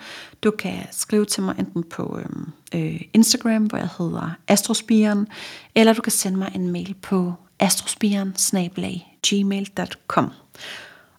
Du 0.44 0.52
kan 0.52 0.88
skrive 0.92 1.26
til 1.26 1.44
mig 1.44 1.56
enten 1.60 1.84
på 1.84 2.20
øhm, 2.20 2.52
øh, 2.76 3.02
Instagram, 3.14 3.66
hvor 3.66 3.78
jeg 3.78 3.90
hedder 3.98 4.32
Astrospiren, 4.48 5.28
eller 5.76 5.94
du 5.94 6.02
kan 6.02 6.12
sende 6.12 6.38
mig 6.38 6.52
en 6.56 6.72
mail 6.72 6.96
på 7.02 7.34
astrospiren 7.60 8.36
gmail.com. 9.28 10.32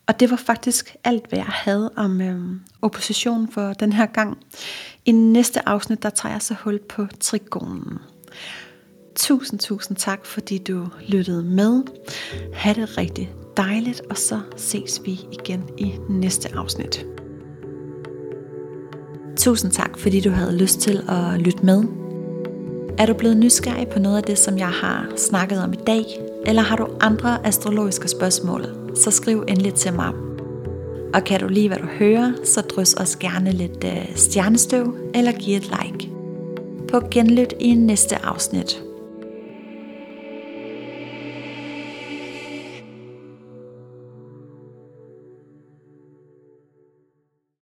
Og 0.07 0.21
det 0.21 0.31
var 0.31 0.37
faktisk 0.37 0.97
alt, 1.05 1.29
hvad 1.29 1.39
jeg 1.39 1.47
havde 1.47 1.93
om 1.97 2.21
øh, 2.21 2.41
opposition 2.83 3.53
for 3.53 3.73
den 3.73 3.93
her 3.93 4.07
gang. 4.07 4.39
I 5.05 5.13
næste 5.13 5.69
afsnit, 5.69 6.03
der 6.03 6.11
tager 6.11 6.33
jeg 6.33 6.43
så 6.43 6.55
hul 6.65 6.79
på 6.89 7.07
trigonen. 7.21 7.99
Tusind, 9.17 9.61
tusind 9.61 9.97
tak, 9.97 10.27
fordi 10.27 10.59
du 10.59 10.89
lyttede 11.09 11.43
med. 11.43 11.83
Ha' 12.55 12.73
det 12.73 12.99
rigtig 12.99 13.31
dejligt, 13.57 14.03
og 14.11 14.19
så 14.19 14.41
ses 14.57 15.01
vi 15.05 15.21
igen 15.33 15.65
i 15.79 15.95
næste 16.09 16.49
afsnit. 16.57 17.07
Tusind 19.37 19.73
tak, 19.73 19.99
fordi 19.99 20.21
du 20.21 20.31
havde 20.31 20.59
lyst 20.59 20.81
til 20.81 21.03
at 21.09 21.41
lytte 21.41 21.67
med. 21.67 21.85
Er 22.99 23.07
du 23.07 23.15
blevet 23.15 23.37
nysgerrig 23.37 23.89
på 23.89 23.99
noget 23.99 24.17
af 24.17 24.23
det, 24.23 24.39
som 24.39 24.59
jeg 24.59 24.71
har 24.71 25.13
snakket 25.17 25.63
om 25.63 25.73
i 25.73 25.79
dag, 25.87 26.05
eller 26.47 26.63
har 26.63 26.77
du 26.77 26.89
andre 27.01 27.47
astrologiske 27.47 28.09
spørgsmål, 28.09 28.84
så 28.95 29.11
skriv 29.11 29.45
endelig 29.49 29.75
til 29.75 29.93
mig. 29.93 30.13
Og 31.15 31.25
kan 31.25 31.41
du 31.41 31.49
lide, 31.49 31.69
hvad 31.69 31.79
du 31.79 31.87
hører, 31.87 32.33
så 32.45 32.61
drys 32.61 32.95
os 32.95 33.17
gerne 33.17 33.53
lidt 33.53 33.85
øh, 33.85 34.17
stjernestøv 34.17 34.97
eller 35.15 35.33
giv 35.33 35.57
et 35.57 35.71
like. 35.83 36.11
På 36.89 37.01
genlyt 37.11 37.55
i 37.61 37.75
næste 37.75 38.25
afsnit. 38.25 38.83